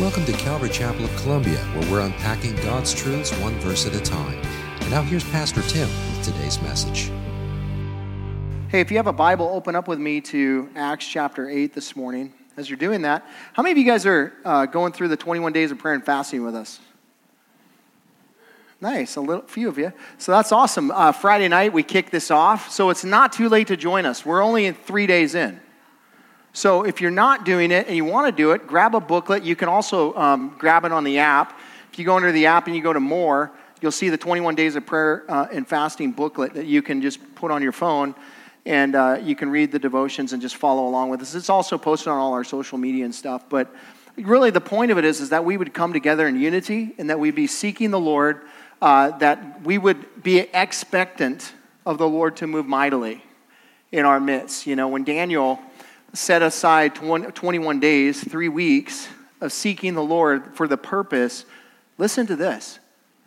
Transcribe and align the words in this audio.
Welcome 0.00 0.24
to 0.26 0.32
Calvary 0.32 0.68
Chapel 0.70 1.06
of 1.06 1.16
Columbia, 1.16 1.58
where 1.74 1.90
we're 1.90 2.00
unpacking 2.02 2.54
God's 2.62 2.94
truths 2.94 3.32
one 3.38 3.58
verse 3.58 3.84
at 3.84 3.96
a 3.96 4.00
time. 4.00 4.40
And 4.80 4.90
now 4.92 5.02
here's 5.02 5.24
Pastor 5.24 5.60
Tim 5.62 5.88
with 5.88 6.22
today's 6.22 6.62
message. 6.62 7.10
Hey, 8.68 8.78
if 8.78 8.92
you 8.92 8.96
have 8.96 9.08
a 9.08 9.12
Bible, 9.12 9.48
open 9.48 9.74
up 9.74 9.88
with 9.88 9.98
me 9.98 10.20
to 10.20 10.70
Acts 10.76 11.04
chapter 11.04 11.50
8 11.50 11.74
this 11.74 11.96
morning. 11.96 12.32
As 12.56 12.70
you're 12.70 12.76
doing 12.76 13.02
that, 13.02 13.26
how 13.54 13.64
many 13.64 13.72
of 13.72 13.78
you 13.78 13.84
guys 13.84 14.06
are 14.06 14.34
uh, 14.44 14.66
going 14.66 14.92
through 14.92 15.08
the 15.08 15.16
21 15.16 15.52
days 15.52 15.72
of 15.72 15.78
prayer 15.78 15.94
and 15.94 16.06
fasting 16.06 16.44
with 16.44 16.54
us? 16.54 16.78
Nice, 18.80 19.16
a 19.16 19.20
little 19.20 19.48
few 19.48 19.68
of 19.68 19.78
you. 19.78 19.92
So 20.16 20.30
that's 20.30 20.52
awesome. 20.52 20.92
Uh, 20.92 21.10
Friday 21.10 21.48
night 21.48 21.72
we 21.72 21.82
kick 21.82 22.10
this 22.10 22.30
off, 22.30 22.70
so 22.70 22.90
it's 22.90 23.02
not 23.02 23.32
too 23.32 23.48
late 23.48 23.66
to 23.66 23.76
join 23.76 24.06
us. 24.06 24.24
We're 24.24 24.44
only 24.44 24.70
three 24.70 25.08
days 25.08 25.34
in. 25.34 25.60
So 26.52 26.84
if 26.84 27.00
you're 27.00 27.10
not 27.10 27.44
doing 27.44 27.70
it 27.70 27.86
and 27.86 27.96
you 27.96 28.04
want 28.04 28.26
to 28.26 28.32
do 28.32 28.52
it, 28.52 28.66
grab 28.66 28.94
a 28.94 29.00
booklet. 29.00 29.44
You 29.44 29.54
can 29.54 29.68
also 29.68 30.14
um, 30.14 30.54
grab 30.58 30.84
it 30.84 30.92
on 30.92 31.04
the 31.04 31.18
app. 31.18 31.58
If 31.92 31.98
you 31.98 32.04
go 32.04 32.16
under 32.16 32.32
the 32.32 32.46
app 32.46 32.66
and 32.66 32.74
you 32.74 32.82
go 32.82 32.92
to 32.92 33.00
more, 33.00 33.52
you'll 33.80 33.92
see 33.92 34.08
the 34.08 34.18
21 34.18 34.54
days 34.54 34.76
of 34.76 34.86
prayer 34.86 35.24
uh, 35.28 35.46
and 35.52 35.66
fasting 35.66 36.12
booklet 36.12 36.54
that 36.54 36.66
you 36.66 36.82
can 36.82 37.00
just 37.02 37.34
put 37.34 37.50
on 37.50 37.62
your 37.62 37.72
phone 37.72 38.14
and 38.66 38.94
uh, 38.94 39.18
you 39.22 39.34
can 39.34 39.48
read 39.48 39.72
the 39.72 39.78
devotions 39.78 40.32
and 40.32 40.42
just 40.42 40.56
follow 40.56 40.86
along 40.86 41.08
with 41.08 41.22
us. 41.22 41.34
It's 41.34 41.48
also 41.48 41.78
posted 41.78 42.08
on 42.08 42.18
all 42.18 42.34
our 42.34 42.44
social 42.44 42.76
media 42.76 43.04
and 43.04 43.14
stuff. 43.14 43.44
But 43.48 43.74
really, 44.16 44.50
the 44.50 44.60
point 44.60 44.90
of 44.90 44.98
it 44.98 45.04
is, 45.04 45.20
is 45.20 45.30
that 45.30 45.44
we 45.44 45.56
would 45.56 45.72
come 45.72 45.92
together 45.92 46.28
in 46.28 46.38
unity 46.38 46.94
and 46.98 47.08
that 47.08 47.18
we'd 47.18 47.34
be 47.34 47.46
seeking 47.46 47.90
the 47.90 48.00
Lord, 48.00 48.42
uh, 48.82 49.16
that 49.18 49.62
we 49.62 49.78
would 49.78 50.22
be 50.22 50.40
expectant 50.40 51.52
of 51.86 51.96
the 51.96 52.08
Lord 52.08 52.36
to 52.36 52.46
move 52.46 52.66
mightily 52.66 53.24
in 53.90 54.04
our 54.04 54.20
midst. 54.20 54.66
You 54.66 54.76
know, 54.76 54.88
when 54.88 55.04
Daniel 55.04 55.58
set 56.12 56.42
aside 56.42 56.94
21 56.94 57.80
days, 57.80 58.22
three 58.22 58.48
weeks 58.48 59.08
of 59.40 59.52
seeking 59.52 59.94
the 59.94 60.02
Lord 60.02 60.54
for 60.54 60.66
the 60.66 60.76
purpose, 60.76 61.44
listen 61.96 62.26
to 62.26 62.36
this, 62.36 62.78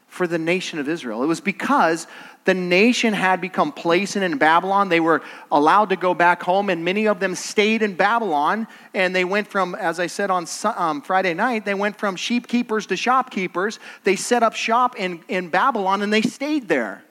for 0.07 0.27
the 0.27 0.37
nation 0.37 0.79
of 0.79 0.89
Israel. 0.89 1.23
It 1.23 1.27
was 1.27 1.39
because 1.39 2.07
the 2.43 2.53
nation 2.53 3.13
had 3.13 3.39
become 3.39 3.71
placent 3.71 4.23
in 4.25 4.37
Babylon. 4.37 4.89
They 4.89 4.99
were 4.99 5.21
allowed 5.51 5.89
to 5.89 5.95
go 5.95 6.13
back 6.13 6.41
home, 6.41 6.69
and 6.69 6.83
many 6.83 7.07
of 7.07 7.19
them 7.19 7.35
stayed 7.35 7.83
in 7.83 7.93
Babylon. 7.93 8.67
And 8.93 9.15
they 9.15 9.23
went 9.23 9.47
from, 9.47 9.75
as 9.75 9.99
I 9.99 10.07
said 10.07 10.31
on 10.31 10.47
um, 10.75 11.01
Friday 11.01 11.35
night, 11.35 11.65
they 11.65 11.75
went 11.75 11.97
from 11.97 12.15
sheep 12.15 12.47
keepers 12.47 12.87
to 12.87 12.97
shopkeepers. 12.97 13.79
They 14.03 14.15
set 14.15 14.41
up 14.41 14.55
shop 14.55 14.95
in, 14.97 15.23
in 15.27 15.49
Babylon 15.49 16.01
and 16.01 16.11
they 16.11 16.23
stayed 16.23 16.67
there. 16.67 17.03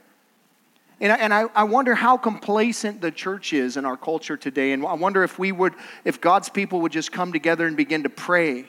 And, 1.00 1.12
I, 1.12 1.16
and 1.16 1.32
I, 1.32 1.44
I 1.54 1.64
wonder 1.64 1.94
how 1.94 2.18
complacent 2.18 3.00
the 3.00 3.10
church 3.10 3.52
is 3.52 3.76
in 3.76 3.84
our 3.84 3.96
culture 3.96 4.36
today. 4.36 4.72
And 4.72 4.84
I 4.84 4.94
wonder 4.94 5.22
if 5.22 5.38
we 5.38 5.50
would, 5.50 5.74
if 6.04 6.20
God's 6.20 6.50
people 6.50 6.82
would 6.82 6.92
just 6.92 7.10
come 7.10 7.32
together 7.32 7.66
and 7.66 7.76
begin 7.76 8.02
to 8.02 8.10
pray 8.10 8.66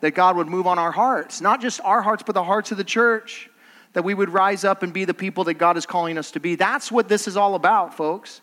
that 0.00 0.12
God 0.12 0.36
would 0.36 0.48
move 0.48 0.66
on 0.66 0.78
our 0.78 0.92
hearts, 0.92 1.40
not 1.40 1.60
just 1.60 1.80
our 1.82 2.02
hearts, 2.02 2.22
but 2.24 2.34
the 2.34 2.44
hearts 2.44 2.72
of 2.72 2.78
the 2.78 2.84
church, 2.84 3.48
that 3.92 4.02
we 4.02 4.14
would 4.14 4.30
rise 4.30 4.64
up 4.64 4.82
and 4.82 4.92
be 4.92 5.04
the 5.04 5.14
people 5.14 5.44
that 5.44 5.54
God 5.54 5.76
is 5.76 5.86
calling 5.86 6.18
us 6.18 6.32
to 6.32 6.40
be. 6.40 6.56
That's 6.56 6.90
what 6.90 7.08
this 7.08 7.26
is 7.26 7.36
all 7.36 7.54
about, 7.54 7.94
folks. 7.94 8.40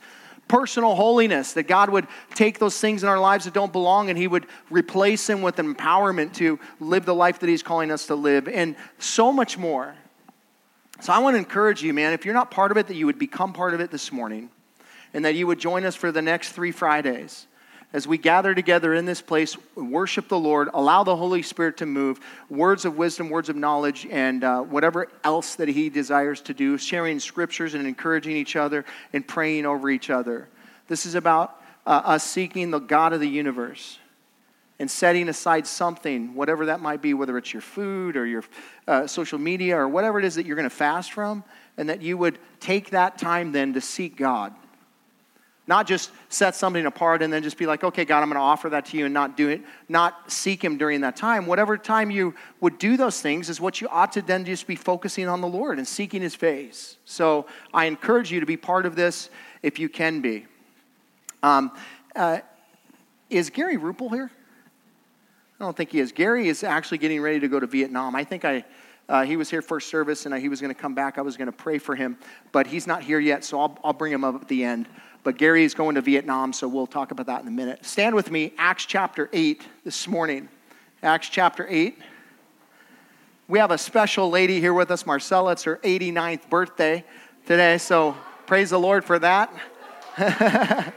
Personal 0.47 0.95
holiness, 0.95 1.53
that 1.53 1.63
God 1.63 1.89
would 1.89 2.07
take 2.35 2.59
those 2.59 2.79
things 2.79 3.03
in 3.03 3.09
our 3.09 3.19
lives 3.19 3.45
that 3.45 3.53
don't 3.53 3.71
belong 3.71 4.09
and 4.09 4.17
He 4.17 4.27
would 4.27 4.45
replace 4.69 5.25
them 5.27 5.41
with 5.41 5.55
empowerment 5.55 6.33
to 6.35 6.59
live 6.79 7.05
the 7.05 7.15
life 7.15 7.39
that 7.39 7.49
He's 7.49 7.63
calling 7.63 7.91
us 7.91 8.07
to 8.07 8.15
live, 8.15 8.47
and 8.47 8.75
so 8.99 9.31
much 9.31 9.57
more. 9.57 9.95
So 11.01 11.13
I 11.13 11.19
want 11.19 11.35
to 11.35 11.37
encourage 11.37 11.83
you, 11.83 11.93
man, 11.93 12.13
if 12.13 12.25
you're 12.25 12.33
not 12.33 12.51
part 12.51 12.71
of 12.71 12.77
it, 12.77 12.87
that 12.87 12.95
you 12.95 13.05
would 13.05 13.19
become 13.19 13.53
part 13.53 13.73
of 13.73 13.79
it 13.79 13.91
this 13.91 14.11
morning 14.11 14.49
and 15.13 15.25
that 15.25 15.35
you 15.35 15.47
would 15.47 15.59
join 15.59 15.85
us 15.85 15.95
for 15.95 16.11
the 16.11 16.21
next 16.21 16.53
three 16.53 16.71
Fridays 16.71 17.47
as 17.95 18.05
we 18.05 18.17
gather 18.17 18.53
together 18.53 18.93
in 18.93 19.05
this 19.05 19.21
place, 19.21 19.55
worship 19.75 20.27
the 20.27 20.37
Lord, 20.37 20.69
allow 20.73 21.05
the 21.05 21.15
Holy 21.15 21.41
Spirit 21.41 21.77
to 21.77 21.85
move, 21.85 22.19
words 22.49 22.83
of 22.83 22.97
wisdom, 22.97 23.29
words 23.29 23.47
of 23.47 23.55
knowledge, 23.55 24.05
and 24.11 24.43
uh, 24.43 24.61
whatever 24.63 25.07
else 25.23 25.55
that 25.55 25.69
He 25.69 25.89
desires 25.89 26.41
to 26.41 26.53
do, 26.53 26.77
sharing 26.77 27.21
scriptures 27.21 27.73
and 27.73 27.87
encouraging 27.87 28.35
each 28.35 28.57
other 28.57 28.83
and 29.13 29.25
praying 29.25 29.65
over 29.65 29.89
each 29.89 30.09
other. 30.09 30.49
This 30.89 31.05
is 31.05 31.15
about 31.15 31.61
uh, 31.85 32.01
us 32.03 32.25
seeking 32.25 32.69
the 32.69 32.79
God 32.79 33.13
of 33.13 33.21
the 33.21 33.29
universe 33.29 33.97
and 34.79 34.91
setting 34.91 35.29
aside 35.29 35.65
something, 35.65 36.35
whatever 36.35 36.65
that 36.65 36.81
might 36.81 37.01
be, 37.01 37.13
whether 37.13 37.37
it's 37.37 37.53
your 37.53 37.61
food 37.61 38.17
or 38.17 38.25
your 38.25 38.43
uh, 38.87 39.07
social 39.07 39.39
media 39.39 39.77
or 39.77 39.87
whatever 39.87 40.19
it 40.19 40.25
is 40.25 40.35
that 40.35 40.45
you're 40.45 40.57
going 40.57 40.69
to 40.69 40.75
fast 40.75 41.13
from, 41.13 41.43
and 41.77 41.89
that 41.89 42.01
you 42.01 42.17
would 42.17 42.37
take 42.59 42.89
that 42.89 43.17
time 43.17 43.51
then 43.51 43.73
to 43.73 43.81
seek 43.81 44.17
God. 44.17 44.53
Not 45.67 45.87
just 45.87 46.11
set 46.29 46.53
something 46.53 46.85
apart 46.85 47.23
and 47.23 47.33
then 47.33 47.41
just 47.41 47.57
be 47.57 47.65
like, 47.65 47.83
okay, 47.83 48.05
God, 48.05 48.21
I'm 48.21 48.29
going 48.29 48.35
to 48.35 48.41
offer 48.41 48.69
that 48.69 48.85
to 48.87 48.97
you 48.97 49.05
and 49.05 49.13
not 49.13 49.35
do 49.35 49.49
it, 49.49 49.61
not 49.89 50.31
seek 50.31 50.63
Him 50.63 50.77
during 50.77 51.01
that 51.01 51.15
time. 51.15 51.47
Whatever 51.47 51.75
time 51.75 52.11
you 52.11 52.35
would 52.61 52.77
do 52.77 52.97
those 52.97 53.19
things 53.19 53.49
is 53.49 53.59
what 53.59 53.81
you 53.81 53.87
ought 53.89 54.11
to 54.11 54.21
then 54.21 54.45
just 54.45 54.67
be 54.67 54.75
focusing 54.75 55.27
on 55.27 55.41
the 55.41 55.47
Lord 55.47 55.79
and 55.79 55.87
seeking 55.87 56.21
His 56.21 56.35
face. 56.35 56.97
So 57.05 57.47
I 57.73 57.85
encourage 57.85 58.31
you 58.31 58.41
to 58.41 58.45
be 58.45 58.57
part 58.57 58.85
of 58.85 58.95
this 58.95 59.31
if 59.63 59.79
you 59.79 59.89
can 59.89 60.21
be. 60.21 60.45
Um, 61.41 61.71
uh, 62.15 62.39
is 63.31 63.49
Gary 63.49 63.77
Rupel 63.77 64.11
here? 64.11 64.29
I 65.59 65.63
don't 65.63 65.75
think 65.75 65.91
he 65.91 65.99
is. 65.99 66.11
Gary 66.11 66.49
is 66.49 66.63
actually 66.63 66.97
getting 66.97 67.21
ready 67.21 67.39
to 67.39 67.47
go 67.47 67.59
to 67.59 67.67
Vietnam. 67.67 68.15
I 68.15 68.25
think 68.25 68.43
I, 68.43 68.65
uh, 69.07 69.23
he 69.23 69.37
was 69.37 69.49
here 69.49 69.61
first 69.61 69.89
service 69.89 70.25
and 70.25 70.35
he 70.35 70.49
was 70.49 70.59
going 70.59 70.73
to 70.73 70.79
come 70.79 70.93
back. 70.93 71.17
I 71.17 71.21
was 71.21 71.37
going 71.37 71.45
to 71.45 71.53
pray 71.53 71.77
for 71.77 71.95
him, 71.95 72.17
but 72.51 72.67
he's 72.67 72.87
not 72.87 73.03
here 73.03 73.19
yet, 73.19 73.45
so 73.45 73.61
I'll, 73.61 73.79
I'll 73.83 73.93
bring 73.93 74.11
him 74.11 74.25
up 74.25 74.35
at 74.41 74.47
the 74.49 74.65
end. 74.65 74.87
But 75.23 75.37
Gary 75.37 75.63
is 75.63 75.73
going 75.73 75.95
to 75.95 76.01
Vietnam, 76.01 76.51
so 76.51 76.67
we'll 76.67 76.85
talk 76.85 77.11
about 77.11 77.25
that 77.27 77.41
in 77.41 77.47
a 77.47 77.51
minute. 77.51 77.85
Stand 77.85 78.15
with 78.15 78.29
me, 78.31 78.53
Acts 78.57 78.85
chapter 78.85 79.29
8 79.31 79.65
this 79.85 80.07
morning. 80.07 80.49
Acts 81.01 81.29
chapter 81.29 81.65
8. 81.69 81.97
We 83.47 83.59
have 83.59 83.71
a 83.71 83.77
special 83.77 84.29
lady 84.29 84.59
here 84.59 84.73
with 84.73 84.91
us, 84.91 85.05
Marcella. 85.05 85.53
It's 85.53 85.63
her 85.63 85.77
89th 85.77 86.49
birthday 86.49 87.05
today, 87.45 87.77
so 87.77 88.17
praise 88.45 88.71
the 88.71 88.79
Lord 88.79 89.05
for 89.05 89.19
that. 89.19 89.53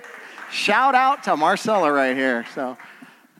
Shout 0.51 0.95
out 0.95 1.23
to 1.25 1.37
Marcella 1.37 1.93
right 1.93 2.17
here. 2.17 2.45
So, 2.55 2.77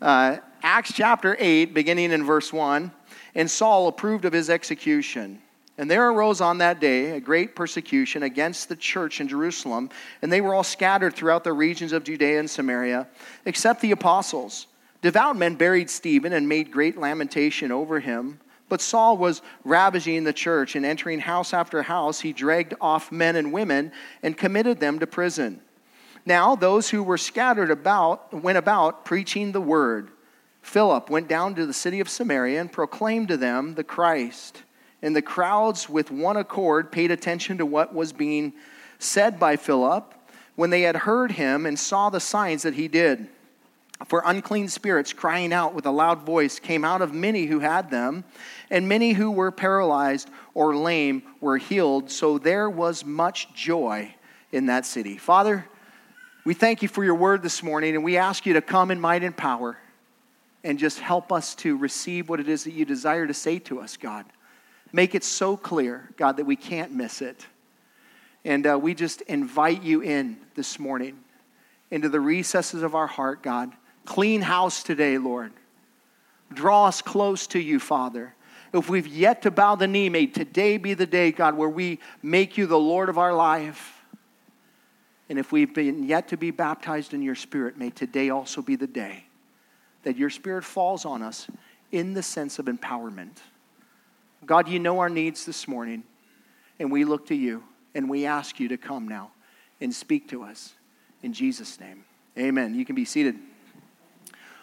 uh, 0.01 0.37
Acts 0.63 0.93
chapter 0.93 1.37
8, 1.39 1.73
beginning 1.75 2.13
in 2.13 2.25
verse 2.25 2.53
1. 2.53 2.91
And 3.35 3.51
Saul 3.51 3.89
approved 3.89 4.25
of 4.25 4.33
his 4.33 4.51
execution. 4.51 5.41
And 5.79 5.89
there 5.89 6.11
arose 6.11 6.41
on 6.41 6.59
that 6.59 6.81
day 6.81 7.13
a 7.13 7.21
great 7.21 7.55
persecution 7.55 8.25
against 8.25 8.69
the 8.69 8.75
church 8.75 9.21
in 9.21 9.29
Jerusalem, 9.29 9.91
and 10.23 10.33
they 10.33 10.41
were 10.41 10.53
all 10.53 10.65
scattered 10.65 11.15
throughout 11.15 11.45
the 11.45 11.53
regions 11.53 11.93
of 11.93 12.03
Judea 12.03 12.41
and 12.41 12.51
Samaria, 12.51 13.07
except 13.45 13.81
the 13.81 13.93
apostles. 13.93 14.67
Devout 15.03 15.37
men 15.37 15.55
buried 15.55 15.89
Stephen 15.89 16.33
and 16.33 16.49
made 16.49 16.73
great 16.73 16.99
lamentation 16.99 17.71
over 17.71 18.01
him. 18.01 18.41
But 18.69 18.81
Saul 18.81 19.17
was 19.17 19.41
ravaging 19.65 20.25
the 20.25 20.33
church, 20.33 20.75
and 20.75 20.85
entering 20.85 21.21
house 21.21 21.55
after 21.55 21.83
house, 21.83 22.21
he 22.21 22.33
dragged 22.33 22.75
off 22.81 23.13
men 23.13 23.37
and 23.37 23.53
women 23.53 23.93
and 24.23 24.37
committed 24.37 24.81
them 24.81 24.99
to 24.99 25.07
prison. 25.07 25.61
Now, 26.27 26.57
those 26.57 26.91
who 26.91 27.03
were 27.03 27.17
scattered 27.17 27.71
about 27.71 28.35
went 28.35 28.59
about 28.59 29.05
preaching 29.05 29.53
the 29.53 29.61
word. 29.61 30.11
Philip 30.69 31.09
went 31.09 31.29
down 31.29 31.55
to 31.55 31.65
the 31.65 31.73
city 31.73 31.99
of 31.99 32.11
Samaria 32.11 32.61
and 32.61 32.71
proclaimed 32.71 33.29
to 33.29 33.39
them 33.39 33.75
the 33.75 33.83
Christ. 33.83 34.63
And 35.01 35.17
the 35.17 35.23
crowds, 35.23 35.89
with 35.89 36.11
one 36.11 36.37
accord, 36.37 36.93
paid 36.93 37.11
attention 37.11 37.57
to 37.57 37.65
what 37.65 37.95
was 37.95 38.13
being 38.13 38.53
said 38.99 39.41
by 39.41 39.57
Philip 39.57 40.15
when 40.57 40.69
they 40.69 40.83
had 40.83 40.95
heard 40.95 41.33
him 41.33 41.65
and 41.65 41.79
saw 41.79 42.11
the 42.11 42.21
signs 42.21 42.65
that 42.65 42.75
he 42.75 42.87
did. 42.87 43.29
For 44.09 44.23
unclean 44.27 44.69
spirits, 44.69 45.15
crying 45.15 45.55
out 45.55 45.73
with 45.73 45.87
a 45.87 45.91
loud 45.91 46.23
voice, 46.23 46.61
came 46.61 46.85
out 46.85 47.01
of 47.01 47.15
many 47.15 47.47
who 47.47 47.61
had 47.61 47.91
them, 47.91 48.25
and 48.71 48.87
many 48.87 49.13
who 49.15 49.31
were 49.31 49.51
paralyzed 49.51 50.29
or 50.53 50.77
lame 50.77 51.23
were 51.41 51.57
healed. 51.57 52.11
So 52.11 52.37
there 52.37 52.69
was 52.69 53.07
much 53.07 53.55
joy 53.55 54.15
in 54.53 54.67
that 54.67 54.85
city. 54.85 55.17
Father, 55.17 55.65
we 56.45 56.53
thank 56.53 56.83
you 56.83 56.89
for 56.89 57.05
your 57.05 57.15
word 57.15 57.43
this 57.43 57.63
morning, 57.63 57.95
and 57.95 58.05
we 58.05 58.19
ask 58.19 58.45
you 58.45 58.53
to 58.53 58.61
come 58.61 58.91
in 58.91 59.01
might 59.01 59.25
and 59.25 59.35
power 59.35 59.79
and 60.65 60.79
just 60.79 60.99
help 60.99 61.33
us 61.33 61.55
to 61.57 61.77
receive 61.77 62.29
what 62.29 62.41
it 62.41 62.49
is 62.49 62.65
that 62.65 62.73
you 62.73 62.85
desire 62.85 63.27
to 63.27 63.35
say 63.35 63.59
to 63.61 63.81
us, 63.81 63.97
God. 63.97 64.25
Make 64.93 65.15
it 65.15 65.25
so 65.25 65.57
clear, 65.57 66.09
God, 66.17 66.39
that 66.39 66.47
we 66.47 66.57
can't 66.57 66.93
miss 66.93 67.23
it. 67.23 67.47
And 68.45 68.67
uh, 68.67 68.79
we 68.81 68.95
just 68.95 69.21
invite 69.23 69.83
you 69.83 70.01
in 70.01 70.39
this 70.55 70.79
morning 70.79 71.19
into 71.91 72.09
the 72.09 72.21
recesses 72.21 72.83
of 72.83 72.95
our 72.95 73.07
heart, 73.07 73.43
God. 73.43 73.73
Clean 74.05 74.41
house 74.41 74.83
today, 74.83 75.19
Lord. 75.19 75.53
Draw 76.53 76.87
us 76.87 77.03
close 77.03 77.47
to 77.49 77.59
you, 77.59 77.79
Father. 77.79 78.35
If 78.73 78.89
we've 78.89 79.07
yet 79.07 79.43
to 79.43 79.51
bow 79.51 79.75
the 79.75 79.87
knee, 79.87 80.09
may 80.09 80.27
today 80.27 80.79
be 80.79 80.95
the 80.95 81.07
day, 81.07 81.33
God, 81.33 81.57
where 81.57 81.69
we 81.69 82.01
make 82.23 82.59
you 82.59 82.67
the 82.67 82.79
Lord 82.79 83.09
of 83.09 83.19
our 83.19 83.35
life. 83.35 84.03
And 85.29 85.39
if 85.39 85.53
we've 85.53 85.73
been 85.73 86.05
yet 86.05 86.29
to 86.29 86.37
be 86.39 86.51
baptized 86.51 87.13
in 87.13 87.23
your 87.23 87.35
spirit, 87.35 87.77
may 87.79 87.91
today 87.91 88.31
also 88.31 88.63
be 88.63 88.77
the 88.77 88.87
day 88.87 89.28
that 90.09 90.17
your 90.17 90.31
Spirit 90.31 90.65
falls 90.65 91.05
on 91.05 91.21
us 91.21 91.49
in 91.93 92.15
the 92.15 92.23
sense 92.23 92.59
of 92.59 92.65
empowerment. 92.65 93.37
God, 94.47 94.67
you 94.67 94.79
know 94.79 95.01
our 95.01 95.11
needs 95.11 95.45
this 95.45 95.69
morning, 95.69 96.03
and 96.79 96.91
we 96.91 97.05
look 97.05 97.27
to 97.27 97.35
you 97.35 97.63
and 97.95 98.09
we 98.09 98.25
ask 98.25 98.59
you 98.59 98.69
to 98.69 98.79
come 98.79 99.07
now 99.07 99.33
and 99.83 99.95
speak 99.95 100.27
to 100.31 100.45
us. 100.45 100.73
In 101.23 101.35
Jesus' 101.35 101.79
name, 101.79 102.07
amen. 102.39 102.75
You 102.75 102.87
can 102.87 102.95
be 102.95 103.05
seated. 103.05 103.37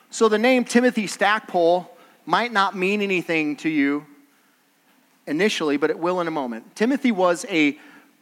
So, 0.09 0.29
the 0.29 0.39
name 0.39 0.63
Timothy 0.65 1.05
Stackpole 1.05 1.95
might 2.25 2.51
not 2.51 2.75
mean 2.75 3.03
anything 3.03 3.55
to 3.57 3.69
you 3.69 4.03
initially, 5.27 5.77
but 5.77 5.91
it 5.91 5.99
will 5.99 6.21
in 6.21 6.27
a 6.27 6.31
moment. 6.31 6.75
Timothy 6.75 7.11
was 7.11 7.45
a 7.51 7.77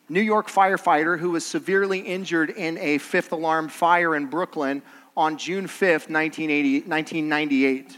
New 0.09 0.19
York 0.19 0.49
firefighter 0.49 1.17
who 1.17 1.31
was 1.31 1.45
severely 1.45 1.99
injured 1.99 2.49
in 2.49 2.77
a 2.79 2.97
fifth 2.97 3.31
alarm 3.31 3.69
fire 3.69 4.13
in 4.13 4.25
Brooklyn 4.25 4.81
on 5.15 5.38
June 5.38 5.68
5th, 5.68 6.10
1998. 6.10 7.98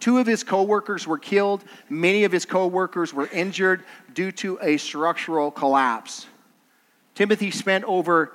Two 0.00 0.18
of 0.18 0.26
his 0.26 0.44
coworkers 0.44 1.06
were 1.06 1.18
killed. 1.18 1.64
Many 1.88 2.24
of 2.24 2.32
his 2.32 2.44
coworkers 2.44 3.12
were 3.12 3.28
injured 3.32 3.84
due 4.14 4.30
to 4.32 4.58
a 4.62 4.76
structural 4.76 5.50
collapse. 5.50 6.26
Timothy 7.14 7.50
spent 7.50 7.84
over 7.84 8.32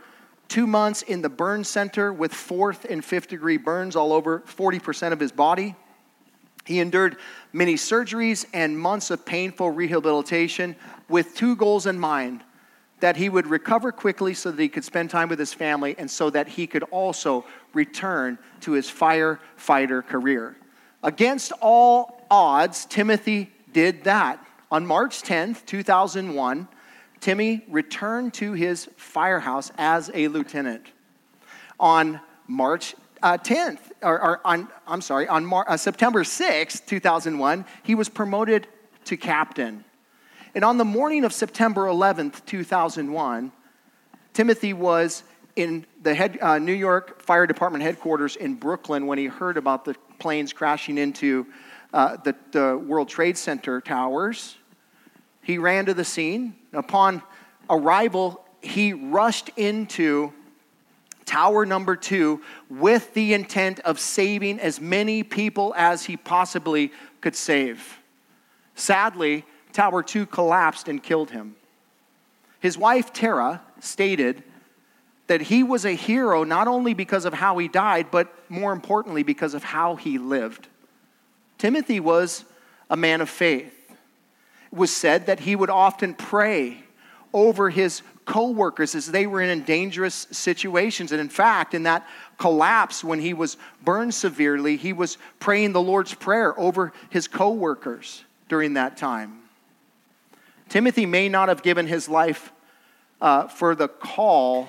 two 0.50 0.68
months 0.68 1.04
in 1.04 1.22
the 1.22 1.30
burn 1.30 1.64
center 1.64 2.12
with 2.12 2.34
fourth 2.34 2.86
and 2.86 3.04
fifth 3.04 3.30
degree 3.30 3.58
burns 3.58 3.96
all 3.96 4.12
over 4.12 4.42
40% 4.42 5.14
of 5.14 5.20
his 5.20 5.32
body. 5.32 5.76
He 6.66 6.80
endured 6.80 7.18
many 7.54 7.76
surgeries 7.76 8.46
and 8.54 8.78
months 8.78 9.10
of 9.10 9.26
painful 9.26 9.72
rehabilitation 9.72 10.76
with 11.08 11.36
two 11.36 11.56
goals 11.56 11.88
in 11.88 11.98
mind 11.98 12.44
that 13.04 13.18
he 13.18 13.28
would 13.28 13.48
recover 13.48 13.92
quickly 13.92 14.34
so 14.34 14.50
that 14.50 14.62
he 14.62 14.70
could 14.70 14.86
spend 14.86 15.10
time 15.10 15.28
with 15.28 15.38
his 15.38 15.54
family 15.54 15.94
and 15.98 16.10
so 16.10 16.30
that 16.30 16.48
he 16.48 16.66
could 16.66 16.84
also 16.84 17.44
return 17.74 18.38
to 18.62 18.72
his 18.72 18.90
firefighter 18.90 20.02
career. 20.06 20.56
Against 21.04 21.52
all 21.60 22.26
odds, 22.32 22.86
Timothy 22.86 23.52
did 23.74 24.06
that. 24.06 24.40
On 24.72 24.86
March 24.86 25.22
10th, 25.22 25.66
2001, 25.66 26.66
Timmy 27.20 27.66
returned 27.68 28.34
to 28.36 28.54
his 28.54 28.88
firehouse 28.96 29.70
as 29.78 30.10
a 30.14 30.30
lieutenant. 30.30 30.86
On 31.82 32.22
March 32.48 32.96
uh, 33.22 33.38
10th, 33.38 33.80
or, 34.02 34.22
or, 34.22 34.42
on, 34.46 34.70
I'm 34.88 35.02
sorry, 35.02 35.28
on 35.28 35.46
Mar- 35.46 35.66
uh, 35.68 35.76
September 35.76 36.24
6th, 36.24 36.86
2001, 36.86 37.66
he 37.84 37.96
was 37.96 38.08
promoted 38.08 38.66
to 39.04 39.18
captain. 39.18 39.84
And 40.56 40.64
on 40.64 40.78
the 40.78 40.86
morning 40.86 41.24
of 41.24 41.34
September 41.34 41.86
11th, 41.86 42.46
2001, 42.46 43.52
Timothy 44.34 44.74
was 44.74 45.24
in 45.56 45.86
the 46.04 46.14
head, 46.14 46.38
uh, 46.42 46.60
New 46.60 46.74
York 46.74 47.22
Fire 47.22 47.48
Department 47.48 47.84
headquarters 47.84 48.36
in 48.36 48.54
Brooklyn 48.56 49.08
when 49.08 49.18
he 49.18 49.26
heard 49.26 49.58
about 49.58 49.84
the 49.84 49.96
planes 50.20 50.54
crashing 50.54 51.00
into 51.00 51.48
uh, 51.92 52.18
the, 52.18 52.36
the 52.52 52.78
World 52.78 53.10
Trade 53.10 53.38
Center 53.38 53.82
towers. 53.82 54.58
He 55.42 55.58
ran 55.58 55.88
to 55.88 55.94
the 55.94 56.06
scene. 56.06 56.56
Upon 56.72 57.24
arrival, 57.70 58.44
he 58.62 58.94
rushed 58.94 59.50
into 59.58 60.34
tower 61.26 61.66
number 61.66 61.96
two 61.96 62.42
with 62.70 63.14
the 63.16 63.34
intent 63.34 63.80
of 63.82 64.00
saving 64.00 64.60
as 64.60 64.80
many 64.80 65.24
people 65.24 65.74
as 65.76 66.06
he 66.06 66.16
possibly 66.16 66.92
could 67.22 67.36
save. 67.36 68.00
Sadly, 68.76 69.46
Tower 69.74 70.04
2 70.04 70.28
collapsed 70.28 70.88
and 70.88 71.02
killed 71.02 71.32
him. 71.32 71.56
His 72.60 72.78
wife, 72.78 73.12
Tara, 73.12 73.62
stated 73.82 74.44
that 75.28 75.42
he 75.42 75.64
was 75.64 75.86
a 75.86 75.96
hero 75.96 76.44
not 76.44 76.68
only 76.68 76.94
because 76.94 77.26
of 77.26 77.34
how 77.34 77.58
he 77.58 77.68
died, 77.68 78.08
but 78.12 78.34
more 78.50 78.72
importantly, 78.72 79.24
because 79.24 79.54
of 79.54 79.64
how 79.64 79.96
he 79.96 80.18
lived. 80.18 80.68
Timothy 81.58 82.00
was 82.00 82.46
a 82.90 82.96
man 82.96 83.20
of 83.20 83.30
faith. 83.30 83.74
It 83.90 84.78
was 84.78 84.96
said 84.96 85.26
that 85.26 85.42
he 85.42 85.56
would 85.56 85.70
often 85.70 86.14
pray 86.14 86.84
over 87.34 87.70
his 87.70 88.02
co-workers 88.26 88.96
as 88.96 89.08
they 89.08 89.28
were 89.28 89.42
in 89.42 89.64
dangerous 89.64 90.28
situations 90.32 91.12
and 91.12 91.20
in 91.20 91.30
fact 91.30 91.74
in 91.74 91.84
that 91.84 92.08
collapse 92.38 93.04
when 93.04 93.20
he 93.20 93.34
was 93.34 93.58
burned 93.84 94.14
severely 94.14 94.78
he 94.78 94.94
was 94.94 95.18
praying 95.42 95.74
the 95.74 95.82
lord's 95.82 96.14
prayer 96.14 96.58
over 96.58 96.94
his 97.10 97.28
co-workers 97.28 98.24
during 98.48 98.76
that 98.76 98.96
time 98.96 99.43
Timothy 100.74 101.06
may 101.06 101.30
not 101.30 101.50
have 101.50 101.62
given 101.62 101.86
his 101.86 102.10
life 102.10 102.52
uh, 103.22 103.48
for 103.48 103.76
the 103.76 103.88
call 103.88 104.68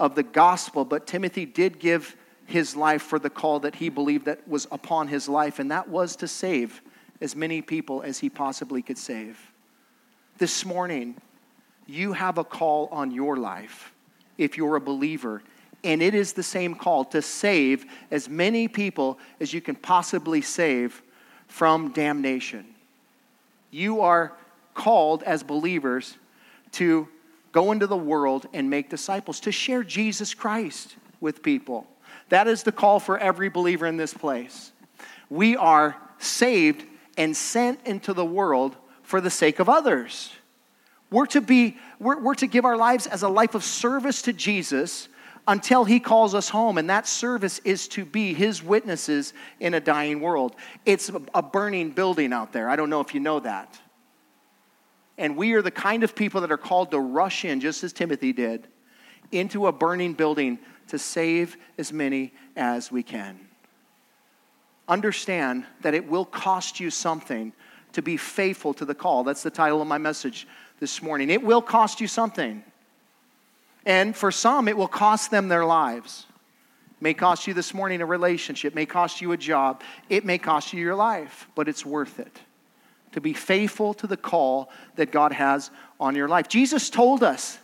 of 0.00 0.14
the 0.14 0.22
gospel, 0.22 0.86
but 0.86 1.06
Timothy 1.06 1.44
did 1.44 1.78
give 1.78 2.16
his 2.46 2.74
life 2.74 3.02
for 3.02 3.18
the 3.18 3.28
call 3.28 3.60
that 3.60 3.74
he 3.74 3.90
believed 3.90 4.24
that 4.24 4.48
was 4.48 4.66
upon 4.72 5.06
his 5.06 5.28
life, 5.28 5.58
and 5.58 5.70
that 5.70 5.86
was 5.86 6.16
to 6.16 6.26
save 6.26 6.80
as 7.20 7.36
many 7.36 7.60
people 7.60 8.00
as 8.00 8.18
he 8.18 8.30
possibly 8.30 8.80
could 8.80 8.96
save. 8.96 9.38
This 10.38 10.64
morning, 10.64 11.14
you 11.86 12.14
have 12.14 12.38
a 12.38 12.44
call 12.44 12.88
on 12.90 13.10
your 13.10 13.36
life 13.36 13.92
if 14.38 14.56
you're 14.56 14.76
a 14.76 14.80
believer, 14.80 15.42
and 15.84 16.00
it 16.00 16.14
is 16.14 16.32
the 16.32 16.42
same 16.42 16.74
call 16.74 17.04
to 17.04 17.20
save 17.20 17.84
as 18.10 18.30
many 18.30 18.66
people 18.66 19.18
as 19.40 19.52
you 19.52 19.60
can 19.60 19.74
possibly 19.74 20.40
save 20.40 21.02
from 21.48 21.92
damnation. 21.92 22.64
You 23.70 24.00
are 24.00 24.32
called 24.78 25.24
as 25.24 25.42
believers 25.42 26.16
to 26.70 27.08
go 27.50 27.72
into 27.72 27.88
the 27.88 27.96
world 27.96 28.46
and 28.52 28.70
make 28.70 28.88
disciples, 28.88 29.40
to 29.40 29.50
share 29.50 29.82
Jesus 29.82 30.34
Christ 30.34 30.94
with 31.20 31.42
people. 31.42 31.86
That 32.28 32.46
is 32.46 32.62
the 32.62 32.70
call 32.70 33.00
for 33.00 33.18
every 33.18 33.48
believer 33.48 33.86
in 33.86 33.96
this 33.96 34.14
place. 34.14 34.70
We 35.28 35.56
are 35.56 35.96
saved 36.18 36.84
and 37.16 37.36
sent 37.36 37.80
into 37.86 38.14
the 38.14 38.24
world 38.24 38.76
for 39.02 39.20
the 39.20 39.30
sake 39.30 39.58
of 39.58 39.68
others. 39.68 40.32
We're 41.10 41.26
to 41.26 41.40
be, 41.40 41.76
we're, 41.98 42.20
we're 42.20 42.34
to 42.36 42.46
give 42.46 42.64
our 42.64 42.76
lives 42.76 43.08
as 43.08 43.24
a 43.24 43.28
life 43.28 43.56
of 43.56 43.64
service 43.64 44.22
to 44.22 44.32
Jesus 44.32 45.08
until 45.48 45.84
he 45.84 45.98
calls 45.98 46.36
us 46.36 46.48
home. 46.50 46.78
And 46.78 46.88
that 46.88 47.08
service 47.08 47.60
is 47.64 47.88
to 47.88 48.04
be 48.04 48.32
his 48.32 48.62
witnesses 48.62 49.32
in 49.58 49.74
a 49.74 49.80
dying 49.80 50.20
world. 50.20 50.54
It's 50.86 51.10
a 51.34 51.42
burning 51.42 51.90
building 51.90 52.32
out 52.32 52.52
there. 52.52 52.70
I 52.70 52.76
don't 52.76 52.90
know 52.90 53.00
if 53.00 53.12
you 53.12 53.20
know 53.20 53.40
that. 53.40 53.80
And 55.18 55.36
we 55.36 55.52
are 55.54 55.62
the 55.62 55.72
kind 55.72 56.04
of 56.04 56.14
people 56.14 56.40
that 56.42 56.52
are 56.52 56.56
called 56.56 56.92
to 56.92 57.00
rush 57.00 57.44
in, 57.44 57.60
just 57.60 57.82
as 57.82 57.92
Timothy 57.92 58.32
did, 58.32 58.68
into 59.32 59.66
a 59.66 59.72
burning 59.72 60.14
building 60.14 60.60
to 60.86 60.98
save 60.98 61.56
as 61.76 61.92
many 61.92 62.32
as 62.56 62.90
we 62.92 63.02
can. 63.02 63.38
Understand 64.86 65.64
that 65.82 65.92
it 65.92 66.08
will 66.08 66.24
cost 66.24 66.78
you 66.80 66.88
something 66.88 67.52
to 67.92 68.00
be 68.00 68.16
faithful 68.16 68.72
to 68.74 68.84
the 68.84 68.94
call. 68.94 69.24
That's 69.24 69.42
the 69.42 69.50
title 69.50 69.82
of 69.82 69.88
my 69.88 69.98
message 69.98 70.46
this 70.78 71.02
morning. 71.02 71.30
It 71.30 71.42
will 71.42 71.62
cost 71.62 72.00
you 72.00 72.06
something. 72.06 72.62
And 73.84 74.16
for 74.16 74.30
some, 74.30 74.68
it 74.68 74.76
will 74.76 74.88
cost 74.88 75.30
them 75.30 75.48
their 75.48 75.64
lives. 75.64 76.26
It 76.92 77.02
may 77.02 77.14
cost 77.14 77.46
you 77.46 77.54
this 77.54 77.74
morning 77.74 78.00
a 78.00 78.06
relationship, 78.06 78.74
may 78.74 78.86
cost 78.86 79.20
you 79.20 79.32
a 79.32 79.36
job, 79.36 79.82
it 80.08 80.24
may 80.24 80.38
cost 80.38 80.72
you 80.72 80.80
your 80.80 80.94
life, 80.94 81.48
but 81.54 81.68
it's 81.68 81.84
worth 81.84 82.20
it 82.20 82.40
to 83.12 83.20
be 83.20 83.32
faithful 83.32 83.94
to 83.94 84.06
the 84.06 84.16
call 84.16 84.70
that 84.96 85.10
God 85.10 85.32
has 85.32 85.70
on 85.98 86.14
your 86.14 86.28
life. 86.28 86.48
Jesus 86.48 86.90
told 86.90 87.22
us 87.22 87.58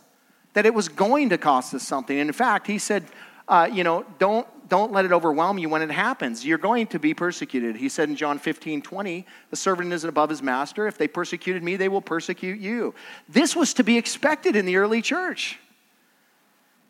that 0.54 0.66
it 0.66 0.74
was 0.74 0.88
going 0.88 1.30
to 1.30 1.38
cost 1.38 1.74
us 1.74 1.82
something. 1.82 2.18
And 2.18 2.28
in 2.28 2.32
fact, 2.32 2.66
he 2.66 2.78
said, 2.78 3.04
uh, 3.46 3.68
you 3.70 3.84
know, 3.84 4.04
don't, 4.18 4.46
don't 4.68 4.92
let 4.92 5.04
it 5.04 5.12
overwhelm 5.12 5.58
you 5.58 5.68
when 5.68 5.82
it 5.82 5.90
happens. 5.90 6.44
You're 6.44 6.58
going 6.58 6.86
to 6.88 6.98
be 6.98 7.12
persecuted. 7.12 7.76
He 7.76 7.88
said 7.88 8.08
in 8.08 8.16
John 8.16 8.38
15, 8.38 8.80
20, 8.80 9.26
the 9.50 9.56
servant 9.56 9.92
isn't 9.92 10.08
above 10.08 10.30
his 10.30 10.42
master. 10.42 10.86
If 10.86 10.96
they 10.96 11.08
persecuted 11.08 11.62
me, 11.62 11.76
they 11.76 11.88
will 11.88 12.00
persecute 12.00 12.58
you. 12.60 12.94
This 13.28 13.54
was 13.54 13.74
to 13.74 13.84
be 13.84 13.98
expected 13.98 14.56
in 14.56 14.64
the 14.64 14.76
early 14.76 15.02
church. 15.02 15.58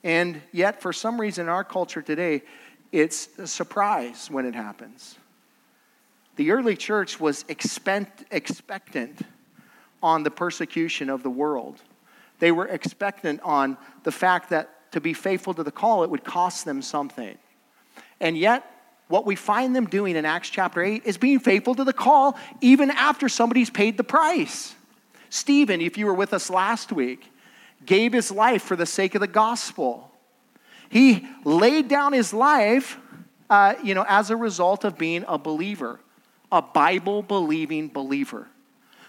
And 0.04 0.42
yet, 0.52 0.82
for 0.82 0.92
some 0.92 1.20
reason 1.20 1.46
in 1.46 1.48
our 1.48 1.64
culture 1.64 2.02
today, 2.02 2.42
it's 2.92 3.28
a 3.38 3.46
surprise 3.46 4.30
when 4.30 4.44
it 4.44 4.54
happens. 4.54 5.16
The 6.36 6.50
early 6.50 6.76
church 6.76 7.20
was 7.20 7.44
expect, 7.48 8.24
expectant 8.30 9.20
on 10.02 10.22
the 10.22 10.30
persecution 10.30 11.08
of 11.08 11.22
the 11.22 11.30
world. 11.30 11.80
They 12.40 12.50
were 12.50 12.66
expectant 12.66 13.40
on 13.42 13.76
the 14.02 14.12
fact 14.12 14.50
that 14.50 14.92
to 14.92 15.00
be 15.00 15.12
faithful 15.12 15.54
to 15.54 15.62
the 15.62 15.70
call, 15.70 16.04
it 16.04 16.10
would 16.10 16.24
cost 16.24 16.64
them 16.64 16.82
something. 16.82 17.38
And 18.20 18.36
yet, 18.36 18.70
what 19.08 19.26
we 19.26 19.36
find 19.36 19.76
them 19.76 19.86
doing 19.86 20.16
in 20.16 20.24
Acts 20.24 20.50
chapter 20.50 20.82
8 20.82 21.02
is 21.04 21.18
being 21.18 21.38
faithful 21.38 21.74
to 21.74 21.84
the 21.84 21.92
call 21.92 22.36
even 22.60 22.90
after 22.90 23.28
somebody's 23.28 23.70
paid 23.70 23.96
the 23.96 24.04
price. 24.04 24.74
Stephen, 25.30 25.80
if 25.80 25.98
you 25.98 26.06
were 26.06 26.14
with 26.14 26.32
us 26.32 26.50
last 26.50 26.92
week, 26.92 27.30
gave 27.84 28.12
his 28.12 28.30
life 28.30 28.62
for 28.62 28.76
the 28.76 28.86
sake 28.86 29.14
of 29.14 29.20
the 29.20 29.26
gospel. 29.26 30.10
He 30.88 31.26
laid 31.44 31.88
down 31.88 32.12
his 32.12 32.32
life, 32.32 32.98
uh, 33.50 33.74
you 33.82 33.94
know, 33.94 34.04
as 34.08 34.30
a 34.30 34.36
result 34.36 34.84
of 34.84 34.96
being 34.96 35.24
a 35.28 35.38
believer 35.38 36.00
a 36.50 36.62
Bible 36.62 37.22
believing 37.22 37.88
believer 37.88 38.48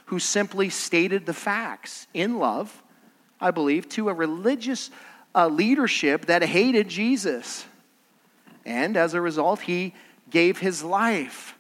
who 0.06 0.20
simply 0.20 0.70
stated 0.70 1.26
the 1.26 1.34
facts 1.34 2.08
in 2.14 2.38
love, 2.38 2.84
I 3.42 3.52
believe, 3.52 3.90
to 3.90 4.10
a 4.10 4.14
religious 4.14 4.92
uh, 5.34 5.48
leadership 5.48 6.26
that 6.28 6.44
hated 6.44 6.88
Jesus. 6.88 7.66
And 8.66 8.98
as 8.98 9.14
a 9.14 9.22
result, 9.22 9.62
he 9.62 9.94
gave 10.30 10.60
his 10.60 10.84
life. 10.84 11.56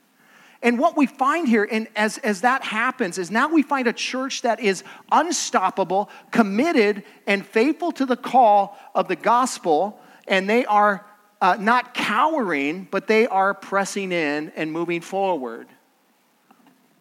And 0.61 0.79
what 0.79 0.97
we 0.97 1.05
find 1.05 1.47
here, 1.47 1.67
and 1.69 1.87
as, 1.95 2.17
as 2.19 2.41
that 2.41 2.63
happens, 2.63 3.17
is 3.17 3.29
now 3.29 3.49
we 3.49 3.61
find 3.61 3.87
a 3.87 3.93
church 3.93 4.41
that 4.41 4.59
is 4.59 4.83
unstoppable, 5.11 6.09
committed, 6.31 7.03
and 7.27 7.45
faithful 7.45 7.91
to 7.93 8.05
the 8.05 8.17
call 8.17 8.77
of 8.95 9.07
the 9.07 9.15
gospel, 9.15 9.99
and 10.27 10.49
they 10.49 10.65
are 10.65 11.05
uh, 11.45 11.55
not 11.59 11.93
cowering, 11.93 12.87
but 12.89 13.05
they 13.05 13.27
are 13.27 13.53
pressing 13.53 14.11
in 14.11 14.51
and 14.55 14.71
moving 14.71 14.99
forward. 14.99 15.67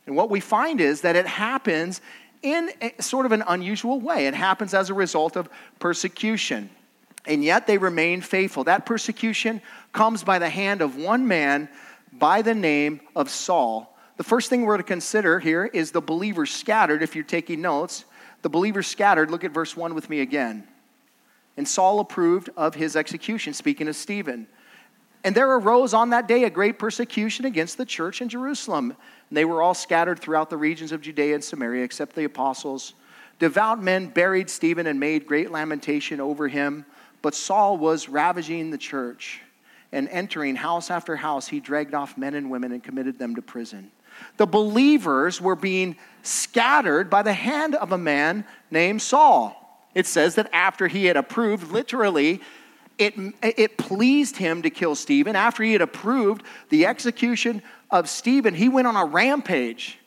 And 0.04 0.14
what 0.16 0.28
we 0.28 0.40
find 0.40 0.82
is 0.82 1.00
that 1.00 1.16
it 1.16 1.26
happens 1.26 2.02
in 2.42 2.68
sort 3.00 3.24
of 3.24 3.32
an 3.32 3.42
unusual 3.48 4.02
way. 4.02 4.26
It 4.26 4.34
happens 4.34 4.74
as 4.74 4.90
a 4.90 4.94
result 4.94 5.36
of 5.36 5.48
persecution. 5.78 6.68
And 7.24 7.42
yet 7.42 7.66
they 7.66 7.78
remain 7.78 8.20
faithful. 8.20 8.64
That 8.64 8.84
persecution 8.84 9.62
comes 9.94 10.22
by 10.22 10.38
the 10.38 10.50
hand 10.50 10.82
of 10.82 10.96
one 10.96 11.26
man 11.26 11.70
by 12.12 12.42
the 12.42 12.54
name 12.54 13.00
of 13.16 13.30
Saul. 13.30 13.96
The 14.18 14.24
first 14.24 14.50
thing 14.50 14.66
we're 14.66 14.76
to 14.76 14.82
consider 14.82 15.40
here 15.40 15.64
is 15.64 15.90
the 15.90 16.02
believers 16.02 16.50
scattered. 16.50 17.02
If 17.02 17.14
you're 17.14 17.24
taking 17.24 17.62
notes, 17.62 18.04
the 18.42 18.50
believers 18.50 18.88
scattered. 18.88 19.30
Look 19.30 19.42
at 19.42 19.52
verse 19.52 19.74
1 19.74 19.94
with 19.94 20.10
me 20.10 20.20
again. 20.20 20.68
And 21.56 21.66
Saul 21.66 22.00
approved 22.00 22.50
of 22.56 22.74
his 22.74 22.96
execution, 22.96 23.54
speaking 23.54 23.88
of 23.88 23.96
Stephen. 23.96 24.46
And 25.22 25.34
there 25.34 25.50
arose 25.50 25.94
on 25.94 26.10
that 26.10 26.28
day 26.28 26.44
a 26.44 26.50
great 26.50 26.78
persecution 26.78 27.46
against 27.46 27.78
the 27.78 27.86
church 27.86 28.20
in 28.20 28.28
Jerusalem. 28.28 28.90
And 29.30 29.36
they 29.36 29.44
were 29.44 29.62
all 29.62 29.74
scattered 29.74 30.18
throughout 30.18 30.50
the 30.50 30.56
regions 30.56 30.92
of 30.92 31.00
Judea 31.00 31.34
and 31.34 31.42
Samaria, 31.42 31.82
except 31.82 32.14
the 32.14 32.24
apostles. 32.24 32.94
Devout 33.38 33.82
men 33.82 34.08
buried 34.08 34.50
Stephen 34.50 34.86
and 34.86 35.00
made 35.00 35.26
great 35.26 35.50
lamentation 35.50 36.20
over 36.20 36.46
him. 36.48 36.84
But 37.22 37.34
Saul 37.34 37.78
was 37.78 38.08
ravaging 38.08 38.70
the 38.70 38.78
church. 38.78 39.40
And 39.92 40.08
entering 40.08 40.56
house 40.56 40.90
after 40.90 41.16
house, 41.16 41.48
he 41.48 41.60
dragged 41.60 41.94
off 41.94 42.18
men 42.18 42.34
and 42.34 42.50
women 42.50 42.72
and 42.72 42.82
committed 42.82 43.18
them 43.18 43.36
to 43.36 43.42
prison. 43.42 43.90
The 44.36 44.46
believers 44.46 45.40
were 45.40 45.56
being 45.56 45.96
scattered 46.22 47.08
by 47.08 47.22
the 47.22 47.32
hand 47.32 47.74
of 47.76 47.92
a 47.92 47.98
man 47.98 48.44
named 48.70 49.00
Saul. 49.00 49.63
It 49.94 50.06
says 50.06 50.34
that 50.34 50.50
after 50.52 50.88
he 50.88 51.06
had 51.06 51.16
approved, 51.16 51.70
literally, 51.70 52.40
it, 52.98 53.14
it 53.42 53.76
pleased 53.78 54.36
him 54.36 54.62
to 54.62 54.70
kill 54.70 54.94
Stephen. 54.94 55.36
After 55.36 55.62
he 55.62 55.72
had 55.72 55.82
approved 55.82 56.42
the 56.68 56.86
execution 56.86 57.62
of 57.90 58.08
Stephen, 58.08 58.54
he 58.54 58.68
went 58.68 58.86
on 58.86 58.96
a 58.96 59.04
rampage 59.04 59.98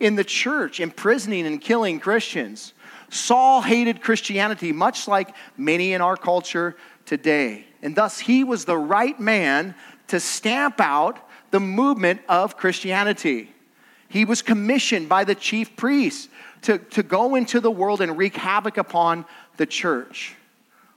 in 0.00 0.16
the 0.16 0.24
church, 0.24 0.80
imprisoning 0.80 1.46
and 1.46 1.60
killing 1.60 2.00
Christians. 2.00 2.72
Saul 3.08 3.62
hated 3.62 4.02
Christianity, 4.02 4.72
much 4.72 5.08
like 5.08 5.34
many 5.56 5.92
in 5.92 6.00
our 6.00 6.16
culture 6.16 6.76
today. 7.04 7.64
And 7.82 7.94
thus, 7.94 8.18
he 8.18 8.44
was 8.44 8.64
the 8.64 8.76
right 8.76 9.18
man 9.18 9.74
to 10.08 10.20
stamp 10.20 10.80
out 10.80 11.18
the 11.50 11.60
movement 11.60 12.20
of 12.28 12.56
Christianity. 12.56 13.52
He 14.08 14.24
was 14.24 14.42
commissioned 14.42 15.08
by 15.08 15.24
the 15.24 15.34
chief 15.34 15.76
priests 15.76 16.28
to, 16.66 16.78
to 16.78 17.04
go 17.04 17.36
into 17.36 17.60
the 17.60 17.70
world 17.70 18.00
and 18.00 18.18
wreak 18.18 18.36
havoc 18.36 18.76
upon 18.76 19.24
the 19.56 19.66
church. 19.66 20.34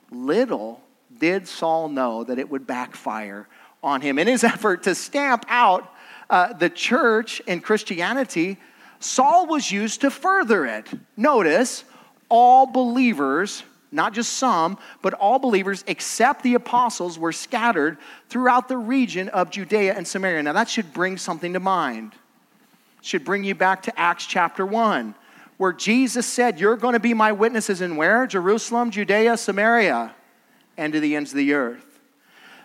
Little 0.09 0.81
did 1.19 1.47
Saul 1.47 1.89
know 1.89 2.23
that 2.23 2.39
it 2.39 2.49
would 2.49 2.65
backfire 2.65 3.47
on 3.83 4.01
him. 4.01 4.17
In 4.17 4.27
his 4.27 4.43
effort 4.55 4.83
to 4.83 4.95
stamp 4.95 5.45
out 5.47 5.93
uh, 6.27 6.53
the 6.53 6.71
church 6.71 7.39
and 7.47 7.63
Christianity, 7.63 8.57
Saul 8.99 9.45
was 9.45 9.71
used 9.71 10.01
to 10.01 10.09
further 10.09 10.65
it. 10.65 10.87
Notice, 11.15 11.83
all 12.29 12.65
believers, 12.65 13.61
not 13.91 14.13
just 14.13 14.33
some, 14.33 14.79
but 15.03 15.13
all 15.13 15.37
believers 15.37 15.83
except 15.85 16.41
the 16.41 16.55
apostles 16.55 17.19
were 17.19 17.31
scattered 17.31 17.99
throughout 18.27 18.67
the 18.67 18.77
region 18.77 19.29
of 19.29 19.51
Judea 19.51 19.93
and 19.95 20.07
Samaria. 20.07 20.41
Now, 20.41 20.53
that 20.53 20.67
should 20.67 20.93
bring 20.93 21.17
something 21.17 21.53
to 21.53 21.59
mind. 21.59 22.13
Should 23.01 23.23
bring 23.23 23.43
you 23.43 23.53
back 23.53 23.83
to 23.83 23.99
Acts 23.99 24.25
chapter 24.25 24.65
1, 24.65 25.13
where 25.59 25.73
Jesus 25.73 26.25
said, 26.25 26.59
You're 26.59 26.77
going 26.77 26.93
to 26.93 26.99
be 26.99 27.13
my 27.13 27.33
witnesses 27.33 27.81
in 27.81 27.97
where? 27.97 28.25
Jerusalem, 28.25 28.89
Judea, 28.89 29.37
Samaria 29.37 30.15
and 30.77 30.93
to 30.93 31.01
the 31.01 31.15
ends 31.17 31.31
of 31.31 31.37
the 31.37 31.53
earth. 31.53 31.99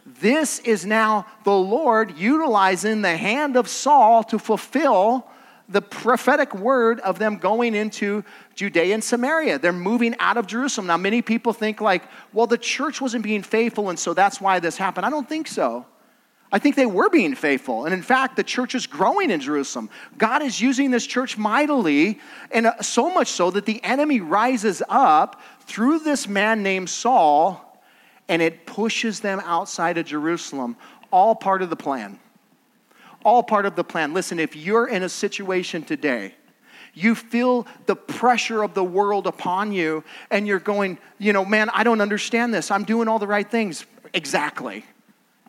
This 0.06 0.60
is 0.60 0.86
now 0.86 1.26
the 1.42 1.52
Lord 1.52 2.16
utilizing 2.16 3.02
the 3.02 3.16
hand 3.16 3.56
of 3.56 3.68
Saul 3.68 4.22
to 4.24 4.38
fulfill 4.38 5.26
the 5.68 5.82
prophetic 5.82 6.54
word 6.54 7.00
of 7.00 7.18
them 7.18 7.38
going 7.38 7.74
into 7.74 8.22
Judea 8.54 8.94
and 8.94 9.02
Samaria. 9.02 9.58
They're 9.58 9.72
moving 9.72 10.14
out 10.20 10.36
of 10.36 10.46
Jerusalem. 10.46 10.86
Now, 10.86 10.98
many 10.98 11.22
people 11.22 11.52
think, 11.52 11.80
like, 11.80 12.04
well, 12.32 12.46
the 12.46 12.58
church 12.58 13.00
wasn't 13.00 13.24
being 13.24 13.42
faithful, 13.42 13.90
and 13.90 13.98
so 13.98 14.14
that's 14.14 14.40
why 14.40 14.60
this 14.60 14.76
happened. 14.76 15.06
I 15.06 15.10
don't 15.10 15.28
think 15.28 15.48
so. 15.48 15.86
I 16.54 16.60
think 16.60 16.76
they 16.76 16.86
were 16.86 17.10
being 17.10 17.34
faithful. 17.34 17.84
And 17.84 17.92
in 17.92 18.00
fact, 18.00 18.36
the 18.36 18.44
church 18.44 18.76
is 18.76 18.86
growing 18.86 19.32
in 19.32 19.40
Jerusalem. 19.40 19.90
God 20.16 20.40
is 20.40 20.60
using 20.60 20.92
this 20.92 21.04
church 21.04 21.36
mightily, 21.36 22.20
and 22.52 22.68
uh, 22.68 22.80
so 22.80 23.12
much 23.12 23.26
so 23.26 23.50
that 23.50 23.66
the 23.66 23.82
enemy 23.82 24.20
rises 24.20 24.80
up 24.88 25.42
through 25.62 25.98
this 25.98 26.28
man 26.28 26.62
named 26.62 26.88
Saul 26.88 27.60
and 28.28 28.40
it 28.40 28.66
pushes 28.66 29.18
them 29.18 29.42
outside 29.44 29.98
of 29.98 30.06
Jerusalem. 30.06 30.76
All 31.10 31.34
part 31.34 31.60
of 31.60 31.70
the 31.70 31.76
plan. 31.76 32.20
All 33.24 33.42
part 33.42 33.66
of 33.66 33.74
the 33.74 33.82
plan. 33.82 34.14
Listen, 34.14 34.38
if 34.38 34.54
you're 34.54 34.86
in 34.86 35.02
a 35.02 35.08
situation 35.08 35.82
today, 35.82 36.36
you 36.94 37.16
feel 37.16 37.66
the 37.86 37.96
pressure 37.96 38.62
of 38.62 38.74
the 38.74 38.84
world 38.84 39.26
upon 39.26 39.72
you, 39.72 40.04
and 40.30 40.46
you're 40.46 40.60
going, 40.60 40.98
you 41.18 41.32
know, 41.32 41.44
man, 41.44 41.68
I 41.70 41.82
don't 41.82 42.00
understand 42.00 42.54
this. 42.54 42.70
I'm 42.70 42.84
doing 42.84 43.08
all 43.08 43.18
the 43.18 43.26
right 43.26 43.50
things. 43.50 43.84
Exactly. 44.12 44.84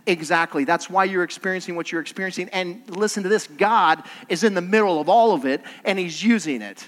Exactly. 0.08 0.66
That's 0.66 0.90
why 0.90 1.06
you're 1.06 1.24
experiencing 1.24 1.76
what 1.76 1.92
you're 1.92 2.02
experiencing. 2.02 2.50
And 2.50 2.84
listen 2.96 3.24
to 3.24 3.30
this 3.30 3.48
God 3.48 4.04
is 4.30 4.44
in 4.44 4.54
the 4.54 4.62
middle 4.62 5.02
of 5.02 5.10
all 5.10 5.34
of 5.34 5.46
it, 5.46 5.62
and 5.84 5.98
He's 5.98 6.24
using 6.24 6.62
it 6.62 6.88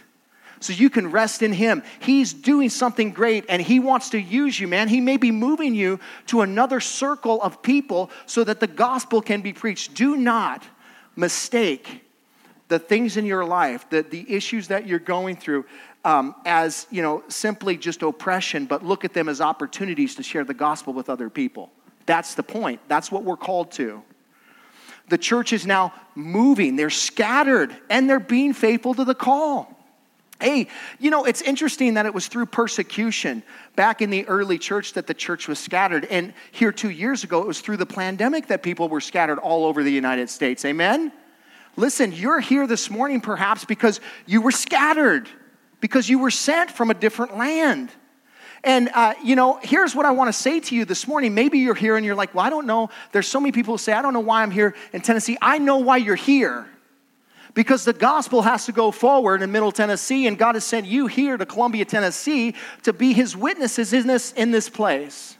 so 0.60 0.74
you 0.74 0.90
can 0.90 1.12
rest 1.12 1.42
in 1.42 1.54
Him. 1.54 1.84
He's 2.00 2.34
doing 2.34 2.70
something 2.70 3.12
great 3.12 3.46
and 3.50 3.62
He 3.62 3.80
wants 3.80 4.10
to 4.12 4.20
use 4.20 4.60
you, 4.60 4.68
man. 4.68 4.88
He 4.88 5.02
may 5.02 5.18
be 5.18 5.32
moving 5.32 5.76
you 5.76 6.00
to 6.28 6.42
another 6.42 6.80
circle 6.80 7.42
of 7.42 7.62
people 7.62 8.10
so 8.26 8.44
that 8.44 8.60
the 8.60 8.68
gospel 8.68 9.22
can 9.22 9.42
be 9.42 9.54
preached. 9.54 9.94
Do 9.94 10.18
not 10.18 10.64
mistake 11.16 12.04
the 12.68 12.80
things 12.80 13.18
in 13.18 13.26
your 13.26 13.46
life, 13.46 13.90
the, 13.90 14.02
the 14.02 14.30
issues 14.32 14.68
that 14.68 14.88
you're 14.88 15.00
going 15.00 15.38
through, 15.38 15.66
um, 16.04 16.36
as 16.46 16.86
you 16.90 17.02
know, 17.02 17.24
simply 17.28 17.78
just 17.78 18.02
oppression, 18.02 18.66
but 18.66 18.84
look 18.84 19.06
at 19.06 19.14
them 19.14 19.30
as 19.30 19.40
opportunities 19.40 20.16
to 20.16 20.24
share 20.24 20.44
the 20.44 20.54
gospel 20.54 20.94
with 20.94 21.10
other 21.10 21.30
people. 21.30 21.72
That's 22.08 22.34
the 22.34 22.42
point. 22.42 22.82
That's 22.88 23.12
what 23.12 23.24
we're 23.24 23.38
called 23.38 23.72
to. 23.74 24.02
The 25.10 25.18
church 25.18 25.54
is 25.54 25.66
now 25.66 25.94
moving, 26.16 26.76
they're 26.76 26.90
scattered, 26.90 27.76
and 27.90 28.10
they're 28.10 28.20
being 28.20 28.54
faithful 28.54 28.96
to 28.96 29.06
the 29.06 29.16
call. 29.16 29.74
Hey, 30.40 30.68
you 31.00 31.10
know, 31.10 31.26
it's 31.26 31.42
interesting 31.42 31.96
that 31.96 32.06
it 32.06 32.14
was 32.14 32.28
through 32.28 32.48
persecution 32.48 33.42
back 33.76 34.02
in 34.02 34.10
the 34.10 34.28
early 34.28 34.60
church 34.60 34.94
that 34.94 35.08
the 35.08 35.14
church 35.14 35.48
was 35.48 35.58
scattered. 35.58 36.06
And 36.06 36.34
here 36.52 36.72
two 36.72 36.92
years 36.92 37.24
ago, 37.24 37.42
it 37.42 37.48
was 37.48 37.60
through 37.60 37.78
the 37.78 37.88
pandemic 37.88 38.48
that 38.48 38.62
people 38.62 38.88
were 38.88 39.02
scattered 39.02 39.40
all 39.40 39.66
over 39.66 39.82
the 39.82 39.92
United 39.92 40.30
States. 40.30 40.64
Amen? 40.64 41.12
Listen, 41.76 42.12
you're 42.12 42.40
here 42.40 42.68
this 42.68 42.92
morning 42.92 43.20
perhaps 43.20 43.66
because 43.66 44.00
you 44.28 44.42
were 44.42 44.52
scattered, 44.52 45.28
because 45.80 46.08
you 46.08 46.20
were 46.20 46.32
sent 46.32 46.70
from 46.70 46.92
a 46.92 46.94
different 46.94 47.36
land. 47.36 47.90
And, 48.68 48.90
uh, 48.94 49.14
you 49.24 49.38
know, 49.38 49.62
here's 49.64 49.96
what 49.96 50.06
I 50.06 50.12
want 50.12 50.28
to 50.28 50.34
say 50.34 50.60
to 50.60 50.76
you 50.76 50.84
this 50.84 51.08
morning. 51.08 51.34
Maybe 51.34 51.60
you're 51.60 51.74
here 51.74 51.96
and 51.96 52.06
you're 52.06 52.16
like, 52.16 52.36
well, 52.36 52.46
I 52.46 52.50
don't 52.50 52.68
know. 52.68 52.90
There's 53.14 53.26
so 53.26 53.40
many 53.40 53.54
people 53.54 53.76
who 53.76 53.78
say, 53.78 53.94
I 53.94 54.02
don't 54.02 54.12
know 54.12 54.20
why 54.20 54.44
I'm 54.44 54.52
here 54.52 54.76
in 54.92 55.00
Tennessee. 55.00 55.38
I 55.42 55.58
know 55.58 55.78
why 55.78 55.96
you're 55.96 56.16
here 56.16 56.68
because 57.54 57.86
the 57.86 57.94
gospel 57.94 58.42
has 58.42 58.66
to 58.66 58.74
go 58.74 58.92
forward 58.92 59.42
in 59.42 59.54
Middle 59.54 59.72
Tennessee, 59.72 60.28
and 60.28 60.38
God 60.38 60.56
has 60.56 60.66
sent 60.66 60.86
you 60.86 61.08
here 61.08 61.38
to 61.38 61.46
Columbia, 61.46 61.86
Tennessee 61.86 62.56
to 62.84 62.92
be 62.92 63.14
his 63.14 63.38
witnesses 63.38 63.94
in 63.94 64.06
this, 64.06 64.34
in 64.34 64.52
this 64.52 64.68
place. 64.68 65.38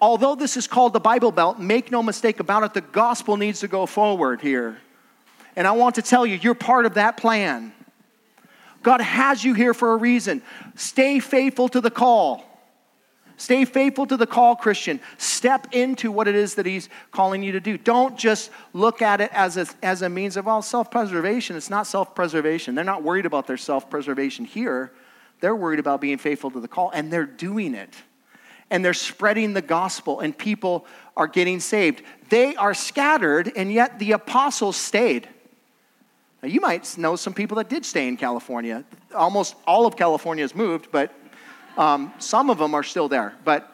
Although 0.00 0.34
this 0.34 0.56
is 0.56 0.66
called 0.66 0.94
the 0.94 1.00
Bible 1.00 1.30
Belt, 1.30 1.60
make 1.60 1.92
no 1.92 2.02
mistake 2.02 2.40
about 2.40 2.64
it, 2.64 2.74
the 2.74 2.80
gospel 2.80 3.36
needs 3.36 3.60
to 3.60 3.68
go 3.68 3.86
forward 3.86 4.40
here. 4.40 4.78
And 5.54 5.64
I 5.64 5.70
want 5.70 5.94
to 5.94 6.02
tell 6.02 6.26
you, 6.26 6.34
you're 6.34 6.56
part 6.56 6.86
of 6.86 6.94
that 6.94 7.16
plan. 7.16 7.72
God 8.82 9.00
has 9.00 9.44
you 9.44 9.54
here 9.54 9.74
for 9.74 9.92
a 9.92 9.96
reason. 9.96 10.42
Stay 10.74 11.20
faithful 11.20 11.68
to 11.68 11.80
the 11.80 11.90
call. 11.90 12.47
Stay 13.38 13.64
faithful 13.64 14.04
to 14.04 14.16
the 14.16 14.26
call, 14.26 14.56
Christian. 14.56 14.98
Step 15.16 15.68
into 15.72 16.10
what 16.10 16.26
it 16.26 16.34
is 16.34 16.56
that 16.56 16.66
He's 16.66 16.88
calling 17.12 17.40
you 17.42 17.52
to 17.52 17.60
do. 17.60 17.78
Don't 17.78 18.18
just 18.18 18.50
look 18.72 19.00
at 19.00 19.20
it 19.20 19.30
as 19.32 19.56
a, 19.56 19.66
as 19.80 20.02
a 20.02 20.08
means 20.08 20.36
of, 20.36 20.46
well, 20.46 20.60
self 20.60 20.90
preservation. 20.90 21.56
It's 21.56 21.70
not 21.70 21.86
self 21.86 22.16
preservation. 22.16 22.74
They're 22.74 22.84
not 22.84 23.04
worried 23.04 23.26
about 23.26 23.46
their 23.46 23.56
self 23.56 23.88
preservation 23.88 24.44
here. 24.44 24.92
They're 25.40 25.54
worried 25.54 25.78
about 25.78 26.00
being 26.00 26.18
faithful 26.18 26.50
to 26.50 26.58
the 26.58 26.66
call, 26.66 26.90
and 26.90 27.12
they're 27.12 27.26
doing 27.26 27.74
it. 27.74 27.94
And 28.70 28.84
they're 28.84 28.92
spreading 28.92 29.54
the 29.54 29.62
gospel, 29.62 30.18
and 30.18 30.36
people 30.36 30.84
are 31.16 31.28
getting 31.28 31.60
saved. 31.60 32.02
They 32.30 32.56
are 32.56 32.74
scattered, 32.74 33.52
and 33.54 33.72
yet 33.72 34.00
the 34.00 34.12
apostles 34.12 34.76
stayed. 34.76 35.28
Now, 36.42 36.48
you 36.48 36.60
might 36.60 36.98
know 36.98 37.14
some 37.14 37.34
people 37.34 37.56
that 37.58 37.68
did 37.68 37.86
stay 37.86 38.08
in 38.08 38.16
California. 38.16 38.84
Almost 39.14 39.54
all 39.64 39.86
of 39.86 39.96
California 39.96 40.42
has 40.42 40.56
moved, 40.56 40.88
but 40.90 41.14
um, 41.78 42.12
some 42.18 42.50
of 42.50 42.58
them 42.58 42.74
are 42.74 42.82
still 42.82 43.08
there. 43.08 43.34
But, 43.44 43.72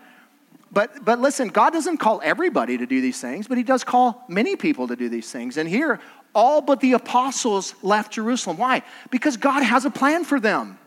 but, 0.70 1.04
but 1.04 1.18
listen, 1.18 1.49
God 1.49 1.73
doesn't 1.73 1.99
call 1.99 2.20
everybody 2.23 2.78
to 2.78 2.87
do 2.87 3.00
these 3.00 3.20
things, 3.20 3.49
but 3.49 3.58
He 3.58 3.64
does 3.64 3.82
call 3.82 4.25
many 4.28 4.54
people 4.54 4.88
to 4.88 4.96
do 4.96 5.08
these 5.08 5.32
things. 5.32 5.56
And 5.56 5.68
here, 5.68 6.00
all 6.34 6.61
but 6.61 6.80
the 6.80 6.92
apostles 6.92 7.75
left 7.82 8.12
Jerusalem. 8.12 8.58
Why? 8.58 8.82
Because 9.11 9.37
God 9.37 9.62
has 9.62 9.84
a 9.84 9.90
plan 9.90 10.25
for 10.25 10.38
them. 10.38 10.78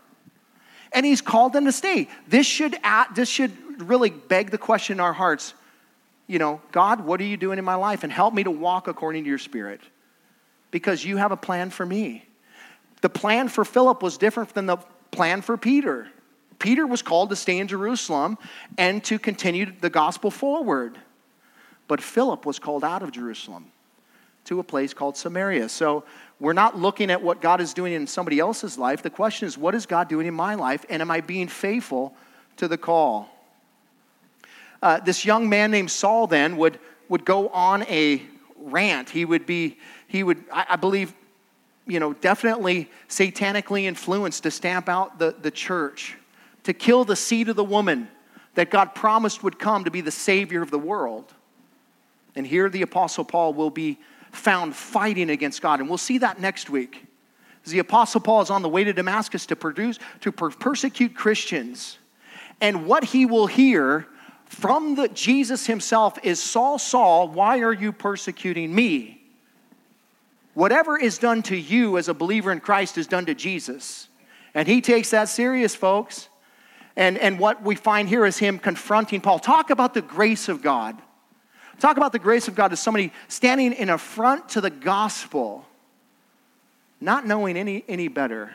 And 0.92 1.04
He's 1.04 1.20
called 1.20 1.52
them 1.52 1.66
to 1.66 1.72
stay. 1.72 2.08
This 2.26 2.46
should, 2.46 2.76
add, 2.82 3.14
this 3.14 3.28
should 3.28 3.82
really 3.82 4.10
beg 4.10 4.50
the 4.50 4.58
question 4.58 4.96
in 4.96 5.00
our 5.00 5.12
hearts 5.12 5.52
you 6.28 6.38
know, 6.38 6.60
God, 6.72 7.00
what 7.00 7.20
are 7.20 7.24
you 7.24 7.38
doing 7.38 7.58
in 7.58 7.64
my 7.64 7.74
life? 7.74 8.04
And 8.04 8.12
help 8.12 8.34
me 8.34 8.44
to 8.44 8.50
walk 8.50 8.86
according 8.86 9.24
to 9.24 9.28
your 9.28 9.38
spirit 9.38 9.80
because 10.70 11.04
you 11.04 11.16
have 11.16 11.32
a 11.32 11.36
plan 11.36 11.70
for 11.70 11.84
me. 11.84 12.24
The 13.00 13.08
plan 13.08 13.48
for 13.48 13.64
Philip 13.64 14.02
was 14.02 14.18
different 14.18 14.52
than 14.52 14.66
the 14.66 14.76
plan 15.10 15.40
for 15.40 15.56
Peter. 15.56 16.06
Peter 16.58 16.86
was 16.86 17.02
called 17.02 17.30
to 17.30 17.36
stay 17.36 17.58
in 17.58 17.68
Jerusalem 17.68 18.38
and 18.76 19.02
to 19.04 19.18
continue 19.18 19.72
the 19.80 19.90
gospel 19.90 20.30
forward. 20.30 20.98
But 21.86 22.00
Philip 22.00 22.44
was 22.44 22.58
called 22.58 22.84
out 22.84 23.02
of 23.02 23.12
Jerusalem 23.12 23.70
to 24.44 24.60
a 24.60 24.64
place 24.64 24.94
called 24.94 25.16
Samaria. 25.16 25.68
So 25.68 26.04
we're 26.40 26.52
not 26.52 26.78
looking 26.78 27.10
at 27.10 27.22
what 27.22 27.40
God 27.40 27.60
is 27.60 27.74
doing 27.74 27.92
in 27.92 28.06
somebody 28.06 28.38
else's 28.38 28.78
life. 28.78 29.02
The 29.02 29.10
question 29.10 29.46
is, 29.46 29.58
what 29.58 29.74
is 29.74 29.86
God 29.86 30.08
doing 30.08 30.26
in 30.26 30.34
my 30.34 30.54
life? 30.54 30.84
And 30.88 31.02
am 31.02 31.10
I 31.10 31.20
being 31.20 31.48
faithful 31.48 32.14
to 32.56 32.66
the 32.66 32.78
call? 32.78 33.28
Uh, 34.82 35.00
this 35.00 35.24
young 35.24 35.48
man 35.48 35.70
named 35.70 35.90
Saul 35.90 36.26
then 36.26 36.56
would, 36.56 36.78
would 37.08 37.24
go 37.24 37.48
on 37.48 37.82
a 37.84 38.22
rant. 38.56 39.10
He 39.10 39.24
would 39.24 39.46
be, 39.46 39.76
he 40.06 40.22
would, 40.22 40.44
I, 40.52 40.66
I 40.70 40.76
believe, 40.76 41.12
you 41.86 42.00
know, 42.00 42.12
definitely 42.12 42.90
satanically 43.08 43.84
influenced 43.84 44.44
to 44.44 44.50
stamp 44.50 44.88
out 44.88 45.18
the, 45.18 45.34
the 45.40 45.50
church, 45.50 46.16
to 46.68 46.74
kill 46.74 47.02
the 47.02 47.16
seed 47.16 47.48
of 47.48 47.56
the 47.56 47.64
woman 47.64 48.08
that 48.52 48.68
God 48.68 48.94
promised 48.94 49.42
would 49.42 49.58
come 49.58 49.84
to 49.84 49.90
be 49.90 50.02
the 50.02 50.10
Savior 50.10 50.60
of 50.60 50.70
the 50.70 50.78
world. 50.78 51.32
And 52.36 52.46
here 52.46 52.68
the 52.68 52.82
Apostle 52.82 53.24
Paul 53.24 53.54
will 53.54 53.70
be 53.70 53.98
found 54.32 54.76
fighting 54.76 55.30
against 55.30 55.62
God. 55.62 55.80
And 55.80 55.88
we'll 55.88 55.96
see 55.96 56.18
that 56.18 56.38
next 56.38 56.68
week. 56.68 57.06
As 57.64 57.72
the 57.72 57.78
Apostle 57.78 58.20
Paul 58.20 58.42
is 58.42 58.50
on 58.50 58.60
the 58.60 58.68
way 58.68 58.84
to 58.84 58.92
Damascus 58.92 59.46
to, 59.46 59.56
produce, 59.56 59.98
to 60.20 60.30
per- 60.30 60.50
persecute 60.50 61.14
Christians. 61.14 61.96
And 62.60 62.84
what 62.84 63.02
he 63.02 63.24
will 63.24 63.46
hear 63.46 64.06
from 64.44 64.94
the 64.94 65.08
Jesus 65.08 65.64
himself 65.64 66.18
is 66.22 66.38
Saul, 66.38 66.78
Saul, 66.78 67.28
why 67.28 67.60
are 67.60 67.72
you 67.72 67.92
persecuting 67.92 68.74
me? 68.74 69.22
Whatever 70.52 70.98
is 70.98 71.16
done 71.16 71.42
to 71.44 71.56
you 71.56 71.96
as 71.96 72.08
a 72.08 72.14
believer 72.14 72.52
in 72.52 72.60
Christ 72.60 72.98
is 72.98 73.06
done 73.06 73.24
to 73.24 73.34
Jesus. 73.34 74.10
And 74.52 74.68
he 74.68 74.82
takes 74.82 75.08
that 75.12 75.30
serious, 75.30 75.74
folks. 75.74 76.28
And, 76.98 77.16
and 77.16 77.38
what 77.38 77.62
we 77.62 77.76
find 77.76 78.08
here 78.08 78.26
is 78.26 78.38
him 78.38 78.58
confronting 78.58 79.20
Paul. 79.20 79.38
Talk 79.38 79.70
about 79.70 79.94
the 79.94 80.02
grace 80.02 80.48
of 80.48 80.62
God. 80.62 81.00
Talk 81.78 81.96
about 81.96 82.10
the 82.10 82.18
grace 82.18 82.48
of 82.48 82.56
God 82.56 82.72
as 82.72 82.80
somebody 82.80 83.12
standing 83.28 83.72
in 83.72 83.88
affront 83.88 84.48
to 84.50 84.60
the 84.60 84.68
gospel, 84.68 85.64
not 87.00 87.24
knowing 87.24 87.56
any, 87.56 87.84
any 87.86 88.08
better. 88.08 88.52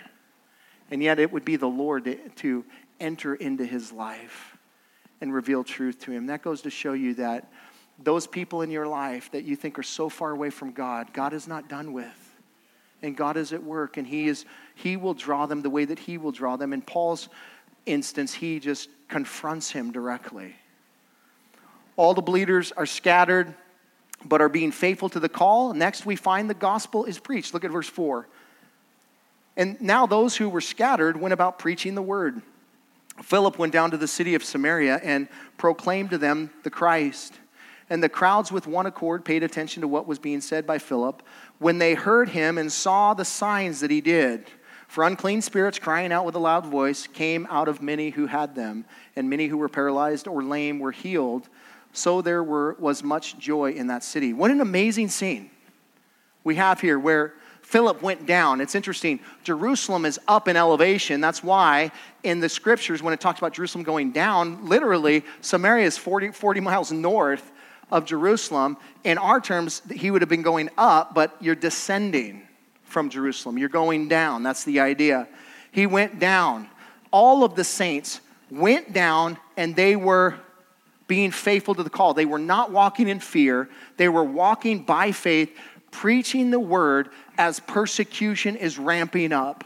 And 0.91 1.01
yet 1.01 1.19
it 1.19 1.31
would 1.31 1.45
be 1.45 1.55
the 1.55 1.69
Lord 1.69 2.03
to, 2.03 2.17
to 2.17 2.65
enter 2.99 3.33
into 3.33 3.65
his 3.65 3.93
life 3.93 4.57
and 5.21 5.33
reveal 5.33 5.63
truth 5.63 5.99
to 6.01 6.11
him. 6.11 6.25
That 6.25 6.41
goes 6.41 6.63
to 6.63 6.69
show 6.69 6.91
you 6.91 7.13
that 7.13 7.49
those 7.97 8.27
people 8.27 8.61
in 8.61 8.69
your 8.69 8.87
life 8.87 9.31
that 9.31 9.45
you 9.45 9.55
think 9.55 9.79
are 9.79 9.83
so 9.83 10.09
far 10.09 10.31
away 10.31 10.49
from 10.49 10.73
God, 10.73 11.13
God 11.13 11.31
is 11.31 11.47
not 11.47 11.69
done 11.69 11.93
with. 11.93 12.33
And 13.01 13.15
God 13.17 13.35
is 13.35 13.51
at 13.51 13.61
work, 13.61 13.97
and 13.97 14.07
He 14.07 14.27
is 14.27 14.45
He 14.75 14.95
will 14.95 15.13
draw 15.13 15.45
them 15.45 15.61
the 15.61 15.69
way 15.69 15.83
that 15.83 15.99
He 15.99 16.17
will 16.17 16.31
draw 16.31 16.55
them. 16.55 16.71
In 16.71 16.81
Paul's 16.81 17.27
instance, 17.85 18.33
he 18.33 18.59
just 18.59 18.89
confronts 19.07 19.71
him 19.71 19.91
directly. 19.91 20.55
All 21.95 22.13
the 22.13 22.21
believers 22.21 22.71
are 22.71 22.85
scattered, 22.85 23.53
but 24.25 24.41
are 24.41 24.49
being 24.49 24.71
faithful 24.71 25.09
to 25.09 25.19
the 25.19 25.29
call. 25.29 25.73
Next, 25.73 26.05
we 26.05 26.15
find 26.15 26.49
the 26.49 26.55
gospel 26.55 27.05
is 27.05 27.19
preached. 27.19 27.53
Look 27.53 27.63
at 27.63 27.71
verse 27.71 27.89
4. 27.89 28.27
And 29.55 29.79
now 29.79 30.05
those 30.05 30.35
who 30.35 30.49
were 30.49 30.61
scattered 30.61 31.19
went 31.19 31.33
about 31.33 31.59
preaching 31.59 31.93
the 31.95 32.01
word. 32.01 32.41
Philip 33.21 33.59
went 33.59 33.73
down 33.73 33.91
to 33.91 33.97
the 33.97 34.07
city 34.07 34.33
of 34.33 34.43
Samaria 34.43 34.99
and 35.03 35.27
proclaimed 35.57 36.09
to 36.11 36.17
them 36.17 36.49
the 36.63 36.71
Christ. 36.71 37.33
And 37.89 38.01
the 38.01 38.09
crowds 38.09 38.51
with 38.51 38.65
one 38.65 38.87
accord 38.87 39.23
paid 39.23 39.43
attention 39.43 39.81
to 39.81 39.87
what 39.87 40.07
was 40.07 40.17
being 40.17 40.41
said 40.41 40.65
by 40.65 40.79
Philip 40.79 41.21
when 41.59 41.77
they 41.77 41.93
heard 41.93 42.29
him 42.29 42.57
and 42.57 42.71
saw 42.71 43.13
the 43.13 43.25
signs 43.25 43.81
that 43.81 43.91
he 43.91 44.01
did. 44.01 44.47
For 44.93 45.03
unclean 45.05 45.41
spirits, 45.41 45.79
crying 45.79 46.11
out 46.11 46.23
with 46.23 46.35
a 46.35 46.39
loud 46.39 46.67
voice, 46.67 47.07
came 47.07 47.47
out 47.49 47.67
of 47.67 47.81
many 47.81 48.11
who 48.11 48.27
had 48.27 48.53
them, 48.53 48.85
and 49.15 49.27
many 49.27 49.47
who 49.47 49.57
were 49.57 49.67
paralyzed 49.67 50.27
or 50.27 50.43
lame 50.43 50.77
were 50.77 50.91
healed. 50.91 51.49
So 51.93 52.21
there 52.21 52.43
were, 52.43 52.73
was 52.77 53.01
much 53.01 53.39
joy 53.39 53.71
in 53.71 53.87
that 53.87 54.03
city. 54.03 54.33
What 54.33 54.51
an 54.51 54.61
amazing 54.61 55.07
scene 55.07 55.49
we 56.43 56.57
have 56.57 56.79
here 56.79 56.99
where 56.99 57.33
Philip 57.63 58.03
went 58.03 58.27
down. 58.27 58.61
It's 58.61 58.75
interesting. 58.75 59.19
Jerusalem 59.43 60.05
is 60.05 60.19
up 60.27 60.47
in 60.47 60.55
elevation. 60.55 61.21
That's 61.21 61.43
why 61.43 61.91
in 62.21 62.39
the 62.39 62.47
scriptures, 62.47 63.01
when 63.01 63.15
it 63.15 63.19
talks 63.19 63.39
about 63.39 63.53
Jerusalem 63.53 63.83
going 63.83 64.11
down, 64.11 64.69
literally, 64.69 65.23
Samaria 65.41 65.87
is 65.87 65.97
40, 65.97 66.33
40 66.33 66.59
miles 66.59 66.91
north 66.91 67.51
of 67.91 68.05
Jerusalem. 68.05 68.77
In 69.03 69.17
our 69.17 69.41
terms, 69.41 69.81
he 69.91 70.11
would 70.11 70.21
have 70.21 70.29
been 70.29 70.43
going 70.43 70.69
up, 70.77 71.15
but 71.15 71.35
you're 71.41 71.55
descending 71.55 72.42
from 72.93 73.09
Jerusalem. 73.09 73.57
You're 73.57 73.67
going 73.67 74.07
down. 74.07 74.43
That's 74.43 74.63
the 74.63 74.79
idea. 74.79 75.27
He 75.71 75.87
went 75.87 76.19
down. 76.19 76.69
All 77.11 77.43
of 77.43 77.55
the 77.55 77.63
saints 77.63 78.21
went 78.49 78.93
down 78.93 79.37
and 79.57 79.75
they 79.75 79.95
were 79.95 80.35
being 81.07 81.31
faithful 81.31 81.75
to 81.75 81.83
the 81.83 81.89
call. 81.89 82.13
They 82.13 82.25
were 82.25 82.39
not 82.39 82.71
walking 82.71 83.09
in 83.09 83.19
fear, 83.19 83.69
they 83.97 84.07
were 84.07 84.23
walking 84.23 84.83
by 84.83 85.11
faith, 85.11 85.51
preaching 85.91 86.51
the 86.51 86.59
word 86.59 87.09
as 87.37 87.59
persecution 87.59 88.55
is 88.55 88.79
ramping 88.79 89.33
up. 89.33 89.65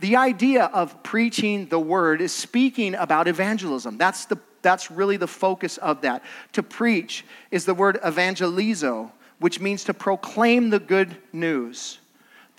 The 0.00 0.16
idea 0.16 0.64
of 0.66 1.02
preaching 1.02 1.66
the 1.66 1.78
word 1.78 2.22
is 2.22 2.32
speaking 2.32 2.94
about 2.94 3.28
evangelism. 3.28 3.98
That's, 3.98 4.24
the, 4.24 4.38
that's 4.62 4.90
really 4.90 5.18
the 5.18 5.26
focus 5.26 5.76
of 5.78 6.00
that. 6.02 6.22
To 6.52 6.62
preach 6.62 7.24
is 7.50 7.66
the 7.66 7.74
word 7.74 7.98
evangelizo, 8.02 9.10
which 9.38 9.60
means 9.60 9.84
to 9.84 9.94
proclaim 9.94 10.70
the 10.70 10.78
good 10.78 11.16
news. 11.32 11.98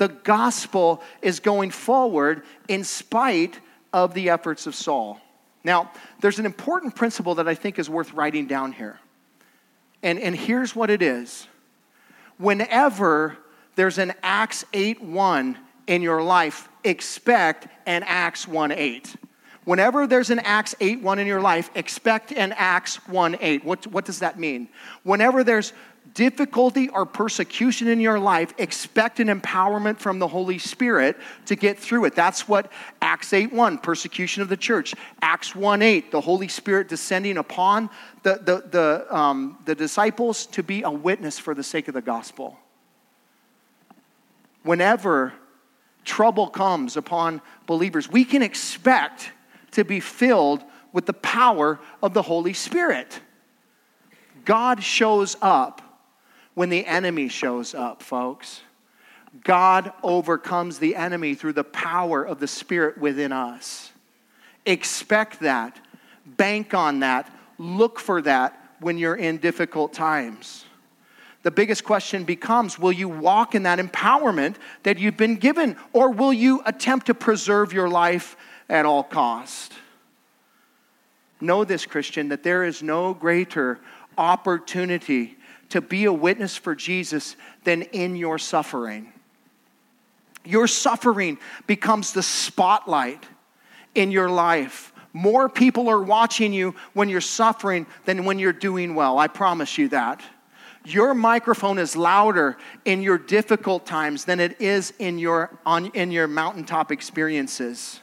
The 0.02 0.08
gospel 0.08 1.04
is 1.22 1.40
going 1.40 1.70
forward 1.70 2.42
in 2.68 2.84
spite 2.84 3.60
of 3.94 4.16
the 4.16 4.32
efforts 4.32 4.66
of 4.66 4.74
Saul. 4.74 5.22
Now, 5.64 5.92
there's 6.22 6.40
an 6.40 6.48
important 6.48 6.96
principle 6.96 7.36
that 7.36 7.48
I 7.48 7.54
think 7.54 7.78
is 7.78 7.88
worth 7.88 8.12
writing 8.12 8.48
down 8.48 8.72
here. 8.72 9.00
And, 10.02 10.18
and 10.18 10.36
here's 10.36 10.76
what 10.76 10.90
it 10.90 11.04
is. 11.04 11.46
Whenever 12.40 13.38
there's 13.76 14.00
an 14.00 14.14
Acts 14.24 14.66
8 14.74 15.04
1 15.04 15.60
in 15.86 16.02
your 16.02 16.24
life, 16.24 16.68
expect 16.84 17.68
an 17.86 18.02
Acts 18.08 18.48
1 18.48 18.72
8. 18.72 19.16
Whenever 19.66 20.08
there's 20.08 20.32
an 20.32 20.40
Acts 20.40 20.74
8 20.80 21.04
1 21.04 21.20
in 21.20 21.28
your 21.28 21.42
life, 21.42 21.70
expect 21.76 22.32
an 22.32 22.56
Acts 22.58 22.96
1 23.08 23.38
8. 23.40 23.64
What, 23.64 23.86
what 23.86 24.06
does 24.06 24.18
that 24.18 24.40
mean? 24.40 24.68
Whenever 25.04 25.44
there's 25.44 25.74
difficulty 26.14 26.90
or 26.90 27.06
persecution 27.06 27.88
in 27.88 28.00
your 28.00 28.20
life, 28.20 28.54
expect 28.58 29.20
an 29.20 29.28
empowerment 29.28 29.98
from 29.98 30.20
the 30.20 30.28
Holy 30.28 30.58
Spirit 30.58 31.18
to 31.46 31.56
get 31.56 31.78
through 31.78 32.06
it. 32.06 32.16
That's 32.16 32.48
what 32.48 32.72
Acts 33.02 33.34
8 33.34 33.54
1, 33.54 33.78
persecution 33.80 34.42
of 34.42 34.50
the 34.50 34.58
church. 34.58 34.94
Acts 35.22 35.56
1 35.56 35.82
8, 35.82 36.12
the 36.12 36.22
Holy 36.22 36.48
Spirit 36.48 36.88
descending 36.88 37.38
upon 37.38 37.90
the, 38.24 38.40
the, 38.44 38.68
the, 38.70 39.16
um, 39.16 39.58
the 39.66 39.76
disciples 39.76 40.46
to 40.48 40.64
be 40.64 40.84
a 40.84 40.92
witness 40.92 41.40
for 41.40 41.54
the 41.54 41.64
sake 41.64 41.88
of 41.88 41.94
the 41.94 42.02
gospel. 42.02 42.58
Whenever 44.64 45.34
trouble 46.04 46.48
comes 46.48 46.98
upon 46.98 47.42
believers, 47.66 48.10
we 48.10 48.26
can 48.26 48.42
expect 48.42 49.32
to 49.72 49.84
be 49.84 50.00
filled 50.00 50.64
with 50.94 51.06
the 51.06 51.14
power 51.14 51.80
of 52.04 52.14
the 52.14 52.22
Holy 52.22 52.54
Spirit. 52.54 53.20
God 54.46 54.84
shows 54.84 55.38
up 55.42 55.81
when 56.62 56.70
the 56.70 56.86
enemy 56.86 57.28
shows 57.28 57.74
up, 57.74 58.04
folks. 58.04 58.62
God 59.44 59.94
overcomes 60.04 60.78
the 60.78 60.96
enemy 60.96 61.34
through 61.34 61.54
the 61.54 61.64
power 61.64 62.24
of 62.24 62.40
the 62.40 62.48
Spirit 62.48 63.00
within 63.00 63.32
us. 63.32 63.92
Expect 64.68 65.40
that. 65.40 65.80
Bank 66.24 66.76
on 66.76 67.00
that. 67.00 67.34
Look 67.58 68.00
for 68.00 68.22
that 68.22 68.76
when 68.80 69.00
you're 69.00 69.16
in 69.16 69.40
difficult 69.40 69.92
times. 69.92 70.66
The 71.42 71.50
biggest 71.50 71.84
question 71.84 72.26
becomes 72.26 72.78
will 72.78 72.92
you 72.92 73.10
walk 73.10 73.56
in 73.56 73.64
that 73.64 73.80
empowerment 73.80 74.58
that 74.84 75.00
you've 75.00 75.18
been 75.18 75.38
given, 75.38 75.78
or 75.94 76.12
will 76.12 76.32
you 76.32 76.62
attempt 76.68 77.08
to 77.08 77.16
preserve 77.16 77.74
your 77.74 77.90
life 77.90 78.38
at 78.70 78.86
all 78.86 79.02
cost? 79.02 79.74
Know 81.42 81.64
this, 81.64 81.88
Christian, 81.88 82.30
that 82.30 82.44
there 82.44 82.64
is 82.64 82.84
no 82.84 83.16
greater 83.16 83.80
opportunity 84.16 85.38
to 85.72 85.82
be 85.82 86.06
a 86.06 86.14
witness 86.14 86.56
for 86.56 86.76
Jesus 86.76 87.36
than 87.64 87.82
in 87.82 88.16
your 88.16 88.38
suffering. 88.38 89.12
Your 90.46 90.68
suffering 90.68 91.38
becomes 91.68 92.14
the 92.14 92.24
spotlight 92.24 93.24
in 93.94 94.12
your 94.12 94.30
life. 94.30 94.94
More 95.14 95.50
people 95.50 95.90
are 95.90 96.02
watching 96.02 96.54
you 96.54 96.76
when 96.94 97.10
you're 97.10 97.22
suffering 97.22 97.86
than 98.06 98.26
when 98.26 98.40
you're 98.40 98.54
doing 98.54 98.96
well. 98.96 99.20
I 99.20 99.28
promise 99.28 99.78
you 99.78 99.90
that. 99.90 100.22
Your 100.86 101.14
microphone 101.14 101.78
is 101.78 101.96
louder 101.96 102.58
in 102.86 103.02
your 103.04 103.18
difficult 103.18 103.86
times 103.86 104.26
than 104.26 104.40
it 104.40 104.60
is 104.60 104.94
in 104.98 105.20
your, 105.20 105.60
on, 105.66 105.88
in 105.88 106.12
your 106.12 106.28
mountaintop 106.28 106.92
experiences. 106.92 108.00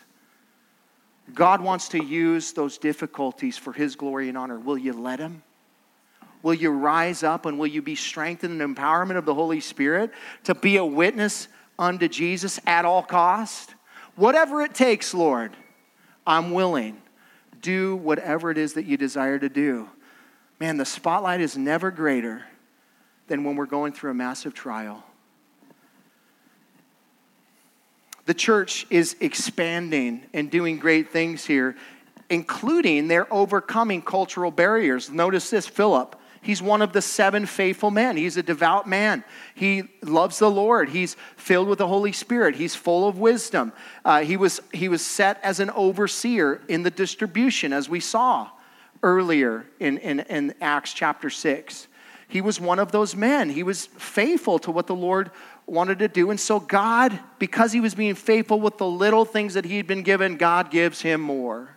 God 1.35 1.61
wants 1.61 1.89
to 1.91 2.03
use 2.03 2.53
those 2.53 2.79
difficulties 2.79 3.59
for 3.59 3.73
His 3.73 3.97
glory 3.97 4.29
and 4.29 4.39
honor. 4.39 4.59
Will 4.59 4.79
you 4.79 4.93
let 4.93 5.19
Him? 5.19 5.43
Will 6.43 6.55
you 6.55 6.71
rise 6.71 7.23
up 7.23 7.47
and 7.47 7.59
will 7.59 7.67
you 7.67 7.83
be 7.83 7.95
strengthened 7.95 8.61
in 8.61 8.75
empowerment 8.75 9.17
of 9.17 9.25
the 9.25 9.35
Holy 9.35 9.61
Spirit 9.61 10.13
to 10.45 10.55
be 10.55 10.77
a 10.77 10.85
witness 10.85 11.49
unto 11.79 12.09
Jesus 12.09 12.59
at 12.67 12.85
all 12.85 13.03
cost. 13.03 13.75
Whatever 14.17 14.63
it 14.63 14.75
takes, 14.75 15.15
Lord, 15.15 15.53
I'm 16.27 16.51
willing. 16.51 17.01
Do 17.63 17.97
whatever 17.97 18.51
it 18.51 18.59
is 18.59 18.75
that 18.75 18.85
you 18.85 18.97
desire 18.97 19.39
to 19.39 19.49
do. 19.49 19.89
Man, 20.61 20.77
the 20.77 20.85
spotlight 20.85 21.41
is 21.41 21.57
never 21.57 21.91
greater 21.91 22.45
than 23.29 23.45
when 23.45 23.57
we're 23.57 23.67
going 23.67 23.93
through 23.93 24.11
a 24.11 24.15
massive 24.15 24.55
trial. 24.55 25.05
The 28.27 28.35
church 28.35 28.87
is 28.91 29.17
expanding 29.21 30.27
and 30.35 30.51
doing 30.51 30.79
great 30.79 31.11
things 31.11 31.47
here, 31.47 31.77
including 32.29 33.09
they're 33.09 33.33
overcoming 33.33 34.03
cultural 34.03 34.51
barriers. 34.51 35.11
Notice 35.11 35.49
this 35.49 35.67
Philip. 35.67 36.17
He's 36.41 36.63
one 36.63 36.83
of 36.83 36.93
the 36.93 37.03
seven 37.03 37.47
faithful 37.47 37.91
men. 37.91 38.17
He's 38.17 38.37
a 38.37 38.43
devout 38.43 38.89
man. 38.89 39.25
He 39.55 39.85
loves 40.03 40.39
the 40.39 40.51
Lord. 40.51 40.89
He's 40.89 41.17
filled 41.37 41.69
with 41.69 41.79
the 41.79 41.89
Holy 41.89 42.13
Spirit. 42.13 42.57
He's 42.57 42.75
full 42.75 43.09
of 43.09 43.19
wisdom. 43.19 43.73
Uh, 44.05 44.21
he, 44.21 44.37
was, 44.37 44.61
he 44.73 44.89
was 44.89 45.05
set 45.05 45.41
as 45.43 45.61
an 45.61 45.71
overseer 45.71 46.63
in 46.69 46.83
the 46.83 46.91
distribution, 46.91 47.73
as 47.73 47.89
we 47.89 48.01
saw 48.01 48.51
earlier 49.03 49.67
in, 49.81 49.99
in, 49.99 50.21
in 50.21 50.55
Acts 50.61 50.93
chapter 50.93 51.31
6. 51.31 51.89
He 52.29 52.41
was 52.41 52.61
one 52.61 52.79
of 52.79 52.93
those 52.93 53.17
men. 53.17 53.49
He 53.49 53.63
was 53.63 53.87
faithful 53.87 54.59
to 54.61 54.71
what 54.71 54.87
the 54.87 54.95
Lord 54.95 55.31
wanted 55.67 55.99
to 56.01 56.09
do. 56.09 56.31
And 56.31 56.39
so, 56.39 56.61
God, 56.61 57.19
because 57.39 57.73
he 57.73 57.81
was 57.81 57.95
being 57.95 58.15
faithful 58.15 58.61
with 58.61 58.79
the 58.79 58.87
little 58.87 59.25
things 59.25 59.55
that 59.55 59.65
he 59.65 59.77
had 59.77 59.87
been 59.87 60.03
given, 60.03 60.37
God 60.37 60.71
gives 60.71 61.01
him 61.01 61.21
more. 61.21 61.71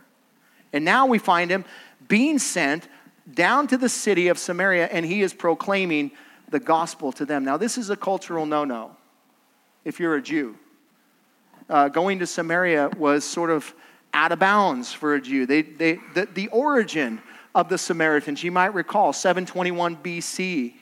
And 0.73 0.83
now 0.83 1.05
we 1.05 1.19
find 1.19 1.49
him 1.49 1.65
being 2.07 2.39
sent 2.39 2.87
down 3.33 3.67
to 3.67 3.77
the 3.77 3.89
city 3.89 4.27
of 4.27 4.37
Samaria, 4.37 4.87
and 4.87 5.05
he 5.05 5.21
is 5.21 5.33
proclaiming 5.33 6.11
the 6.49 6.59
gospel 6.59 7.11
to 7.13 7.25
them. 7.25 7.43
Now, 7.43 7.57
this 7.57 7.77
is 7.77 7.89
a 7.89 7.95
cultural 7.95 8.45
no 8.45 8.65
no 8.65 8.95
if 9.85 9.99
you're 9.99 10.15
a 10.15 10.21
Jew. 10.21 10.57
Uh, 11.69 11.87
going 11.87 12.19
to 12.19 12.27
Samaria 12.27 12.89
was 12.97 13.23
sort 13.23 13.49
of 13.49 13.73
out 14.13 14.31
of 14.31 14.39
bounds 14.39 14.91
for 14.91 15.15
a 15.15 15.21
Jew. 15.21 15.45
They, 15.45 15.61
they, 15.61 15.99
the, 16.13 16.27
the 16.33 16.47
origin 16.49 17.21
of 17.55 17.69
the 17.69 17.77
Samaritans, 17.77 18.43
you 18.43 18.51
might 18.51 18.73
recall, 18.73 19.13
721 19.13 19.97
BC, 19.97 20.73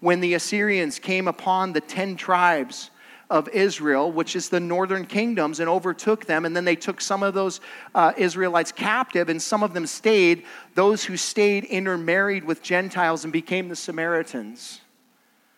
when 0.00 0.20
the 0.20 0.34
Assyrians 0.34 0.98
came 0.98 1.28
upon 1.28 1.72
the 1.72 1.80
10 1.80 2.16
tribes 2.16 2.90
of 3.30 3.48
Israel, 3.50 4.10
which 4.10 4.34
is 4.34 4.48
the 4.48 4.58
northern 4.58 5.06
kingdoms, 5.06 5.60
and 5.60 5.68
overtook 5.68 6.26
them. 6.26 6.44
And 6.44 6.54
then 6.54 6.64
they 6.64 6.74
took 6.74 7.00
some 7.00 7.22
of 7.22 7.32
those 7.32 7.60
uh, 7.94 8.12
Israelites 8.16 8.72
captive, 8.72 9.28
and 9.28 9.40
some 9.40 9.62
of 9.62 9.72
them 9.72 9.86
stayed. 9.86 10.44
Those 10.74 11.04
who 11.04 11.16
stayed 11.16 11.64
intermarried 11.64 12.44
with 12.44 12.60
Gentiles 12.60 13.22
and 13.22 13.32
became 13.32 13.68
the 13.68 13.76
Samaritans. 13.76 14.80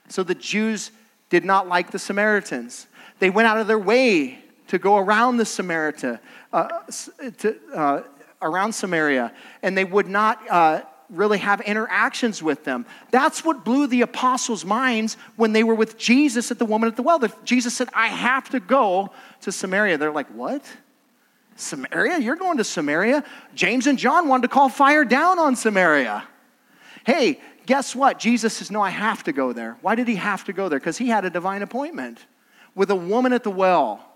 So 0.09 0.23
the 0.23 0.35
Jews 0.35 0.91
did 1.31 1.45
not 1.47 1.67
like 1.67 1.91
the 1.91 1.99
Samaritans. 1.99 2.87
They 3.19 3.31
went 3.31 3.49
out 3.49 3.57
of 3.57 3.67
their 3.67 3.79
way 3.79 4.39
to 4.69 4.79
go 4.79 4.99
around 4.99 5.39
the 5.39 5.47
Samaritan, 5.47 6.19
uh, 6.53 6.69
to, 7.39 7.57
uh, 7.75 8.03
around 8.43 8.75
Samaria, 8.75 9.33
and 9.63 9.77
they 9.77 9.85
would 9.85 10.09
not 10.09 10.39
uh, 10.51 10.83
really 11.13 11.39
have 11.39 11.61
interactions 11.61 12.43
with 12.43 12.65
them. 12.65 12.87
That's 13.11 13.45
what 13.45 13.65
blew 13.65 13.87
the 13.87 14.01
apostles' 14.01 14.65
minds 14.65 15.17
when 15.37 15.53
they 15.53 15.63
were 15.63 15.75
with 15.75 15.99
Jesus 15.99 16.51
at 16.51 16.59
the 16.59 16.65
woman 16.65 16.89
at 16.89 16.97
the 16.97 17.03
well. 17.03 17.21
Jesus 17.45 17.75
said, 17.75 17.89
I 17.95 18.09
have 18.09 18.49
to 18.51 18.61
go 18.61 19.11
to 19.43 19.53
Samaria. 19.53 19.99
They're 19.99 20.11
like, 20.11 20.29
What? 20.29 20.65
Samaria? 21.55 22.19
You're 22.19 22.37
going 22.37 22.57
to 22.59 22.65
Samaria? 22.65 23.25
James 23.55 23.87
and 23.87 23.99
John 23.99 24.27
wanted 24.27 24.43
to 24.43 24.49
call 24.49 24.69
fire 24.69 25.05
down 25.05 25.39
on 25.39 25.55
Samaria. 25.55 26.27
Hey, 27.05 27.41
guess 27.67 27.95
what? 27.95 28.19
Jesus 28.19 28.55
says, 28.55 28.71
No, 28.71 28.81
I 28.81 28.91
have 28.91 29.23
to 29.25 29.33
go 29.33 29.53
there. 29.53 29.77
Why 29.83 29.95
did 29.95 30.09
he 30.09 30.17
have 30.17 30.45
to 30.45 30.53
go 30.53 30.69
there? 30.69 30.79
Because 30.79 30.99
he 30.99 31.09
had 31.09 31.25
a 31.25 31.31
divine 31.31 31.63
appointment 31.63 32.25
with 32.75 32.91
a 32.91 32.97
woman 32.97 33.33
at 33.33 33.45
the 33.45 33.51
well. 33.51 34.09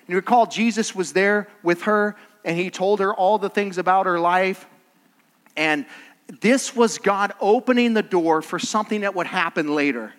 And 0.00 0.08
you 0.08 0.16
recall, 0.16 0.46
Jesus 0.46 0.94
was 0.94 1.12
there 1.12 1.48
with 1.62 1.82
her 1.82 2.16
and 2.44 2.56
he 2.56 2.70
told 2.70 3.00
her 3.00 3.14
all 3.14 3.38
the 3.38 3.50
things 3.50 3.78
about 3.78 4.06
her 4.06 4.18
life. 4.18 4.66
And 5.56 5.86
this 6.40 6.76
was 6.76 6.98
God 6.98 7.32
opening 7.40 7.94
the 7.94 8.02
door 8.02 8.42
for 8.42 8.58
something 8.58 9.00
that 9.00 9.14
would 9.14 9.26
happen 9.26 9.74
later. 9.74 10.12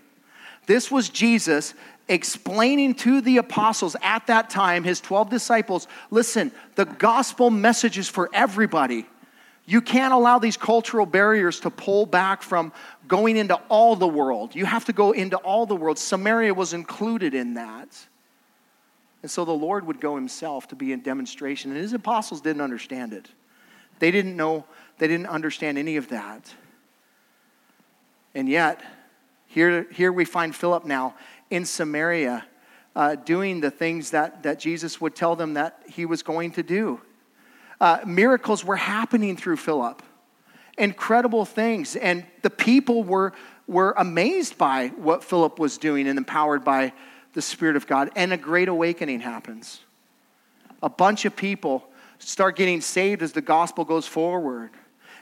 This 0.65 0.91
was 0.91 1.09
Jesus 1.09 1.73
explaining 2.07 2.95
to 2.95 3.21
the 3.21 3.37
apostles 3.37 3.95
at 4.01 4.27
that 4.27 4.49
time, 4.49 4.83
his 4.83 4.99
12 4.99 5.29
disciples, 5.29 5.87
listen, 6.09 6.51
the 6.75 6.85
gospel 6.85 7.51
message 7.51 7.97
is 7.97 8.09
for 8.09 8.29
everybody. 8.33 9.05
You 9.67 9.81
can't 9.81 10.13
allow 10.13 10.39
these 10.39 10.57
cultural 10.57 11.05
barriers 11.05 11.59
to 11.59 11.69
pull 11.69 12.07
back 12.07 12.41
from 12.41 12.73
going 13.07 13.37
into 13.37 13.55
all 13.69 13.95
the 13.95 14.07
world. 14.07 14.55
You 14.55 14.65
have 14.65 14.85
to 14.85 14.93
go 14.93 15.11
into 15.11 15.37
all 15.37 15.67
the 15.67 15.75
world. 15.75 15.99
Samaria 15.99 16.55
was 16.55 16.73
included 16.73 17.35
in 17.35 17.53
that. 17.53 17.87
And 19.21 19.29
so 19.29 19.45
the 19.45 19.51
Lord 19.51 19.85
would 19.85 20.01
go 20.01 20.15
himself 20.15 20.67
to 20.69 20.75
be 20.75 20.91
in 20.91 21.01
demonstration. 21.01 21.69
And 21.69 21.79
his 21.79 21.93
apostles 21.93 22.41
didn't 22.41 22.63
understand 22.63 23.13
it. 23.13 23.27
They 23.99 24.09
didn't 24.09 24.35
know 24.35 24.65
they 24.99 25.07
didn't 25.07 25.27
understand 25.27 25.77
any 25.77 25.97
of 25.97 26.09
that. 26.09 26.53
And 28.35 28.47
yet, 28.47 28.81
here, 29.47 29.87
here 29.91 30.13
we 30.13 30.25
find 30.25 30.55
Philip 30.55 30.85
now 30.85 31.15
in 31.49 31.65
Samaria 31.65 32.45
uh, 32.95 33.15
doing 33.15 33.61
the 33.61 33.71
things 33.71 34.11
that, 34.11 34.43
that 34.43 34.59
Jesus 34.59 35.01
would 35.01 35.15
tell 35.15 35.35
them 35.35 35.55
that 35.55 35.81
he 35.87 36.05
was 36.05 36.21
going 36.21 36.51
to 36.51 36.63
do. 36.63 37.01
Uh, 37.81 37.99
miracles 38.05 38.63
were 38.63 38.75
happening 38.75 39.37
through 39.37 39.55
Philip, 39.55 40.03
incredible 40.77 41.45
things. 41.45 41.95
And 41.95 42.25
the 42.41 42.49
people 42.49 43.03
were, 43.03 43.33
were 43.67 43.93
amazed 43.97 44.57
by 44.57 44.89
what 44.89 45.23
Philip 45.23 45.59
was 45.59 45.77
doing 45.77 46.07
and 46.07 46.17
empowered 46.17 46.63
by 46.63 46.93
the 47.33 47.41
Spirit 47.41 47.75
of 47.75 47.87
God. 47.87 48.11
And 48.15 48.33
a 48.33 48.37
great 48.37 48.67
awakening 48.67 49.21
happens. 49.21 49.79
A 50.83 50.89
bunch 50.89 51.25
of 51.25 51.35
people 51.35 51.87
start 52.19 52.55
getting 52.55 52.81
saved 52.81 53.23
as 53.23 53.31
the 53.31 53.41
gospel 53.41 53.85
goes 53.85 54.05
forward. 54.05 54.71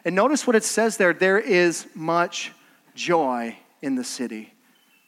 And 0.05 0.15
notice 0.15 0.45
what 0.45 0.55
it 0.55 0.63
says 0.63 0.97
there 0.97 1.13
there 1.13 1.39
is 1.39 1.87
much 1.93 2.51
joy 2.95 3.57
in 3.81 3.95
the 3.95 4.03
city. 4.03 4.53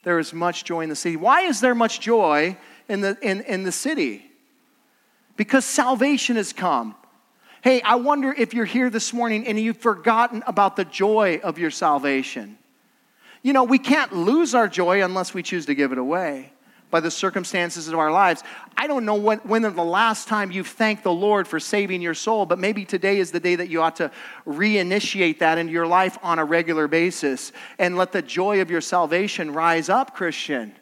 There 0.02 0.18
is 0.18 0.32
much 0.32 0.64
joy 0.64 0.80
in 0.82 0.88
the 0.88 0.96
city. 0.96 1.16
Why 1.16 1.42
is 1.42 1.60
there 1.60 1.74
much 1.74 2.00
joy 2.00 2.56
in 2.88 3.00
the, 3.00 3.18
in, 3.20 3.42
in 3.42 3.64
the 3.64 3.72
city? 3.72 4.24
Because 5.36 5.64
salvation 5.64 6.36
has 6.36 6.52
come. 6.52 6.94
Hey, 7.62 7.82
I 7.82 7.96
wonder 7.96 8.32
if 8.32 8.54
you're 8.54 8.64
here 8.64 8.88
this 8.88 9.12
morning 9.12 9.46
and 9.46 9.58
you've 9.58 9.76
forgotten 9.76 10.42
about 10.46 10.76
the 10.76 10.84
joy 10.84 11.40
of 11.42 11.58
your 11.58 11.70
salvation. 11.70 12.56
You 13.42 13.52
know, 13.52 13.64
we 13.64 13.78
can't 13.78 14.14
lose 14.14 14.54
our 14.54 14.68
joy 14.68 15.04
unless 15.04 15.34
we 15.34 15.42
choose 15.42 15.66
to 15.66 15.74
give 15.74 15.92
it 15.92 15.98
away 15.98 16.52
by 16.90 17.00
the 17.00 17.10
circumstances 17.10 17.88
of 17.88 17.94
our 17.94 18.10
lives. 18.10 18.42
I 18.76 18.86
don't 18.86 19.04
know 19.04 19.14
when, 19.14 19.38
when 19.40 19.62
the 19.62 19.70
last 19.70 20.28
time 20.28 20.50
you've 20.50 20.66
thanked 20.66 21.04
the 21.04 21.12
Lord 21.12 21.46
for 21.46 21.60
saving 21.60 22.02
your 22.02 22.14
soul, 22.14 22.46
but 22.46 22.58
maybe 22.58 22.84
today 22.84 23.18
is 23.18 23.30
the 23.30 23.40
day 23.40 23.56
that 23.56 23.68
you 23.68 23.82
ought 23.82 23.96
to 23.96 24.10
reinitiate 24.46 25.38
that 25.38 25.58
into 25.58 25.72
your 25.72 25.86
life 25.86 26.18
on 26.22 26.38
a 26.38 26.44
regular 26.44 26.88
basis 26.88 27.52
and 27.78 27.96
let 27.96 28.12
the 28.12 28.22
joy 28.22 28.60
of 28.60 28.70
your 28.70 28.80
salvation 28.80 29.52
rise 29.52 29.88
up, 29.88 30.14
Christian. 30.14 30.74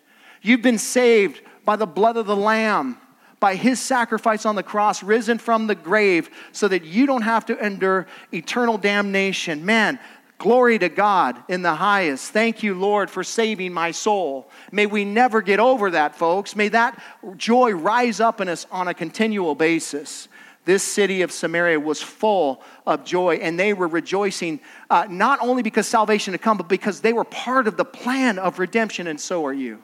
You've 0.43 0.63
been 0.63 0.79
saved 0.79 1.43
by 1.65 1.77
the 1.77 1.87
blood 1.87 2.17
of 2.17 2.27
the 2.27 2.37
Lamb 2.37 2.99
by 3.41 3.55
his 3.55 3.79
sacrifice 3.79 4.45
on 4.45 4.57
the 4.57 4.63
cross, 4.63 5.03
risen 5.03 5.39
from 5.39 5.67
the 5.67 5.75
grave, 5.75 6.31
so 6.53 6.67
that 6.69 6.85
you 6.85 7.07
don't 7.07 7.23
have 7.23 7.47
to 7.47 7.65
endure 7.65 8.07
eternal 8.33 8.79
damnation. 8.79 9.65
Man, 9.65 9.99
Glory 10.39 10.79
to 10.79 10.89
God 10.89 11.43
in 11.49 11.63
the 11.63 11.75
highest. 11.75 12.31
Thank 12.31 12.63
you, 12.63 12.75
Lord, 12.75 13.11
for 13.11 13.25
saving 13.25 13.73
my 13.73 13.91
soul. 13.91 14.49
May 14.71 14.87
we 14.87 15.05
never 15.05 15.43
get 15.43 15.59
over 15.59 15.91
that, 15.91 16.15
folks. 16.15 16.55
May 16.55 16.69
that 16.69 17.03
joy 17.37 17.73
rise 17.73 18.21
up 18.21 18.41
in 18.41 18.49
us 18.49 18.65
on 18.71 18.87
a 18.87 18.95
continual 18.95 19.57
basis. 19.57 20.29
This 20.65 20.85
city 20.85 21.23
of 21.23 21.33
Samaria 21.33 21.81
was 21.81 22.01
full 22.01 22.63
of 22.87 23.05
joy, 23.05 23.37
and 23.37 23.59
they 23.59 23.73
were 23.73 23.89
rejoicing 23.89 24.61
uh, 24.91 25.07
not 25.11 25.41
only 25.41 25.63
because 25.63 25.89
salvation 25.89 26.35
had 26.35 26.43
come, 26.43 26.57
but 26.57 26.69
because 26.69 27.01
they 27.01 27.13
were 27.13 27.25
part 27.25 27.67
of 27.67 27.77
the 27.77 27.85
plan 27.85 28.39
of 28.39 28.61
redemption, 28.61 29.09
and 29.09 29.21
so 29.21 29.45
are 29.45 29.53
you. 29.53 29.83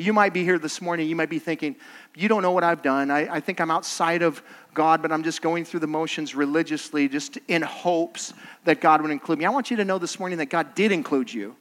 You 0.00 0.12
might 0.12 0.32
be 0.32 0.44
here 0.44 0.58
this 0.58 0.80
morning, 0.80 1.08
you 1.08 1.16
might 1.16 1.28
be 1.28 1.38
thinking, 1.38 1.76
you 2.14 2.28
don't 2.28 2.42
know 2.42 2.52
what 2.52 2.64
I've 2.64 2.82
done. 2.82 3.10
I, 3.10 3.36
I 3.36 3.40
think 3.40 3.60
I'm 3.60 3.70
outside 3.70 4.22
of 4.22 4.42
God, 4.72 5.02
but 5.02 5.12
I'm 5.12 5.22
just 5.22 5.42
going 5.42 5.64
through 5.64 5.80
the 5.80 5.86
motions 5.86 6.34
religiously, 6.34 7.08
just 7.08 7.38
in 7.48 7.62
hopes 7.62 8.32
that 8.64 8.80
God 8.80 9.02
would 9.02 9.10
include 9.10 9.38
me. 9.38 9.44
I 9.44 9.50
want 9.50 9.70
you 9.70 9.76
to 9.76 9.84
know 9.84 9.98
this 9.98 10.18
morning 10.18 10.38
that 10.38 10.46
God 10.46 10.74
did 10.74 10.90
include 10.90 11.32
you, 11.32 11.54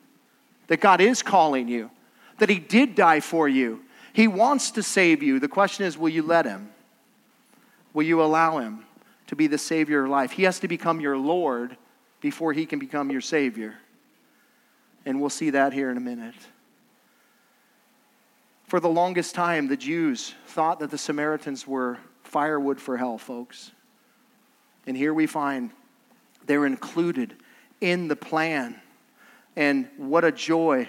that 0.67 0.80
God 0.80 1.02
is 1.02 1.21
calling 1.21 1.67
you, 1.67 1.91
that 2.38 2.49
He 2.49 2.60
did 2.60 2.95
die 2.95 3.19
for 3.19 3.49
you. 3.49 3.82
He 4.13 4.28
wants 4.28 4.71
to 4.71 4.84
save 4.84 5.21
you. 5.21 5.39
The 5.39 5.47
question 5.47 5.86
is, 5.86 5.97
will 5.97 6.10
you 6.10 6.23
let 6.23 6.45
Him? 6.45 6.69
Will 7.93 8.04
you 8.04 8.21
allow 8.21 8.60
Him 8.60 8.86
to 9.28 9.36
be 9.36 9.47
the 9.47 9.58
Savior 9.58 10.06
of 10.06 10.10
life? 10.10 10.32
He 10.32 10.43
has 10.43 10.60
to 10.60 10.67
become 10.67 11.02
your 11.02 11.17
Lord 11.17 11.75
before 12.21 12.54
He 12.54 12.65
can 12.65 12.80
become 12.80 13.12
your 13.12 13.21
Savior. 13.21 13.75
And 15.06 15.19
we'll 15.19 15.30
see 15.30 15.49
that 15.49 15.73
here 15.73 15.89
in 15.89 15.97
a 15.97 16.02
minute. 16.02 16.36
For 18.69 18.79
the 18.79 18.88
longest 18.88 19.34
time, 19.34 19.67
the 19.67 19.75
Jews 19.75 20.36
thought 20.45 20.77
that 20.82 20.91
the 20.91 20.97
Samaritans 20.99 21.65
were 21.65 21.97
firewood 22.21 22.79
for 22.79 22.97
hell, 22.97 23.17
folks. 23.17 23.71
And 24.86 24.95
here 24.95 25.12
we 25.12 25.25
find 25.25 25.71
they're 26.45 26.67
included 26.67 27.36
in 27.82 28.08
the 28.08 28.15
plan. 28.15 28.79
And 29.55 29.89
what 29.97 30.23
a 30.23 30.32
joy 30.32 30.88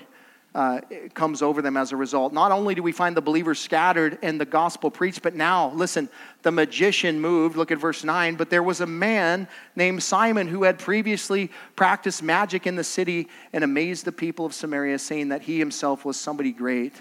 uh, 0.55 0.83
comes 1.15 1.41
over 1.41 1.63
them 1.63 1.79
as 1.79 1.93
a 1.93 1.97
result. 1.97 2.35
Not 2.35 2.53
only 2.53 2.75
do 2.75 2.83
we 2.83 2.93
find 2.93 3.17
the 3.17 3.23
believers 3.23 3.59
scattered 3.59 4.19
and 4.21 4.39
the 4.39 4.45
gospel 4.45 4.91
preached, 4.91 5.23
but 5.23 5.35
now, 5.35 5.71
listen, 5.71 6.11
the 6.43 6.53
magician 6.53 7.19
moved. 7.19 7.57
Look 7.57 7.71
at 7.71 7.79
verse 7.79 8.05
9. 8.05 8.35
But 8.35 8.51
there 8.51 8.63
was 8.63 8.83
a 8.83 8.87
man 8.87 9.49
named 9.75 10.03
Simon 10.03 10.49
who 10.49 10.65
had 10.65 10.79
previously 10.79 11.51
practiced 11.77 12.23
magic 12.23 12.67
in 12.67 12.77
the 12.77 12.85
city 12.85 13.29
and 13.55 13.65
amazed 13.65 14.05
the 14.05 14.13
people 14.13 14.45
of 14.45 14.53
Samaria, 14.53 14.99
saying 14.99 15.31
that 15.31 15.41
he 15.41 15.59
himself 15.59 16.05
was 16.05 16.21
somebody 16.21 16.53
great. 16.53 17.01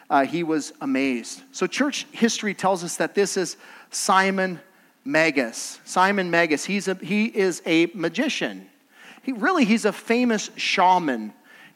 Uh, 0.11 0.25
he 0.25 0.43
was 0.43 0.73
amazed. 0.81 1.41
So, 1.53 1.65
church 1.67 2.05
history 2.11 2.53
tells 2.53 2.83
us 2.83 2.97
that 2.97 3.15
this 3.15 3.37
is 3.37 3.55
Simon 3.91 4.59
Magus. 5.05 5.79
Simon 5.85 6.29
Magus, 6.29 6.65
he's 6.65 6.89
a, 6.89 6.95
he 6.95 7.25
is 7.27 7.61
a 7.65 7.85
magician. 7.93 8.69
He, 9.23 9.31
really, 9.31 9.63
he's 9.63 9.85
a 9.85 9.93
famous 9.93 10.51
shaman 10.57 11.31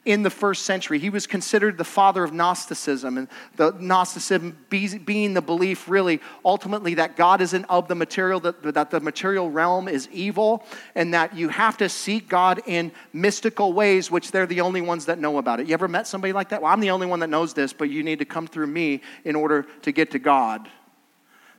in 0.06 0.22
the 0.22 0.30
first 0.30 0.64
century. 0.64 1.00
He 1.00 1.10
was 1.10 1.26
considered 1.26 1.76
the 1.76 1.84
father 1.84 2.22
of 2.22 2.32
Gnosticism, 2.32 3.18
and 3.18 3.28
the 3.56 3.72
Gnosticism 3.72 4.56
being 4.70 5.34
the 5.34 5.42
belief, 5.42 5.88
really, 5.88 6.20
ultimately, 6.44 6.94
that 6.94 7.16
God 7.16 7.40
isn't 7.42 7.64
of 7.64 7.88
the 7.88 7.96
material, 7.96 8.38
that, 8.40 8.62
that 8.74 8.90
the 8.90 9.00
material 9.00 9.50
realm 9.50 9.88
is 9.88 10.08
evil, 10.12 10.64
and 10.94 11.12
that 11.12 11.36
you 11.36 11.48
have 11.48 11.76
to 11.78 11.88
seek 11.88 12.28
God 12.28 12.62
in 12.66 12.92
mystical 13.12 13.72
ways, 13.72 14.10
which 14.10 14.30
they're 14.30 14.46
the 14.46 14.60
only 14.60 14.80
ones 14.80 15.06
that 15.06 15.18
know 15.18 15.38
about 15.38 15.58
it. 15.58 15.66
You 15.66 15.74
ever 15.74 15.88
met 15.88 16.06
somebody 16.06 16.32
like 16.32 16.50
that? 16.50 16.62
Well, 16.62 16.72
I'm 16.72 16.80
the 16.80 16.90
only 16.90 17.06
one 17.06 17.18
that 17.20 17.28
knows 17.28 17.52
this, 17.52 17.72
but 17.72 17.90
you 17.90 18.04
need 18.04 18.20
to 18.20 18.24
come 18.24 18.46
through 18.46 18.68
me 18.68 19.02
in 19.24 19.34
order 19.34 19.66
to 19.82 19.90
get 19.90 20.12
to 20.12 20.20
God. 20.20 20.70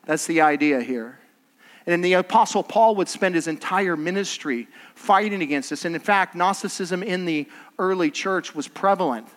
That's 0.05 0.25
the 0.25 0.39
idea 0.39 0.81
here. 0.81 1.19
And 1.87 2.03
the 2.03 2.13
Apostle 2.13 2.63
Paul 2.63 2.95
would 2.95 3.07
spend 3.07 3.33
his 3.33 3.47
entire 3.47 3.95
ministry 3.95 4.67
fighting 4.93 5.41
against 5.41 5.69
this. 5.69 5.85
And 5.85 5.95
in 5.95 6.01
fact, 6.01 6.35
Gnosticism 6.35 7.01
in 7.01 7.25
the 7.25 7.47
early 7.79 8.11
church 8.11 8.53
was 8.53 8.67
prevalent. 8.67 9.27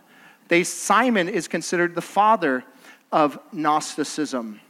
They, 0.48 0.64
Simon 0.64 1.28
is 1.28 1.46
considered 1.46 1.94
the 1.94 2.02
father 2.02 2.64
of 3.12 3.38
Gnosticism. 3.52 4.60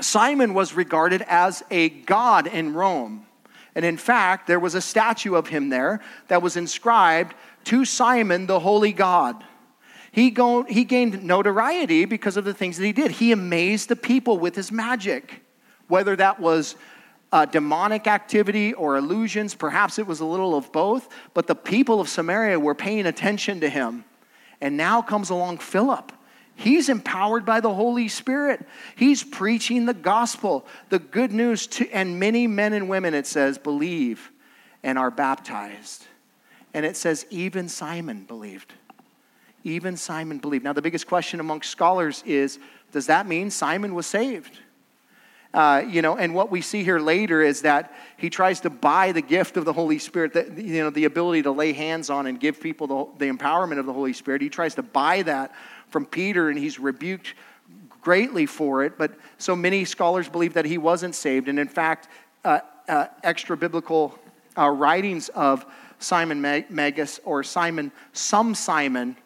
Simon 0.00 0.54
was 0.54 0.72
regarded 0.72 1.22
as 1.28 1.62
a 1.70 1.90
god 1.90 2.46
in 2.46 2.72
Rome. 2.72 3.26
And 3.74 3.84
in 3.84 3.98
fact, 3.98 4.46
there 4.46 4.58
was 4.58 4.74
a 4.74 4.80
statue 4.80 5.34
of 5.34 5.48
him 5.48 5.68
there 5.68 6.00
that 6.28 6.40
was 6.40 6.56
inscribed 6.56 7.34
to 7.64 7.84
Simon, 7.84 8.46
the 8.46 8.60
holy 8.60 8.94
God. 8.94 9.44
He, 10.10 10.30
go, 10.30 10.62
he 10.64 10.84
gained 10.84 11.22
notoriety 11.22 12.06
because 12.06 12.36
of 12.36 12.44
the 12.44 12.54
things 12.54 12.78
that 12.78 12.84
he 12.84 12.92
did. 12.92 13.12
He 13.12 13.30
amazed 13.30 13.88
the 13.88 13.96
people 13.96 14.38
with 14.38 14.56
his 14.56 14.72
magic, 14.72 15.42
whether 15.86 16.16
that 16.16 16.40
was 16.40 16.74
uh, 17.32 17.46
demonic 17.46 18.06
activity 18.06 18.72
or 18.74 18.96
illusions. 18.96 19.54
Perhaps 19.54 19.98
it 19.98 20.06
was 20.06 20.20
a 20.20 20.24
little 20.24 20.54
of 20.54 20.72
both, 20.72 21.08
but 21.34 21.46
the 21.46 21.54
people 21.54 22.00
of 22.00 22.08
Samaria 22.08 22.58
were 22.58 22.74
paying 22.74 23.06
attention 23.06 23.60
to 23.60 23.68
him. 23.68 24.04
And 24.60 24.76
now 24.76 25.00
comes 25.00 25.30
along 25.30 25.58
Philip. 25.58 26.12
He's 26.54 26.90
empowered 26.90 27.46
by 27.46 27.60
the 27.60 27.72
Holy 27.72 28.08
Spirit. 28.08 28.66
He's 28.94 29.24
preaching 29.24 29.86
the 29.86 29.94
gospel, 29.94 30.66
the 30.90 30.98
good 30.98 31.32
news 31.32 31.66
to, 31.68 31.88
and 31.90 32.20
many 32.20 32.46
men 32.46 32.74
and 32.74 32.88
women, 32.88 33.14
it 33.14 33.26
says, 33.26 33.56
believe 33.56 34.30
and 34.82 34.98
are 34.98 35.10
baptized. 35.10 36.04
And 36.74 36.84
it 36.84 36.96
says, 36.96 37.26
even 37.30 37.68
Simon 37.68 38.24
believed. 38.24 38.74
Even 39.64 39.96
Simon 39.96 40.38
believed. 40.38 40.64
Now, 40.64 40.72
the 40.72 40.82
biggest 40.82 41.06
question 41.06 41.40
amongst 41.40 41.70
scholars 41.70 42.22
is 42.26 42.58
does 42.92 43.06
that 43.06 43.26
mean 43.26 43.50
Simon 43.50 43.94
was 43.94 44.06
saved? 44.06 44.58
Uh, 45.52 45.82
you 45.88 46.00
know, 46.00 46.16
and 46.16 46.32
what 46.32 46.50
we 46.50 46.60
see 46.60 46.84
here 46.84 47.00
later 47.00 47.42
is 47.42 47.62
that 47.62 47.92
he 48.16 48.30
tries 48.30 48.60
to 48.60 48.70
buy 48.70 49.10
the 49.10 49.22
gift 49.22 49.56
of 49.56 49.64
the 49.64 49.72
Holy 49.72 49.98
Spirit, 49.98 50.32
that, 50.34 50.56
you 50.56 50.80
know, 50.80 50.90
the 50.90 51.06
ability 51.06 51.42
to 51.42 51.50
lay 51.50 51.72
hands 51.72 52.08
on 52.08 52.26
and 52.28 52.38
give 52.38 52.60
people 52.60 52.86
the, 52.86 53.24
the 53.24 53.32
empowerment 53.32 53.80
of 53.80 53.86
the 53.86 53.92
Holy 53.92 54.12
Spirit. 54.12 54.42
He 54.42 54.48
tries 54.48 54.76
to 54.76 54.82
buy 54.82 55.22
that 55.22 55.52
from 55.88 56.06
Peter, 56.06 56.50
and 56.50 56.58
he's 56.58 56.78
rebuked 56.78 57.34
greatly 58.00 58.46
for 58.46 58.84
it. 58.84 58.96
But 58.96 59.12
so 59.38 59.56
many 59.56 59.84
scholars 59.84 60.28
believe 60.28 60.54
that 60.54 60.66
he 60.66 60.78
wasn't 60.78 61.16
saved. 61.16 61.48
And 61.48 61.58
in 61.58 61.68
fact, 61.68 62.08
uh, 62.44 62.60
uh, 62.88 63.06
extra 63.24 63.56
biblical 63.56 64.16
uh, 64.56 64.68
writings 64.68 65.30
of 65.30 65.66
Simon 65.98 66.40
Magus 66.40 67.20
or 67.24 67.42
Simon, 67.42 67.90
some 68.12 68.54
Simon, 68.54 69.16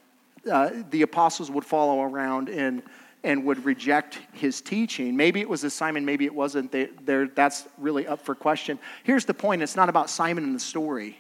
uh, 0.51 0.71
the 0.91 1.03
apostles 1.03 1.51
would 1.51 1.65
follow 1.65 2.03
around 2.03 2.49
in 2.49 2.83
and 3.25 3.45
would 3.45 3.65
reject 3.65 4.21
his 4.33 4.61
teaching. 4.61 5.17
Maybe 5.17 5.41
it 5.41 5.49
was 5.49 5.65
a 5.65 5.71
Simon, 5.71 6.05
maybe 6.05 6.27
it 6.27 6.35
wasn't. 6.35 6.71
They, 6.71 6.91
that's 7.35 7.67
really 7.79 8.07
up 8.07 8.21
for 8.21 8.35
question. 8.35 8.79
Here's 9.03 9.25
the 9.25 9.35
point 9.35 9.63
it's 9.63 9.77
not 9.77 9.89
about 9.89 10.11
Simon 10.11 10.45
and 10.45 10.55
the 10.55 10.61
story. 10.61 11.19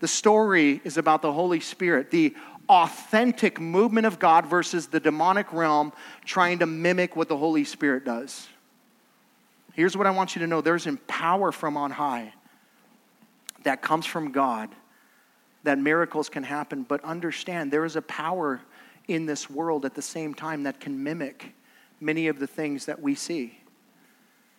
The 0.00 0.08
story 0.08 0.80
is 0.84 0.96
about 0.96 1.22
the 1.22 1.32
Holy 1.32 1.58
Spirit, 1.58 2.10
the 2.10 2.36
authentic 2.68 3.58
movement 3.58 4.06
of 4.06 4.18
God 4.18 4.46
versus 4.46 4.86
the 4.86 5.00
demonic 5.00 5.52
realm 5.52 5.92
trying 6.24 6.58
to 6.60 6.66
mimic 6.66 7.16
what 7.16 7.28
the 7.28 7.36
Holy 7.36 7.64
Spirit 7.64 8.04
does. 8.04 8.46
Here's 9.72 9.96
what 9.96 10.06
I 10.06 10.10
want 10.10 10.36
you 10.36 10.40
to 10.40 10.46
know 10.46 10.60
there's 10.60 10.86
a 10.86 10.96
power 11.08 11.50
from 11.50 11.76
on 11.76 11.90
high 11.90 12.34
that 13.62 13.80
comes 13.80 14.06
from 14.06 14.32
God 14.32 14.70
that 15.64 15.78
miracles 15.78 16.28
can 16.28 16.42
happen, 16.42 16.82
but 16.82 17.02
understand 17.04 17.72
there 17.72 17.84
is 17.84 17.96
a 17.96 18.02
power 18.02 18.60
in 19.08 19.26
this 19.26 19.50
world 19.50 19.84
at 19.84 19.94
the 19.94 20.02
same 20.02 20.34
time 20.34 20.62
that 20.64 20.78
can 20.78 21.02
mimic 21.02 21.54
many 22.00 22.28
of 22.28 22.38
the 22.38 22.46
things 22.46 22.86
that 22.86 23.00
we 23.00 23.14
see. 23.14 23.58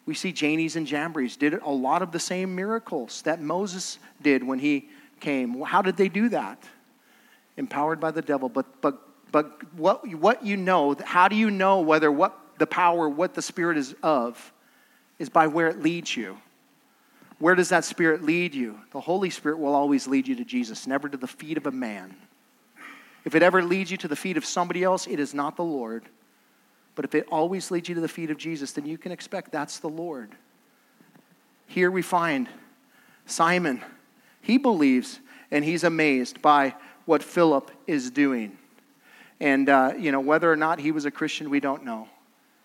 We 0.05 0.15
see 0.15 0.31
Jannes 0.31 0.75
and 0.75 0.87
Jambres 0.87 1.37
did 1.37 1.53
a 1.53 1.69
lot 1.69 2.01
of 2.01 2.11
the 2.11 2.19
same 2.19 2.55
miracles 2.55 3.21
that 3.21 3.41
Moses 3.41 3.99
did 4.21 4.43
when 4.43 4.59
he 4.59 4.89
came. 5.19 5.61
How 5.61 5.81
did 5.81 5.97
they 5.97 6.09
do 6.09 6.29
that? 6.29 6.63
Empowered 7.57 7.99
by 7.99 8.11
the 8.11 8.21
devil. 8.21 8.49
But, 8.49 8.81
but, 8.81 8.99
but 9.31 9.61
what, 9.73 10.07
what 10.07 10.43
you 10.43 10.57
know, 10.57 10.95
how 11.05 11.27
do 11.27 11.35
you 11.35 11.51
know 11.51 11.81
whether 11.81 12.11
what 12.11 12.35
the 12.59 12.67
power, 12.67 13.09
what 13.09 13.33
the 13.33 13.41
Spirit 13.41 13.77
is 13.77 13.95
of, 14.03 14.53
is 15.17 15.29
by 15.29 15.47
where 15.47 15.67
it 15.67 15.81
leads 15.81 16.15
you. 16.15 16.37
Where 17.39 17.55
does 17.55 17.69
that 17.69 17.85
Spirit 17.85 18.23
lead 18.23 18.53
you? 18.53 18.79
The 18.91 19.01
Holy 19.01 19.29
Spirit 19.29 19.59
will 19.59 19.73
always 19.73 20.07
lead 20.07 20.27
you 20.27 20.35
to 20.35 20.45
Jesus, 20.45 20.85
never 20.85 21.07
to 21.09 21.17
the 21.17 21.27
feet 21.27 21.57
of 21.57 21.65
a 21.65 21.71
man. 21.71 22.15
If 23.29 23.35
it 23.35 23.43
ever 23.43 23.61
leads 23.61 23.91
you 23.91 23.97
to 23.97 24.07
the 24.07 24.15
feet 24.15 24.37
of 24.37 24.45
somebody 24.45 24.83
else, 24.83 25.05
it 25.05 25.19
is 25.19 25.35
not 25.35 25.55
the 25.55 25.63
Lord. 25.63 26.03
But 26.95 27.05
if 27.05 27.13
it 27.13 27.27
always 27.31 27.69
leads 27.69 27.87
you 27.87 27.93
to 27.93 28.01
the 28.01 28.07
feet 28.07 28.31
of 28.31 28.39
Jesus, 28.39 28.71
then 28.71 28.87
you 28.87 28.97
can 28.97 29.11
expect 29.11 29.51
that's 29.51 29.77
the 29.77 29.87
Lord. 29.87 30.31
Here 31.67 31.91
we 31.91 32.01
find 32.01 32.49
Simon. 33.27 33.83
He 34.41 34.57
believes 34.57 35.19
and 35.51 35.63
he's 35.63 35.83
amazed 35.83 36.41
by 36.41 36.73
what 37.05 37.21
Philip 37.21 37.69
is 37.85 38.09
doing. 38.09 38.57
And, 39.39 39.69
uh, 39.69 39.93
you 39.95 40.11
know, 40.11 40.21
whether 40.21 40.51
or 40.51 40.55
not 40.55 40.79
he 40.79 40.91
was 40.91 41.05
a 41.05 41.11
Christian, 41.11 41.51
we 41.51 41.59
don't 41.59 41.85
know. 41.85 42.07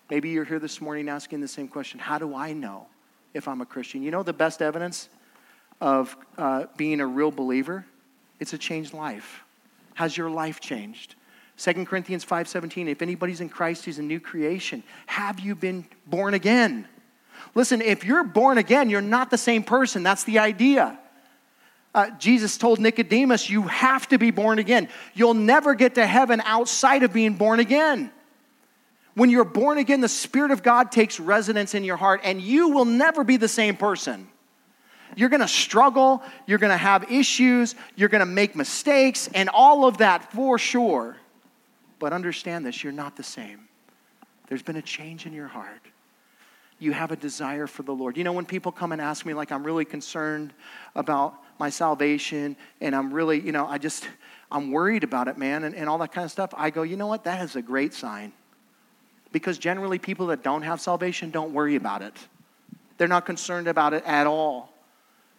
Maybe 0.09 0.29
you're 0.29 0.45
here 0.45 0.57
this 0.57 0.81
morning 0.81 1.09
asking 1.09 1.41
the 1.41 1.47
same 1.47 1.67
question 1.67 1.99
How 1.99 2.17
do 2.17 2.33
I 2.33 2.53
know 2.53 2.87
if 3.35 3.47
I'm 3.47 3.61
a 3.61 3.67
Christian? 3.67 4.01
You 4.01 4.09
know, 4.09 4.23
the 4.23 4.33
best 4.33 4.63
evidence 4.63 5.09
of 5.79 6.17
uh, 6.39 6.65
being 6.75 7.01
a 7.01 7.05
real 7.05 7.29
believer? 7.29 7.85
It's 8.39 8.53
a 8.53 8.57
changed 8.57 8.95
life. 8.95 9.44
Has 9.95 10.15
your 10.15 10.29
life 10.29 10.59
changed? 10.59 11.15
2 11.57 11.85
Corinthians 11.85 12.23
5:17 12.23 12.87
if 12.87 13.01
anybody's 13.01 13.41
in 13.41 13.49
Christ 13.49 13.85
he's 13.85 13.99
a 13.99 14.03
new 14.03 14.19
creation. 14.19 14.83
Have 15.07 15.39
you 15.39 15.55
been 15.55 15.85
born 16.05 16.33
again? 16.33 16.87
Listen, 17.53 17.81
if 17.81 18.03
you're 18.03 18.23
born 18.23 18.57
again, 18.57 18.89
you're 18.89 19.01
not 19.01 19.29
the 19.29 19.37
same 19.37 19.63
person. 19.63 20.03
That's 20.03 20.23
the 20.23 20.39
idea. 20.39 20.99
Uh, 21.93 22.09
Jesus 22.19 22.57
told 22.57 22.79
Nicodemus, 22.79 23.49
You 23.49 23.63
have 23.63 24.07
to 24.09 24.17
be 24.17 24.31
born 24.31 24.59
again. 24.59 24.89
You'll 25.13 25.33
never 25.33 25.75
get 25.75 25.95
to 25.95 26.05
heaven 26.05 26.41
outside 26.43 27.03
of 27.03 27.13
being 27.13 27.35
born 27.35 27.61
again. 27.61 28.11
When 29.13 29.29
you're 29.29 29.45
born 29.45 29.77
again, 29.77 30.01
the 30.01 30.09
Spirit 30.09 30.51
of 30.51 30.61
God 30.61 30.91
takes 30.91 31.21
residence 31.21 31.73
in 31.73 31.85
your 31.85 31.95
heart, 31.95 32.19
and 32.25 32.41
you 32.41 32.69
will 32.69 32.83
never 32.83 33.23
be 33.23 33.37
the 33.37 33.47
same 33.47 33.77
person. 33.77 34.27
You're 35.15 35.29
going 35.29 35.41
to 35.41 35.47
struggle, 35.47 36.21
you're 36.45 36.57
going 36.57 36.71
to 36.71 36.77
have 36.77 37.11
issues, 37.11 37.75
you're 37.95 38.09
going 38.09 38.19
to 38.19 38.25
make 38.25 38.55
mistakes, 38.55 39.29
and 39.33 39.49
all 39.49 39.85
of 39.85 39.97
that 39.99 40.31
for 40.33 40.59
sure. 40.59 41.17
But 41.99 42.11
understand 42.11 42.65
this 42.65 42.83
you're 42.83 42.93
not 42.93 43.15
the 43.15 43.23
same. 43.23 43.67
There's 44.47 44.61
been 44.61 44.75
a 44.75 44.81
change 44.81 45.25
in 45.25 45.33
your 45.33 45.47
heart. 45.47 45.81
you 46.79 46.91
have 46.91 47.11
a 47.11 47.15
desire 47.15 47.67
for 47.67 47.83
the 47.83 47.93
Lord. 47.93 48.17
You 48.17 48.23
know, 48.23 48.33
when 48.33 48.45
people 48.45 48.71
come 48.71 48.91
and 48.91 49.01
ask 49.01 49.25
me, 49.25 49.33
like, 49.33 49.51
I'm 49.51 49.63
really 49.63 49.85
concerned 49.85 50.53
about 50.95 51.35
my 51.57 51.69
salvation 51.69 52.57
and 52.81 52.95
I'm 52.95 53.13
really, 53.13 53.39
you 53.39 53.51
know, 53.51 53.65
I 53.65 53.77
just, 53.77 54.07
I'm 54.51 54.71
worried 54.71 55.03
about 55.03 55.27
it, 55.27 55.37
man, 55.37 55.63
and, 55.63 55.73
and 55.73 55.87
all 55.87 55.97
that 55.99 56.11
kind 56.11 56.25
of 56.25 56.31
stuff, 56.31 56.53
I 56.55 56.69
go, 56.69 56.83
you 56.83 56.97
know 56.97 57.07
what? 57.07 57.23
That 57.23 57.43
is 57.43 57.55
a 57.55 57.61
great 57.61 57.93
sign. 57.93 58.33
Because 59.31 59.57
generally, 59.57 59.99
people 59.99 60.27
that 60.27 60.43
don't 60.43 60.61
have 60.61 60.79
salvation 60.81 61.29
don't 61.31 61.53
worry 61.53 61.75
about 61.75 62.01
it, 62.01 62.13
they're 62.97 63.07
not 63.07 63.25
concerned 63.25 63.67
about 63.67 63.93
it 63.93 64.03
at 64.05 64.27
all. 64.27 64.71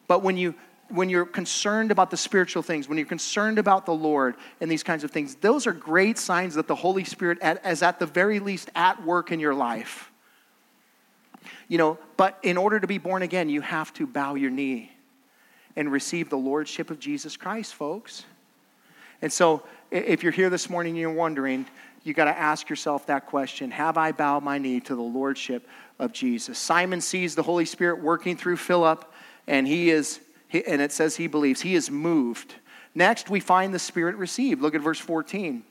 But 0.09 0.23
when 0.23 0.37
you 0.37 0.55
when 0.89 1.11
you're 1.11 1.27
concerned 1.27 1.91
about 1.91 2.11
the 2.11 2.17
spiritual 2.17 2.63
things, 2.63 2.89
when 2.89 2.97
you're 2.97 3.09
concerned 3.09 3.59
about 3.59 3.87
the 3.87 3.95
Lord 3.95 4.37
and 4.61 4.71
these 4.71 4.85
kinds 4.85 5.03
of 5.03 5.11
things, 5.11 5.35
those 5.37 5.67
are 5.67 5.73
great 5.73 6.17
signs 6.17 6.55
that 6.55 6.69
the 6.69 6.77
Holy 6.77 7.03
Spirit 7.03 7.39
is 7.65 7.83
at 7.83 7.99
the 7.99 8.07
very 8.07 8.39
least 8.39 8.71
at 8.77 9.05
work 9.05 9.33
in 9.33 9.41
your 9.41 9.55
life. 9.55 10.13
You 11.69 11.79
know, 11.79 11.99
but 12.17 12.39
in 12.43 12.57
order 12.57 12.79
to 12.79 12.87
be 12.87 12.99
born 12.99 13.23
again, 13.23 13.49
you 13.49 13.61
have 13.63 13.93
to 13.95 14.07
bow 14.07 14.35
your 14.35 14.51
knee 14.51 14.93
and 15.75 15.91
receive 15.91 16.31
the 16.31 16.39
lordship 16.39 16.91
of 16.91 17.01
Jesus 17.01 17.37
Christ, 17.37 17.75
folks. 17.75 18.25
And 19.23 19.33
so, 19.33 19.63
if 19.91 20.23
you're 20.23 20.33
here 20.33 20.51
this 20.51 20.69
morning 20.69 20.93
and 20.93 21.01
you're 21.01 21.13
wondering, 21.13 21.67
you 22.03 22.15
got 22.15 22.27
to 22.27 22.39
ask 22.39 22.69
yourself 22.69 23.07
that 23.07 23.27
question 23.27 23.71
Have 23.73 23.99
I 23.99 24.13
bowed 24.13 24.45
my 24.45 24.59
knee 24.59 24.81
to 24.81 24.95
the 24.95 25.03
lordship 25.03 25.69
of 25.99 26.13
Jesus? 26.13 26.59
Simon 26.59 27.01
sees 27.01 27.35
the 27.35 27.43
Holy 27.43 27.65
Spirit 27.65 28.01
working 28.01 28.37
through 28.37 28.57
Philip, 28.59 29.11
and 29.47 29.67
he 29.67 29.91
is, 29.91 30.21
and 30.53 30.81
it 30.81 30.93
says 30.93 31.17
he 31.17 31.27
believes, 31.27 31.61
he 31.61 31.75
is 31.75 31.91
moved. 31.91 32.55
Next, 32.95 33.29
we 33.29 33.41
find 33.41 33.75
the 33.75 33.79
Spirit 33.79 34.17
received. 34.17 34.63
Look 34.63 34.75
at 34.75 34.81
verse 34.81 34.99
14. 34.99 35.63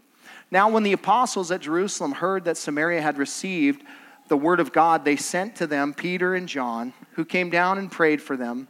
Now, 0.51 0.69
when 0.69 0.83
the 0.83 0.93
apostles 0.93 1.51
at 1.51 1.61
Jerusalem 1.61 2.11
heard 2.11 2.45
that 2.45 2.57
Samaria 2.57 3.01
had 3.01 3.17
received 3.17 3.83
the 4.27 4.37
word 4.37 4.59
of 4.59 4.71
God, 4.71 5.03
they 5.03 5.15
sent 5.15 5.55
to 5.57 5.67
them 5.67 5.93
Peter 5.93 6.35
and 6.35 6.47
John, 6.47 6.93
who 7.13 7.25
came 7.25 7.49
down 7.49 7.77
and 7.77 7.91
prayed 7.91 8.21
for 8.21 8.37
them 8.37 8.67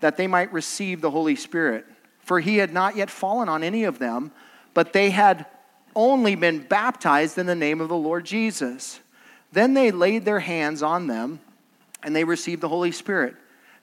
that 0.00 0.16
they 0.16 0.26
might 0.26 0.52
receive 0.52 1.00
the 1.00 1.10
Holy 1.10 1.36
Spirit. 1.36 1.84
For 2.20 2.40
he 2.40 2.58
had 2.58 2.72
not 2.72 2.96
yet 2.96 3.10
fallen 3.10 3.48
on 3.48 3.62
any 3.62 3.84
of 3.84 3.98
them, 3.98 4.32
but 4.74 4.92
they 4.92 5.10
had 5.10 5.46
only 5.96 6.34
been 6.34 6.60
baptized 6.60 7.38
in 7.38 7.46
the 7.46 7.54
name 7.54 7.80
of 7.80 7.88
the 7.88 7.96
Lord 7.96 8.24
Jesus. 8.24 9.00
Then 9.52 9.74
they 9.74 9.90
laid 9.90 10.24
their 10.24 10.40
hands 10.40 10.82
on 10.82 11.06
them, 11.06 11.40
and 12.02 12.14
they 12.14 12.24
received 12.24 12.60
the 12.60 12.68
Holy 12.68 12.92
Spirit. 12.92 13.34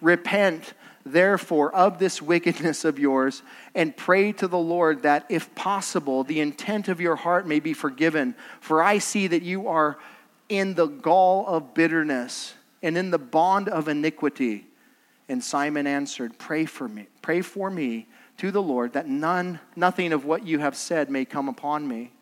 Repent 0.00 0.74
therefore, 1.12 1.74
of 1.74 1.98
this 1.98 2.20
wickedness 2.20 2.84
of 2.84 2.98
yours, 2.98 3.42
and 3.74 3.96
pray 3.96 4.32
to 4.32 4.48
the 4.48 4.58
Lord 4.58 5.02
that, 5.02 5.26
if 5.28 5.54
possible, 5.54 6.24
the 6.24 6.40
intent 6.40 6.88
of 6.88 7.00
your 7.00 7.16
heart 7.16 7.46
may 7.46 7.60
be 7.60 7.72
forgiven. 7.72 8.34
For 8.60 8.82
I 8.82 8.98
see 8.98 9.26
that 9.28 9.42
you 9.42 9.68
are 9.68 9.98
in 10.48 10.74
the 10.74 10.86
gall 10.86 11.46
of 11.46 11.74
bitterness 11.74 12.54
and 12.82 12.96
in 12.96 13.10
the 13.10 13.18
bond 13.18 13.68
of 13.68 13.88
iniquity. 13.88 14.66
And 15.28 15.42
Simon 15.42 15.86
answered, 15.86 16.38
Pray 16.38 16.64
for 16.64 16.88
me, 16.88 17.06
pray 17.22 17.42
for 17.42 17.70
me 17.70 18.06
to 18.38 18.50
the 18.50 18.62
Lord 18.62 18.92
that 18.92 19.08
none, 19.08 19.60
nothing 19.76 20.12
of 20.12 20.24
what 20.24 20.46
you 20.46 20.60
have 20.60 20.76
said 20.76 21.10
may 21.10 21.24
come 21.24 21.48
upon 21.48 21.86
me. 21.86 22.12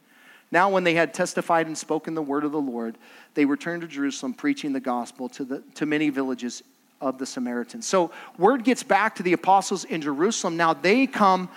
Now, 0.50 0.70
when 0.70 0.84
they 0.84 0.94
had 0.94 1.12
testified 1.12 1.66
and 1.66 1.76
spoken 1.76 2.14
the 2.14 2.22
word 2.22 2.44
of 2.44 2.52
the 2.52 2.60
Lord, 2.60 2.96
they 3.34 3.44
returned 3.44 3.82
to 3.82 3.88
Jerusalem, 3.88 4.32
preaching 4.32 4.72
the 4.72 4.80
gospel 4.80 5.28
to, 5.30 5.44
the, 5.44 5.62
to 5.74 5.86
many 5.86 6.08
villages 6.08 6.62
of 7.00 7.18
the 7.18 7.26
Samaritans. 7.26 7.86
So 7.86 8.10
word 8.38 8.64
gets 8.64 8.82
back 8.82 9.16
to 9.16 9.22
the 9.22 9.32
apostles 9.32 9.84
in 9.84 10.00
Jerusalem. 10.00 10.56
Now 10.56 10.74
they 10.74 11.06
come 11.06 11.48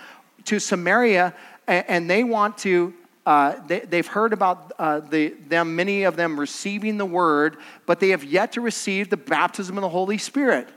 to 0.46 0.58
Samaria 0.58 1.34
and, 1.66 2.10
they 2.10 2.24
want 2.24 2.58
to. 2.58 2.94
Uh, 3.26 3.54
they, 3.66 3.96
have 3.98 4.08
heard 4.08 4.32
about 4.32 4.72
uh, 4.78 4.98
the, 5.00 5.28
them, 5.46 5.76
many 5.76 6.04
of 6.04 6.16
them 6.16 6.40
receiving 6.40 6.96
the 6.96 7.04
word, 7.04 7.58
but 7.86 8.00
they 8.00 8.08
have 8.08 8.24
yet 8.24 8.52
to 8.52 8.60
receive 8.60 9.10
the 9.10 9.16
baptism 9.16 9.76
of 9.76 9.82
the 9.82 9.88
Holy 9.88 10.18
Spirit. 10.18 10.68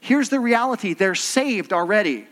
Here's 0.00 0.28
the 0.28 0.40
reality 0.40 0.94
they're 0.94 1.16
saved 1.16 1.72
already. 1.72 2.26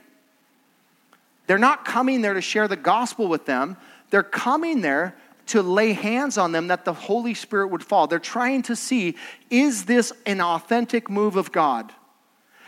They're 1.47 1.59
not 1.59 1.85
coming 1.85 2.23
there 2.23 2.35
to 2.35 2.41
share 2.41 2.69
the 2.69 2.77
gospel 2.77 3.29
with 3.29 3.45
them, 3.45 3.77
they're 4.11 4.23
coming 4.23 4.81
there 4.81 5.17
to 5.47 5.63
lay 5.63 5.93
hands 5.93 6.39
on 6.39 6.53
them 6.53 6.69
that 6.69 6.85
the 6.85 6.93
Holy 6.93 7.35
Spirit 7.35 7.69
would 7.69 7.85
fall. 7.85 8.07
They're 8.07 8.19
trying 8.19 8.63
to 8.63 8.77
see 8.77 9.17
is 9.51 9.85
this 9.85 10.13
an 10.27 10.41
authentic 10.41 11.09
move 11.09 11.37
of 11.37 11.53
God? 11.53 11.93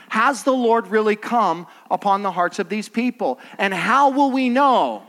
Has 0.08 0.42
the 0.42 0.52
Lord 0.52 0.88
really 0.88 1.16
come 1.16 1.66
upon 1.90 2.22
the 2.22 2.30
hearts 2.30 2.58
of 2.58 2.68
these 2.68 2.88
people? 2.88 3.38
And 3.58 3.74
how 3.74 4.10
will 4.10 4.30
we 4.30 4.48
know? 4.48 5.02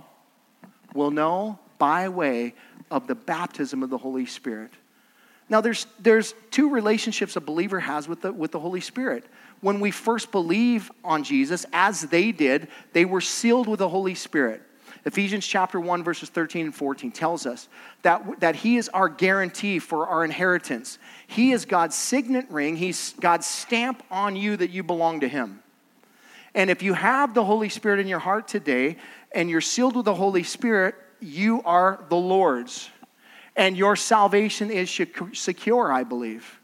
We'll 0.94 1.12
know 1.12 1.60
by 1.78 2.10
way 2.10 2.54
of 2.92 3.08
the 3.08 3.16
baptism 3.16 3.84
of 3.84 3.90
the 3.90 3.98
Holy 3.98 4.26
Spirit. 4.26 4.72
Now, 5.48 5.62
there's, 5.62 5.88
there's 6.00 6.36
two 6.52 6.70
relationships 6.70 7.36
a 7.36 7.42
believer 7.42 7.80
has 7.80 8.08
with 8.08 8.22
the, 8.22 8.32
with 8.32 8.52
the 8.52 8.60
Holy 8.60 8.82
Spirit. 8.82 9.26
When 9.62 9.80
we 9.80 9.92
first 9.92 10.32
believe 10.32 10.92
on 11.04 11.24
Jesus, 11.24 11.66
as 11.74 12.02
they 12.02 12.32
did, 12.32 12.68
they 12.94 13.06
were 13.06 13.22
sealed 13.22 13.68
with 13.68 13.80
the 13.80 13.90
Holy 13.90 14.16
Spirit. 14.16 14.62
Ephesians 15.06 15.48
chapter 15.48 15.80
1, 15.80 16.04
verses 16.04 16.30
13 16.30 16.66
and 16.66 16.76
14 16.76 17.12
tells 17.12 17.46
us 17.46 17.70
that, 18.02 18.40
that 18.42 18.56
He 18.56 18.78
is 18.78 18.90
our 18.90 19.08
guarantee 19.10 19.80
for 19.80 20.08
our 20.08 20.26
inheritance. 20.26 21.00
He 21.28 21.52
is 21.52 21.66
God's 21.66 21.96
signet 21.96 22.50
ring, 22.50 22.76
He's 22.76 23.14
God's 23.20 23.46
stamp 23.46 24.04
on 24.12 24.36
you 24.36 24.58
that 24.58 24.72
you 24.72 24.84
belong 24.84 25.22
to 25.22 25.28
Him. 25.28 25.62
And 26.54 26.70
if 26.70 26.84
you 26.84 26.94
have 26.94 27.34
the 27.34 27.46
Holy 27.46 27.70
Spirit 27.70 28.00
in 28.00 28.08
your 28.08 28.20
heart 28.20 28.48
today 28.48 28.98
and 29.32 29.50
you're 29.50 29.62
sealed 29.62 29.96
with 29.96 30.06
the 30.06 30.16
Holy 30.16 30.44
Spirit, 30.44 30.96
you 31.20 31.62
are 31.64 32.04
the 32.10 32.18
Lord's. 32.18 32.90
And 33.56 33.78
your 33.78 33.96
salvation 33.96 34.72
is 34.72 34.90
secure, 35.34 35.92
I 35.92 36.04
believe. 36.04 36.59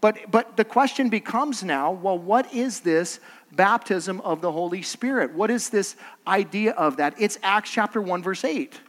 But, 0.00 0.30
but 0.30 0.56
the 0.56 0.64
question 0.64 1.08
becomes 1.08 1.62
now 1.62 1.92
well, 1.92 2.18
what 2.18 2.52
is 2.54 2.80
this 2.80 3.20
baptism 3.52 4.20
of 4.20 4.40
the 4.40 4.52
Holy 4.52 4.82
Spirit. 4.82 5.34
What 5.34 5.50
is 5.50 5.70
this 5.70 5.96
idea 6.26 6.72
of 6.72 6.96
that? 6.98 7.14
It's 7.18 7.38
Acts 7.42 7.70
chapter 7.70 8.00
1, 8.00 8.22
verse 8.22 8.44
8. 8.44 8.80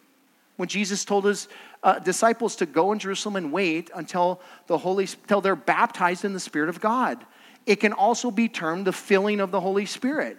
When 0.57 0.67
Jesus 0.67 1.05
told 1.05 1.25
his 1.25 1.47
uh, 1.83 1.99
disciples 1.99 2.55
to 2.57 2.65
go 2.65 2.91
in 2.91 2.99
Jerusalem 2.99 3.35
and 3.35 3.51
wait 3.51 3.89
until 3.95 4.39
the 4.67 4.77
Holy 4.77 5.05
until 5.05 5.41
they're 5.41 5.55
baptized 5.55 6.23
in 6.23 6.33
the 6.33 6.39
Spirit 6.39 6.69
of 6.69 6.79
God. 6.79 7.25
It 7.65 7.77
can 7.77 7.93
also 7.93 8.29
be 8.29 8.47
termed 8.47 8.85
the 8.85 8.93
filling 8.93 9.39
of 9.39 9.49
the 9.51 9.59
Holy 9.59 9.87
Spirit. 9.87 10.37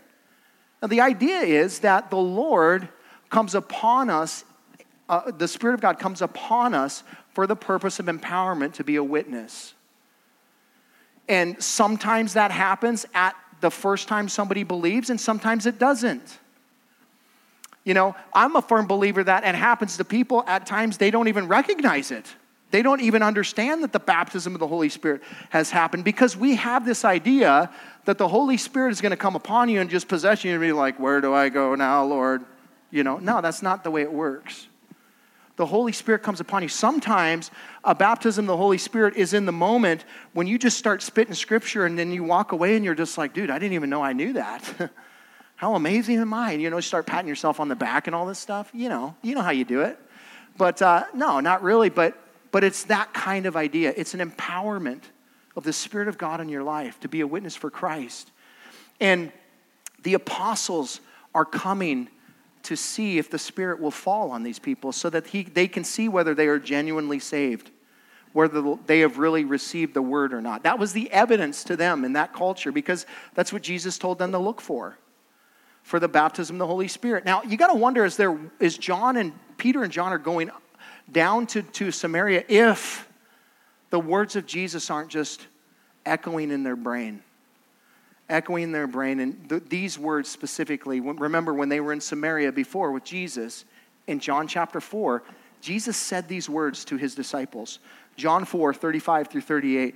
Now, 0.80 0.88
the 0.88 1.00
idea 1.00 1.40
is 1.40 1.80
that 1.80 2.10
the 2.10 2.16
Lord 2.16 2.88
comes 3.30 3.54
upon 3.54 4.10
us, 4.10 4.44
uh, 5.08 5.32
the 5.32 5.48
Spirit 5.48 5.74
of 5.74 5.80
God 5.80 5.98
comes 5.98 6.22
upon 6.22 6.74
us 6.74 7.02
for 7.32 7.46
the 7.46 7.56
purpose 7.56 7.98
of 7.98 8.06
empowerment 8.06 8.74
to 8.74 8.84
be 8.84 8.96
a 8.96 9.04
witness. 9.04 9.74
And 11.28 11.62
sometimes 11.62 12.34
that 12.34 12.50
happens 12.50 13.06
at 13.14 13.34
the 13.60 13.70
first 13.70 14.08
time 14.08 14.28
somebody 14.28 14.64
believes, 14.64 15.10
and 15.10 15.20
sometimes 15.20 15.66
it 15.66 15.78
doesn't. 15.78 16.38
You 17.84 17.94
know, 17.94 18.14
I'm 18.32 18.54
a 18.56 18.62
firm 18.62 18.86
believer 18.86 19.24
that 19.24 19.44
it 19.44 19.54
happens 19.54 19.96
to 19.96 20.04
people 20.04 20.44
at 20.46 20.66
times 20.66 20.98
they 20.98 21.10
don't 21.10 21.28
even 21.28 21.48
recognize 21.48 22.10
it. 22.10 22.26
They 22.70 22.82
don't 22.82 23.00
even 23.00 23.22
understand 23.22 23.82
that 23.82 23.92
the 23.92 24.00
baptism 24.00 24.54
of 24.54 24.60
the 24.60 24.66
Holy 24.66 24.88
Spirit 24.88 25.22
has 25.50 25.70
happened 25.70 26.04
because 26.04 26.36
we 26.36 26.54
have 26.56 26.86
this 26.86 27.04
idea 27.04 27.70
that 28.04 28.18
the 28.18 28.28
Holy 28.28 28.56
Spirit 28.56 28.92
is 28.92 29.00
going 29.00 29.10
to 29.10 29.16
come 29.16 29.36
upon 29.36 29.68
you 29.68 29.80
and 29.80 29.90
just 29.90 30.08
possess 30.08 30.42
you 30.42 30.52
and 30.52 30.60
be 30.60 30.72
like, 30.72 30.98
Where 30.98 31.20
do 31.20 31.34
I 31.34 31.48
go 31.48 31.74
now, 31.74 32.04
Lord? 32.04 32.44
You 32.90 33.04
know, 33.04 33.18
no, 33.18 33.40
that's 33.40 33.62
not 33.62 33.84
the 33.84 33.90
way 33.90 34.02
it 34.02 34.12
works 34.12 34.68
the 35.56 35.66
Holy 35.66 35.92
Spirit 35.92 36.22
comes 36.22 36.40
upon 36.40 36.62
you. 36.62 36.68
Sometimes 36.68 37.50
a 37.84 37.94
baptism 37.94 38.44
of 38.44 38.48
the 38.48 38.56
Holy 38.56 38.78
Spirit 38.78 39.16
is 39.16 39.34
in 39.34 39.44
the 39.44 39.52
moment 39.52 40.04
when 40.32 40.46
you 40.46 40.58
just 40.58 40.78
start 40.78 41.02
spitting 41.02 41.34
scripture 41.34 41.84
and 41.84 41.98
then 41.98 42.10
you 42.10 42.24
walk 42.24 42.52
away 42.52 42.74
and 42.76 42.84
you're 42.84 42.94
just 42.94 43.18
like, 43.18 43.34
dude, 43.34 43.50
I 43.50 43.58
didn't 43.58 43.74
even 43.74 43.90
know 43.90 44.02
I 44.02 44.12
knew 44.14 44.32
that. 44.34 44.90
how 45.56 45.74
amazing 45.74 46.16
am 46.18 46.32
I? 46.32 46.52
And, 46.52 46.62
you 46.62 46.70
know, 46.70 46.76
you 46.76 46.82
start 46.82 47.06
patting 47.06 47.28
yourself 47.28 47.60
on 47.60 47.68
the 47.68 47.76
back 47.76 48.06
and 48.06 48.16
all 48.16 48.26
this 48.26 48.38
stuff. 48.38 48.70
You 48.72 48.88
know, 48.88 49.14
you 49.22 49.34
know 49.34 49.42
how 49.42 49.50
you 49.50 49.64
do 49.64 49.82
it. 49.82 49.98
But 50.56 50.80
uh, 50.80 51.04
no, 51.14 51.40
not 51.40 51.62
really. 51.62 51.90
But, 51.90 52.18
but 52.50 52.64
it's 52.64 52.84
that 52.84 53.12
kind 53.12 53.46
of 53.46 53.54
idea. 53.54 53.92
It's 53.96 54.14
an 54.14 54.20
empowerment 54.20 55.02
of 55.54 55.64
the 55.64 55.72
Spirit 55.72 56.08
of 56.08 56.18
God 56.18 56.40
in 56.40 56.48
your 56.48 56.62
life 56.62 56.98
to 57.00 57.08
be 57.08 57.20
a 57.20 57.26
witness 57.26 57.54
for 57.54 57.70
Christ. 57.70 58.30
And 59.00 59.30
the 60.02 60.14
apostles 60.14 61.00
are 61.34 61.44
coming 61.44 62.08
to 62.64 62.76
see 62.76 63.18
if 63.18 63.30
the 63.30 63.38
Spirit 63.38 63.80
will 63.80 63.90
fall 63.90 64.30
on 64.30 64.42
these 64.42 64.58
people 64.58 64.92
so 64.92 65.10
that 65.10 65.26
he, 65.26 65.42
they 65.42 65.68
can 65.68 65.84
see 65.84 66.08
whether 66.08 66.34
they 66.34 66.46
are 66.46 66.58
genuinely 66.58 67.18
saved, 67.18 67.70
whether 68.32 68.76
they 68.86 69.00
have 69.00 69.18
really 69.18 69.44
received 69.44 69.94
the 69.94 70.02
word 70.02 70.32
or 70.32 70.40
not. 70.40 70.62
That 70.62 70.78
was 70.78 70.92
the 70.92 71.10
evidence 71.10 71.64
to 71.64 71.76
them 71.76 72.04
in 72.04 72.12
that 72.14 72.32
culture 72.32 72.72
because 72.72 73.06
that's 73.34 73.52
what 73.52 73.62
Jesus 73.62 73.98
told 73.98 74.18
them 74.18 74.32
to 74.32 74.38
look 74.38 74.60
for. 74.60 74.98
for 75.82 75.98
the 75.98 76.08
baptism 76.08 76.56
of 76.56 76.58
the 76.60 76.66
Holy 76.66 76.88
Spirit. 76.88 77.24
Now, 77.24 77.42
you 77.42 77.56
got 77.56 77.72
to 77.72 77.74
wonder 77.74 78.04
is 78.04 78.16
there 78.16 78.38
is 78.60 78.78
John 78.78 79.16
and 79.16 79.32
Peter 79.56 79.82
and 79.82 79.92
John 79.92 80.12
are 80.12 80.18
going 80.18 80.50
down 81.10 81.46
to, 81.48 81.62
to 81.62 81.90
Samaria 81.90 82.44
if 82.48 83.08
the 83.90 83.98
words 83.98 84.36
of 84.36 84.46
Jesus 84.46 84.90
aren't 84.90 85.10
just 85.10 85.46
echoing 86.06 86.50
in 86.50 86.62
their 86.62 86.76
brain. 86.76 87.22
Echoing 88.32 88.64
in 88.64 88.72
their 88.72 88.86
brain. 88.86 89.20
And 89.20 89.48
th- 89.48 89.64
these 89.68 89.98
words 89.98 90.28
specifically, 90.28 91.00
remember 91.00 91.54
when 91.54 91.68
they 91.68 91.80
were 91.80 91.92
in 91.92 92.00
Samaria 92.00 92.50
before 92.50 92.90
with 92.90 93.04
Jesus, 93.04 93.64
in 94.06 94.18
John 94.18 94.48
chapter 94.48 94.80
4, 94.80 95.22
Jesus 95.60 95.96
said 95.96 96.28
these 96.28 96.48
words 96.48 96.84
to 96.86 96.96
his 96.96 97.14
disciples. 97.14 97.78
John 98.16 98.44
4, 98.44 98.74
35 98.74 99.28
through 99.28 99.40
38. 99.42 99.94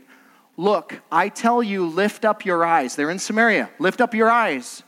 Look, 0.56 1.00
I 1.10 1.28
tell 1.28 1.62
you, 1.62 1.86
lift 1.86 2.24
up 2.24 2.44
your 2.44 2.64
eyes. 2.64 2.94
They're 2.94 3.10
in 3.10 3.18
Samaria. 3.18 3.70
Lift 3.78 4.00
up 4.00 4.14
your 4.14 4.30
eyes 4.30 4.82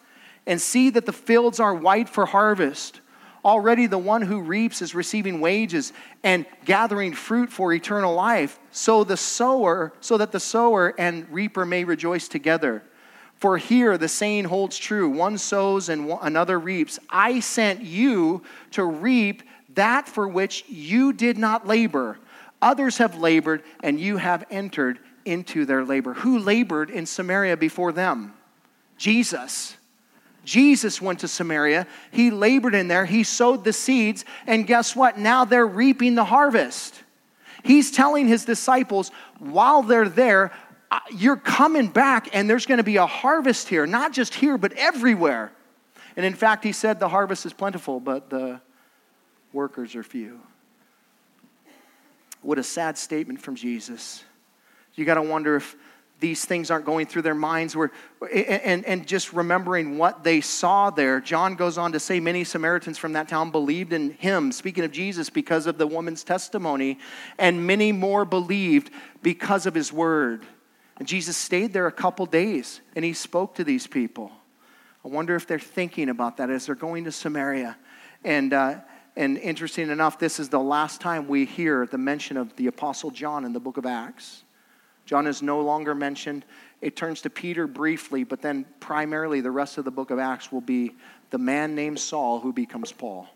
and 0.46 0.60
see 0.60 0.90
that 0.90 1.04
the 1.04 1.12
fields 1.12 1.60
are 1.60 1.74
white 1.74 2.08
for 2.08 2.24
harvest. 2.24 3.00
Already 3.44 3.86
the 3.86 3.98
one 3.98 4.22
who 4.22 4.40
reaps 4.40 4.82
is 4.82 4.94
receiving 4.94 5.40
wages 5.40 5.92
and 6.24 6.46
gathering 6.64 7.12
fruit 7.12 7.50
for 7.50 7.72
eternal 7.72 8.14
life, 8.14 8.58
so 8.70 9.04
the 9.04 9.16
sower, 9.16 9.92
so 10.00 10.16
that 10.16 10.32
the 10.32 10.40
sower 10.40 10.94
and 10.98 11.28
reaper 11.30 11.64
may 11.64 11.84
rejoice 11.84 12.28
together. 12.28 12.82
For 13.38 13.56
here 13.56 13.96
the 13.96 14.08
saying 14.08 14.44
holds 14.44 14.76
true 14.76 15.08
one 15.08 15.38
sows 15.38 15.88
and 15.88 16.10
another 16.22 16.58
reaps. 16.58 16.98
I 17.08 17.40
sent 17.40 17.82
you 17.82 18.42
to 18.72 18.84
reap 18.84 19.42
that 19.74 20.08
for 20.08 20.26
which 20.26 20.64
you 20.68 21.12
did 21.12 21.38
not 21.38 21.66
labor. 21.66 22.18
Others 22.60 22.98
have 22.98 23.16
labored, 23.16 23.62
and 23.82 24.00
you 24.00 24.16
have 24.16 24.44
entered 24.50 24.98
into 25.24 25.64
their 25.64 25.84
labor. 25.84 26.14
Who 26.14 26.40
labored 26.40 26.90
in 26.90 27.06
Samaria 27.06 27.56
before 27.56 27.92
them? 27.92 28.34
Jesus. 28.96 29.76
Jesus 30.44 31.00
went 31.00 31.20
to 31.20 31.28
Samaria. 31.28 31.86
He 32.10 32.30
labored 32.30 32.74
in 32.74 32.88
there. 32.88 33.04
He 33.04 33.22
sowed 33.22 33.62
the 33.62 33.72
seeds. 33.72 34.24
And 34.46 34.66
guess 34.66 34.96
what? 34.96 35.18
Now 35.18 35.44
they're 35.44 35.66
reaping 35.66 36.16
the 36.16 36.24
harvest. 36.24 37.02
He's 37.62 37.90
telling 37.90 38.26
his 38.26 38.44
disciples 38.44 39.12
while 39.38 39.82
they're 39.82 40.08
there, 40.08 40.52
you're 41.10 41.36
coming 41.36 41.88
back 41.88 42.34
and 42.34 42.48
there's 42.48 42.66
going 42.66 42.78
to 42.78 42.84
be 42.84 42.96
a 42.96 43.06
harvest 43.06 43.68
here, 43.68 43.86
not 43.86 44.12
just 44.12 44.34
here, 44.34 44.56
but 44.56 44.72
everywhere. 44.72 45.52
And 46.16 46.24
in 46.24 46.34
fact, 46.34 46.64
he 46.64 46.72
said 46.72 46.98
the 46.98 47.08
harvest 47.08 47.46
is 47.46 47.52
plentiful, 47.52 48.00
but 48.00 48.30
the 48.30 48.60
workers 49.52 49.94
are 49.94 50.02
few. 50.02 50.40
What 52.42 52.58
a 52.58 52.62
sad 52.62 52.96
statement 52.96 53.40
from 53.40 53.54
Jesus. 53.54 54.24
You 54.94 55.04
got 55.04 55.14
to 55.14 55.22
wonder 55.22 55.56
if 55.56 55.76
these 56.20 56.44
things 56.44 56.70
aren't 56.70 56.84
going 56.84 57.06
through 57.06 57.22
their 57.22 57.34
minds 57.34 57.76
where, 57.76 57.92
and, 58.32 58.84
and 58.84 59.06
just 59.06 59.32
remembering 59.32 59.98
what 59.98 60.24
they 60.24 60.40
saw 60.40 60.90
there 60.90 61.20
john 61.20 61.54
goes 61.54 61.78
on 61.78 61.92
to 61.92 62.00
say 62.00 62.18
many 62.18 62.42
samaritans 62.42 62.98
from 62.98 63.12
that 63.12 63.28
town 63.28 63.52
believed 63.52 63.92
in 63.92 64.10
him 64.10 64.50
speaking 64.50 64.82
of 64.82 64.90
jesus 64.90 65.30
because 65.30 65.68
of 65.68 65.78
the 65.78 65.86
woman's 65.86 66.24
testimony 66.24 66.98
and 67.38 67.64
many 67.64 67.92
more 67.92 68.24
believed 68.24 68.90
because 69.22 69.64
of 69.64 69.74
his 69.74 69.92
word 69.92 70.44
and 70.98 71.06
jesus 71.06 71.36
stayed 71.36 71.72
there 71.72 71.86
a 71.86 71.92
couple 71.92 72.26
days 72.26 72.80
and 72.96 73.04
he 73.04 73.12
spoke 73.12 73.54
to 73.54 73.64
these 73.64 73.86
people 73.86 74.30
i 75.04 75.08
wonder 75.08 75.34
if 75.34 75.46
they're 75.46 75.58
thinking 75.58 76.08
about 76.08 76.36
that 76.36 76.50
as 76.50 76.66
they're 76.66 76.74
going 76.74 77.04
to 77.04 77.12
samaria 77.12 77.76
and 78.24 78.52
uh, 78.52 78.76
and 79.16 79.38
interesting 79.38 79.90
enough 79.90 80.18
this 80.18 80.38
is 80.38 80.48
the 80.48 80.60
last 80.60 81.00
time 81.00 81.26
we 81.28 81.44
hear 81.44 81.86
the 81.86 81.98
mention 81.98 82.36
of 82.36 82.54
the 82.56 82.66
apostle 82.66 83.10
john 83.10 83.44
in 83.44 83.52
the 83.52 83.60
book 83.60 83.76
of 83.76 83.86
acts 83.86 84.44
John 85.08 85.26
is 85.26 85.40
no 85.40 85.62
longer 85.62 85.94
mentioned. 85.94 86.44
It 86.82 86.94
turns 86.94 87.22
to 87.22 87.30
Peter 87.30 87.66
briefly, 87.66 88.24
but 88.24 88.42
then 88.42 88.66
primarily 88.78 89.40
the 89.40 89.50
rest 89.50 89.78
of 89.78 89.86
the 89.86 89.90
book 89.90 90.10
of 90.10 90.18
Acts 90.18 90.52
will 90.52 90.60
be 90.60 90.96
the 91.30 91.38
man 91.38 91.74
named 91.74 91.98
Saul 91.98 92.40
who 92.40 92.52
becomes 92.52 92.92
Paul. 92.92 93.26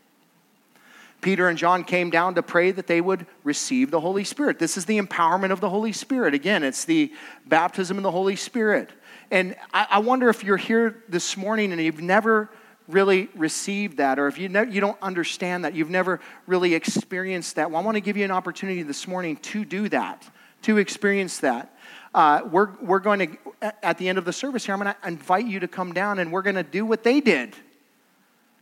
Peter 1.23 1.49
and 1.49 1.57
John 1.57 1.85
came 1.85 2.11
down 2.11 2.35
to 2.35 2.43
pray 2.43 2.73
that 2.73 2.87
they 2.87 3.01
would 3.01 3.27
receive 3.45 3.91
the 3.91 4.01
Holy 4.01 4.25
Spirit. 4.25 4.59
This 4.59 4.77
is 4.77 4.85
the 4.85 5.01
empowerment 5.01 5.53
of 5.53 5.61
the 5.61 5.71
Holy 5.71 5.93
Spirit. 5.93 6.35
Again, 6.35 6.63
it's 6.63 6.85
the 6.85 7.13
baptism 7.47 7.97
of 7.97 8.03
the 8.03 8.11
Holy 8.11 8.37
Spirit. 8.37 8.91
And 9.31 9.57
I, 9.73 9.87
I 9.93 9.99
wonder 10.01 10.29
if 10.29 10.45
you're 10.45 10.59
here 10.59 11.03
this 11.09 11.37
morning 11.37 11.73
and 11.73 11.81
you've 11.81 12.03
never 12.03 12.51
really 12.89 13.31
received 13.37 13.99
that, 13.99 14.19
or 14.19 14.27
if 14.27 14.37
you, 14.37 14.49
ne- 14.49 14.71
you 14.71 14.81
don't 14.81 14.99
understand 15.01 15.65
that, 15.65 15.73
you've 15.73 15.89
never 15.89 16.21
really 16.47 16.75
experienced 16.75 17.55
that. 17.55 17.71
Well, 17.71 17.81
I 17.81 17.85
want 17.85 17.95
to 17.95 18.01
give 18.01 18.17
you 18.17 18.25
an 18.25 18.33
opportunity 18.33 18.83
this 18.83 19.07
morning 19.07 19.37
to 19.37 19.65
do 19.65 19.89
that 19.89 20.29
to 20.63 20.79
experience 20.79 21.39
that. 21.39 21.75
Uh, 22.15 22.43
we're, 22.51 22.71
we're 22.81 22.99
going 22.99 23.39
to, 23.63 23.73
at 23.83 23.99
the 23.99 24.09
end 24.09 24.19
of 24.19 24.25
the 24.25 24.33
service 24.33 24.67
here, 24.67 24.75
I'm 24.75 24.83
going 24.83 24.95
to 24.95 25.09
invite 25.09 25.47
you 25.47 25.61
to 25.61 25.69
come 25.69 25.93
down 25.93 26.19
and 26.19 26.33
we're 26.33 26.43
going 26.43 26.57
to 26.57 26.63
do 26.63 26.85
what 26.85 27.05
they 27.05 27.21
did. 27.21 27.55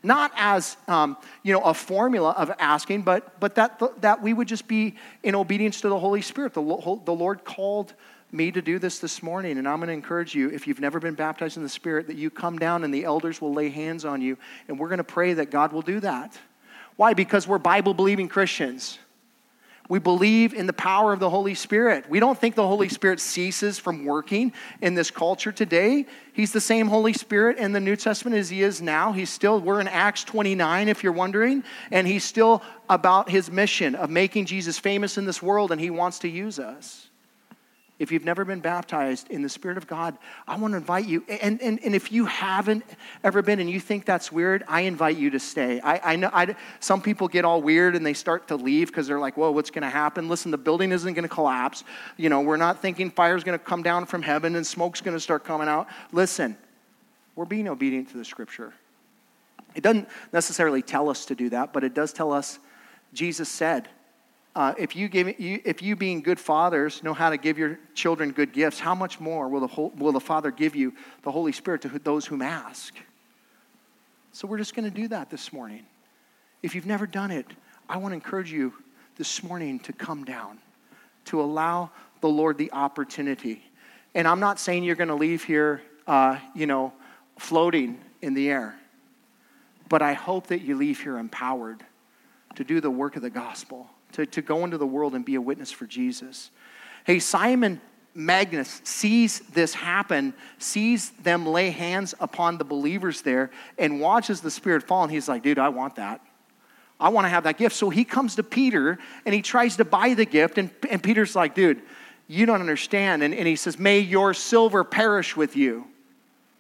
Not 0.03 0.33
as, 0.37 0.77
um, 0.89 1.17
you 1.43 1.53
know, 1.53 1.61
a 1.61 1.75
formula 1.75 2.31
of 2.31 2.51
asking, 2.59 3.03
but, 3.03 3.39
but 3.39 3.55
that, 3.57 4.01
that 4.01 4.23
we 4.23 4.33
would 4.33 4.49
just 4.49 4.67
be 4.67 4.97
in 5.23 5.35
obedience 5.35 5.83
to 5.83 5.89
the 5.89 5.99
Holy 5.99 6.23
Spirit. 6.23 6.55
The, 6.55 6.63
the 7.05 7.13
Lord 7.13 7.45
called 7.45 7.93
me 8.33 8.51
to 8.51 8.63
do 8.63 8.79
this 8.79 8.99
this 8.99 9.23
morning, 9.23 9.59
and 9.59 9.69
I'm 9.69 9.77
going 9.77 9.89
to 9.89 9.93
encourage 9.93 10.35
you, 10.35 10.49
if 10.51 10.67
you've 10.67 10.81
never 10.81 11.01
been 11.01 11.15
baptized 11.15 11.57
in 11.57 11.63
the 11.63 11.69
Spirit, 11.69 12.07
that 12.07 12.17
you 12.17 12.31
come 12.31 12.59
down 12.59 12.85
and 12.85 12.95
the 12.95 13.05
elders 13.05 13.41
will 13.41 13.53
lay 13.53 13.69
hands 13.69 14.05
on 14.05 14.23
you, 14.23 14.39
and 14.69 14.79
we're 14.79 14.89
going 14.89 14.99
to 14.99 15.05
pray 15.05 15.35
that 15.35 15.51
God 15.51 15.73
will 15.73 15.83
do 15.83 16.01
that. 16.01 16.39
Why? 16.97 17.13
Because 17.13 17.47
we're 17.47 17.59
Bible 17.59 17.93
believing 17.93 18.29
Christians. 18.29 18.99
We 19.91 19.99
believe 19.99 20.55
in 20.55 20.69
the 20.69 20.73
power 20.73 21.13
of 21.13 21.19
the 21.19 21.29
Holy 21.29 21.57
Spirit. 21.57 22.09
We 22.09 22.21
don't 22.21 22.39
think 22.39 22.55
the 22.55 22.67
Holy 22.67 22.89
Spirit 22.89 23.19
ceases 23.19 23.81
from 23.81 24.05
working 24.05 24.53
in 24.81 24.95
this 24.95 25.11
culture 25.11 25.51
today. 25.51 26.07
He's 26.33 26.53
the 26.53 26.61
same 26.61 26.87
Holy 26.87 27.13
Spirit 27.13 27.59
in 27.59 27.73
the 27.73 27.81
New 27.81 27.97
Testament 27.97 28.37
as 28.37 28.49
he 28.49 28.63
is 28.63 28.81
now. 28.81 29.11
He's 29.11 29.31
still, 29.31 29.59
we're 29.59 29.81
in 29.81 29.89
Acts 29.89 30.23
29, 30.23 30.89
if 30.89 31.03
you're 31.03 31.13
wondering, 31.13 31.65
and 31.91 32.07
he's 32.07 32.23
still 32.23 32.63
about 32.89 33.29
his 33.29 33.51
mission 33.51 33.97
of 33.97 34.11
making 34.11 34.47
Jesus 34.47 34.79
famous 34.79 35.19
in 35.19 35.25
this 35.25 35.43
world, 35.43 35.73
and 35.73 35.81
he 35.81 35.91
wants 35.91 36.21
to 36.21 36.29
use 36.29 36.61
us 36.61 37.10
if 38.01 38.11
you've 38.11 38.25
never 38.25 38.47
been 38.47 38.61
baptized 38.61 39.29
in 39.31 39.43
the 39.43 39.49
Spirit 39.49 39.77
of 39.77 39.87
God, 39.87 40.17
I 40.49 40.57
want 40.57 40.73
to 40.73 40.79
invite 40.79 41.07
you. 41.07 41.23
And, 41.29 41.61
and, 41.61 41.79
and 41.85 41.95
if 41.95 42.11
you 42.11 42.25
haven't 42.25 42.83
ever 43.23 43.43
been 43.43 43.61
and 43.61 43.69
you 43.69 43.79
think 43.79 44.07
that's 44.07 44.33
weird, 44.33 44.65
I 44.67 44.81
invite 44.81 45.19
you 45.19 45.29
to 45.31 45.39
stay. 45.39 45.81
I, 45.83 46.13
I 46.13 46.17
know 46.17 46.31
I, 46.33 46.57
some 46.81 47.03
people 47.03 47.29
get 47.29 47.45
all 47.45 47.61
weird 47.61 47.95
and 47.95 48.05
they 48.05 48.15
start 48.15 48.49
to 48.49 48.57
leave 48.57 48.87
because 48.87 49.07
they're 49.07 49.19
like, 49.19 49.37
whoa, 49.37 49.51
what's 49.51 49.71
going 49.71 49.83
to 49.83 49.91
happen? 49.91 50.31
Listen, 50.31 50.51
the 50.51 50.59
building 50.59 50.93
isn't 50.93 51.13
going 51.13 51.23
to 51.23 51.29
collapse. 51.29 51.85
You 52.17 52.31
know, 52.31 52.41
we're 52.41 52.57
not 52.57 52.81
thinking 52.81 53.11
fire's 53.11 53.45
going 53.45 53.59
to 53.59 53.65
come 53.65 53.83
down 53.83 54.07
from 54.07 54.23
heaven 54.23 54.57
and 54.57 54.67
smoke's 54.67 55.03
going 55.03 55.17
to 55.17 55.21
start 55.21 55.45
coming 55.45 55.69
out. 55.69 55.87
Listen, 56.11 56.57
we're 57.37 57.45
being 57.45 57.69
obedient 57.69 58.09
to 58.13 58.17
the 58.17 58.25
Scripture. 58.25 58.73
It 59.75 59.83
doesn't 59.83 60.09
necessarily 60.33 60.81
tell 60.81 61.11
us 61.11 61.27
to 61.27 61.35
do 61.35 61.51
that, 61.51 61.75
but 61.75 61.85
it 61.85 61.93
does 61.93 62.15
tell 62.15 62.33
us, 62.33 62.59
Jesus 63.13 63.51
said, 63.51 63.89
uh, 64.57 64.75
if, 64.77 64.97
you 64.97 65.09
give, 65.09 65.39
you, 65.39 65.61
if 65.65 65.81
you 65.81 65.95
being 65.95 66.23
good 66.23 66.41
fathers 66.41 67.03
know 67.05 67.15
how 67.15 67.31
to 67.31 67.37
give 67.37 67.57
your 67.57 67.79
children 67.95 68.33
good 68.33 68.53
gifts, 68.53 68.81
how 68.81 68.95
much 68.95 69.21
more 69.21 69.49
will 69.49 69.61
the, 69.61 69.67
whole, 69.67 69.93
will 69.97 70.13
the 70.13 70.21
Father 70.21 70.51
give 70.51 70.75
you 70.75 70.93
the 71.23 71.31
Holy 71.31 71.53
Spirit 71.53 71.83
to 71.83 71.89
those 71.89 72.27
whom 72.27 72.43
ask? 72.43 72.95
So 74.33 74.49
we're 74.49 74.59
just 74.59 74.75
going 74.75 74.91
to 74.91 74.95
do 74.95 75.09
that 75.09 75.31
this 75.31 75.53
morning. 75.53 75.85
If 76.63 76.75
you've 76.75 76.87
never 76.87 77.07
done 77.07 77.31
it, 77.31 77.47
I 77.89 77.97
want 77.99 78.13
to 78.13 78.15
encourage 78.17 78.53
you 78.53 78.75
this 79.17 79.43
morning 79.43 79.79
to 79.81 79.93
come 79.93 80.25
down, 80.25 80.59
to 81.27 81.41
allow 81.41 81.91
the 82.21 82.29
Lord 82.29 82.59
the 82.59 82.73
opportunity. 82.73 83.65
And 84.15 84.27
I'm 84.27 84.41
not 84.41 84.59
saying 84.59 84.83
you're 84.83 84.97
going 84.97 85.09
to 85.09 85.15
leave 85.15 85.45
here, 85.45 85.81
uh, 86.09 86.39
you 86.55 86.67
know, 86.67 86.93
floating 87.39 88.01
in 88.21 88.35
the 88.35 88.51
air, 88.51 88.75
but 89.89 90.03
I 90.03 90.13
hope 90.13 90.49
that 90.49 90.63
you 90.63 90.77
leave 90.77 91.01
here 91.01 91.19
empowered 91.19 91.85
to 92.57 92.65
do 92.65 92.81
the 92.81 92.91
work 92.91 93.15
of 93.15 93.23
the 93.23 93.31
gospel 93.31 93.89
to, 94.13 94.27
to 94.27 94.43
go 94.43 94.65
into 94.65 94.79
the 94.79 94.87
world 94.87 95.15
and 95.15 95.25
be 95.25 95.35
a 95.35 95.41
witness 95.41 95.71
for 95.71 95.87
Jesus. 95.87 96.51
Hey, 97.05 97.19
Simon 97.19 97.81
Magus 98.15 98.81
sees 98.85 99.41
this 99.41 99.75
happen, 99.75 100.35
sees 100.59 101.11
them 101.11 101.47
lay 101.47 101.71
hands 101.71 102.15
upon 102.21 102.59
the 102.59 102.65
believers 102.65 103.23
there, 103.23 103.51
and 103.79 104.01
watches 104.01 104.41
the 104.41 104.51
Spirit 104.51 104.83
fall, 104.83 105.05
and 105.05 105.13
he's 105.13 105.29
like, 105.29 105.43
dude, 105.43 105.59
I 105.59 105.69
want 105.69 105.97
that. 105.97 106.21
I 106.99 107.09
want 107.09 107.25
to 107.25 107.31
have 107.31 107.45
that 107.45 107.57
gift. 107.57 107.75
So 107.77 107.89
he 107.89 108.05
comes 108.05 108.35
to 108.37 108.43
Peter 108.43 108.99
and 109.25 109.35
he 109.35 109.41
tries 109.41 109.77
to 109.79 109.85
buy 109.85 110.15
the 110.15 110.27
gift, 110.27 110.59
and, 110.59 110.71
and 110.91 111.03
Peter's 111.03 111.35
like, 111.35 111.55
dude, 111.55 111.81
you 112.29 112.47
don't 112.47 112.61
understand. 112.61 113.23
And, 113.23 113.35
and 113.35 113.49
he 113.49 113.57
says, 113.57 113.79
May 113.79 114.01
your 114.01 114.35
silver 114.35 114.85
perish 114.85 115.37
with 115.37 115.57
you. 115.57 115.87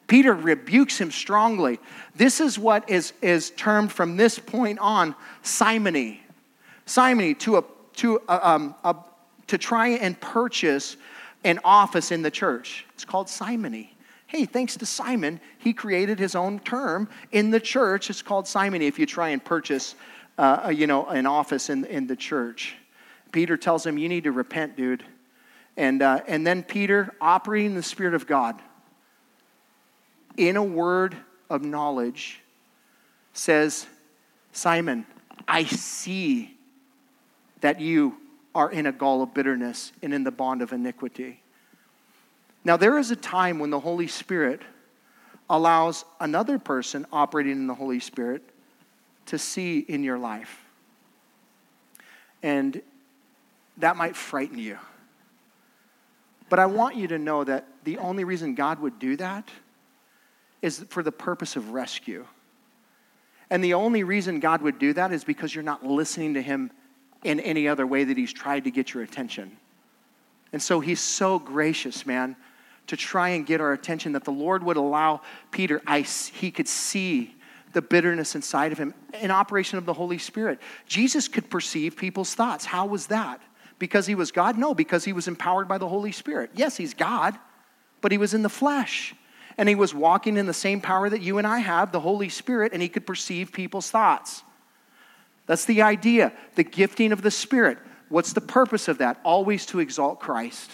Peter 0.09 0.35
rebukes 0.35 1.01
him 1.01 1.13
strongly. 1.13 1.79
This 2.17 2.41
is 2.41 2.59
what 2.59 2.91
is, 2.91 3.13
is 3.23 3.51
termed 3.51 3.93
from 3.93 4.17
this 4.17 4.41
point 4.41 4.81
on 4.81 5.15
simony 5.43 6.21
simony 6.87 7.35
to, 7.35 7.59
a, 7.59 7.65
to, 7.97 8.21
a, 8.29 8.49
um, 8.49 8.75
a, 8.85 8.97
to 9.49 9.59
try 9.59 9.89
and 9.89 10.21
purchase 10.21 10.97
an 11.45 11.59
office 11.65 12.11
in 12.11 12.23
the 12.23 12.31
church. 12.31 12.87
It's 12.95 13.05
called 13.05 13.29
simony. 13.29 13.97
Hey, 14.27 14.45
thanks 14.45 14.77
to 14.77 14.87
Simon, 14.87 15.41
he 15.59 15.73
created 15.73 16.19
his 16.19 16.35
own 16.35 16.61
term 16.61 17.09
in 17.33 17.51
the 17.51 17.59
church. 17.59 18.11
It's 18.11 18.23
called 18.23 18.47
simony 18.47 18.87
if 18.87 18.99
you 18.99 19.07
try 19.07 19.31
and 19.31 19.45
purchase 19.45 19.97
uh, 20.39 20.73
you 20.75 20.87
know, 20.87 21.07
an 21.07 21.27
office 21.27 21.69
in, 21.69 21.85
in 21.85 22.07
the 22.07 22.17
church. 22.17 22.75
Peter 23.31 23.57
tells 23.57 23.85
him, 23.85 23.99
You 23.99 24.09
need 24.09 24.25
to 24.25 24.33
repent, 24.33 24.77
dude. 24.77 25.05
And, 25.77 26.01
uh, 26.03 26.21
and 26.27 26.47
then 26.47 26.63
Peter, 26.63 27.15
operating 27.21 27.75
the 27.75 27.83
Spirit 27.83 28.15
of 28.15 28.27
God, 28.27 28.61
in 30.37 30.57
a 30.57 30.65
word 30.65 31.17
of 31.51 31.63
knowledge 31.63 32.41
says, 33.35 33.87
Simon, 34.53 35.07
I 35.47 35.65
see 35.65 36.57
that 37.61 37.81
you 37.81 38.17
are 38.55 38.71
in 38.71 38.87
a 38.87 38.93
gall 38.93 39.23
of 39.23 39.33
bitterness 39.35 39.93
and 40.03 40.13
in 40.13 40.25
the 40.25 40.31
bond 40.31 40.63
of 40.63 40.73
iniquity. 40.73 41.41
Now, 42.65 42.77
there 42.77 42.99
is 42.99 43.11
a 43.11 43.17
time 43.17 43.59
when 43.59 43.71
the 43.71 43.81
Holy 43.81 44.07
Spirit 44.07 44.61
allows 45.49 46.05
another 46.21 46.59
person 46.59 47.07
operating 47.13 47.53
in 47.53 47.67
the 47.67 47.75
Holy 47.75 48.01
Spirit 48.01 48.43
to 49.27 49.39
see 49.39 49.81
in 49.81 50.03
your 50.03 50.19
life. 50.19 50.65
And 52.43 52.81
that 53.79 53.97
might 53.97 54.17
frighten 54.17 54.59
you. 54.59 54.79
But 56.49 56.59
I 56.59 56.67
want 56.67 56.97
you 56.97 57.09
to 57.09 57.19
know 57.19 57.45
that 57.45 57.67
the 57.85 57.99
only 57.99 58.25
reason 58.25 58.55
God 58.55 58.81
would 58.81 58.99
do 58.99 59.17
that 59.17 59.49
is 60.63 60.85
for 60.91 61.03
the 61.03 61.13
purpose 61.13 61.57
of 61.57 61.71
rescue. 61.71 62.27
And 63.49 63.65
the 63.65 63.75
only 63.75 64.05
reason 64.05 64.41
God 64.41 64.63
would 64.63 64.79
do 64.79 64.93
that 64.93 65.13
is 65.13 65.25
because 65.25 65.55
you're 65.55 65.65
not 65.65 65.85
listening 65.85 66.35
to 66.35 66.43
Him 66.43 66.71
in 67.25 67.41
any 67.41 67.69
other 67.69 67.87
way 67.87 68.05
that 68.05 68.17
He's 68.17 68.33
tried 68.33 68.65
to 68.65 68.71
get 68.71 68.95
your 68.95 69.03
attention. 69.03 69.57
And 70.53 70.63
so 70.63 70.81
He's 70.81 71.01
so 71.01 71.39
gracious, 71.39 72.07
man, 72.07 72.37
to 72.89 72.97
try 72.97 73.31
and 73.31 73.47
get 73.47 73.61
our 73.61 73.73
attention 73.73 74.13
that 74.13 74.25
the 74.25 74.33
Lord 74.33 74.63
would 74.63 74.77
allow 74.77 75.21
Peter, 75.51 75.81
I, 75.87 76.01
he 76.01 76.51
could 76.51 76.69
see 76.69 77.35
the 77.73 77.83
bitterness 77.83 78.35
inside 78.35 78.73
of 78.73 78.79
him, 78.79 78.95
an 79.15 79.31
operation 79.31 79.79
of 79.79 79.87
the 79.87 79.93
Holy 79.93 80.19
Spirit. 80.19 80.59
Jesus 80.87 81.29
could 81.29 81.49
perceive 81.51 81.97
people's 81.97 82.35
thoughts. 82.35 82.65
How 82.65 82.87
was 82.87 83.07
that? 83.09 83.41
Because 83.79 84.07
he 84.07 84.15
was 84.15 84.33
God? 84.33 84.59
No, 84.59 84.75
because 84.75 85.05
he 85.05 85.13
was 85.13 85.29
empowered 85.29 85.69
by 85.69 85.79
the 85.79 85.89
Holy 85.89 86.13
Spirit. 86.13 86.51
Yes, 86.55 86.77
he's 86.77 86.95
God, 86.95 87.39
but 88.01 88.13
he 88.13 88.19
was 88.19 88.35
in 88.35 88.43
the 88.43 88.49
flesh. 88.49 89.15
And 89.57 89.69
he 89.69 89.75
was 89.75 89.95
walking 89.95 90.37
in 90.37 90.47
the 90.47 90.55
same 90.55 90.81
power 90.81 91.09
that 91.09 91.21
you 91.21 91.39
and 91.39 91.47
I 91.47 91.59
have, 91.59 91.93
the 91.93 92.01
Holy 92.01 92.29
Spirit, 92.29 92.73
and 92.73 92.81
he 92.81 92.89
could 92.89 93.07
perceive 93.07 93.53
people's 93.53 93.91
thoughts. 93.91 94.43
That's 95.51 95.65
the 95.65 95.83
idea, 95.83 96.33
the 96.55 96.63
gifting 96.63 97.11
of 97.11 97.23
the 97.23 97.31
Spirit. 97.33 97.79
What's 98.09 98.35
the 98.35 98.41
purpose 98.41 98.87
of 98.87 98.99
that? 98.99 99.19
Always 99.25 99.67
to 99.67 99.81
exalt 99.81 100.21
Christ. 100.21 100.71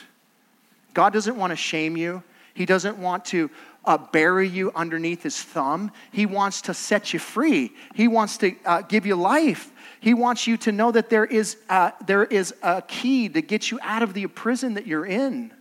God 0.93 1.15
doesn't 1.15 1.39
want 1.39 1.51
to 1.53 1.57
shame 1.57 1.97
you. 1.97 2.23
He 2.53 2.67
doesn't 2.67 2.99
want 2.99 3.25
to 3.27 3.51
uh, 3.87 3.97
bury 3.97 4.47
you 4.47 4.73
underneath 4.75 5.23
his 5.23 5.43
thumb. 5.43 5.93
He 6.13 6.27
wants 6.27 6.61
to 6.61 6.75
set 6.75 7.15
you 7.15 7.19
free. 7.19 7.73
He 7.95 8.07
wants 8.07 8.37
to 8.37 8.55
uh, 8.67 8.83
give 8.83 9.07
you 9.07 9.17
life. 9.17 9.73
He 10.01 10.13
wants 10.13 10.47
you 10.47 10.59
to 10.59 10.73
know 10.73 10.93
that 10.93 11.09
there 11.09 11.25
is, 11.25 11.57
uh, 11.71 11.93
there 12.05 12.25
is 12.25 12.53
a 12.63 12.83
key 12.83 13.31
to 13.31 13.41
get 13.41 13.71
you 13.71 13.79
out 13.81 14.03
of 14.03 14.13
the 14.13 14.27
prison 14.27 14.75
that 14.75 14.87
you're 14.87 15.07
in. 15.07 15.55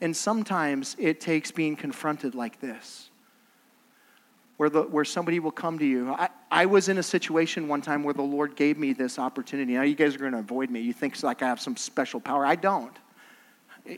And 0.00 0.16
sometimes 0.16 0.96
it 0.98 1.20
takes 1.20 1.50
being 1.50 1.76
confronted 1.76 2.34
like 2.34 2.58
this, 2.58 3.10
where, 4.56 4.70
the, 4.70 4.82
where 4.82 5.04
somebody 5.04 5.40
will 5.40 5.50
come 5.50 5.78
to 5.78 5.84
you. 5.84 6.12
I, 6.12 6.28
I 6.50 6.66
was 6.66 6.88
in 6.88 6.98
a 6.98 7.02
situation 7.02 7.66
one 7.66 7.82
time 7.82 8.04
where 8.04 8.14
the 8.14 8.22
Lord 8.22 8.56
gave 8.56 8.78
me 8.78 8.92
this 8.92 9.18
opportunity. 9.18 9.74
Now, 9.74 9.82
you 9.82 9.94
guys 9.94 10.14
are 10.14 10.18
going 10.18 10.32
to 10.32 10.38
avoid 10.38 10.70
me. 10.70 10.80
You 10.80 10.92
think 10.92 11.22
like 11.22 11.42
I 11.42 11.48
have 11.48 11.60
some 11.60 11.76
special 11.76 12.20
power. 12.20 12.46
I 12.46 12.54
don't. 12.54 12.96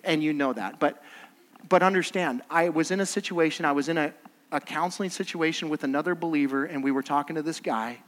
And 0.02 0.22
you 0.22 0.32
know 0.32 0.52
that. 0.52 0.80
But 0.80 1.02
but 1.68 1.82
understand, 1.82 2.42
I 2.50 2.68
was 2.68 2.90
in 2.90 3.00
a 3.00 3.06
situation, 3.06 3.64
I 3.64 3.72
was 3.72 3.88
in 3.88 3.98
a, 3.98 4.12
a 4.52 4.60
counseling 4.60 5.10
situation 5.10 5.68
with 5.68 5.84
another 5.84 6.14
believer, 6.14 6.64
and 6.64 6.82
we 6.82 6.90
were 6.90 7.02
talking 7.02 7.36
to 7.36 7.42
this 7.42 7.60
guy. 7.60 7.98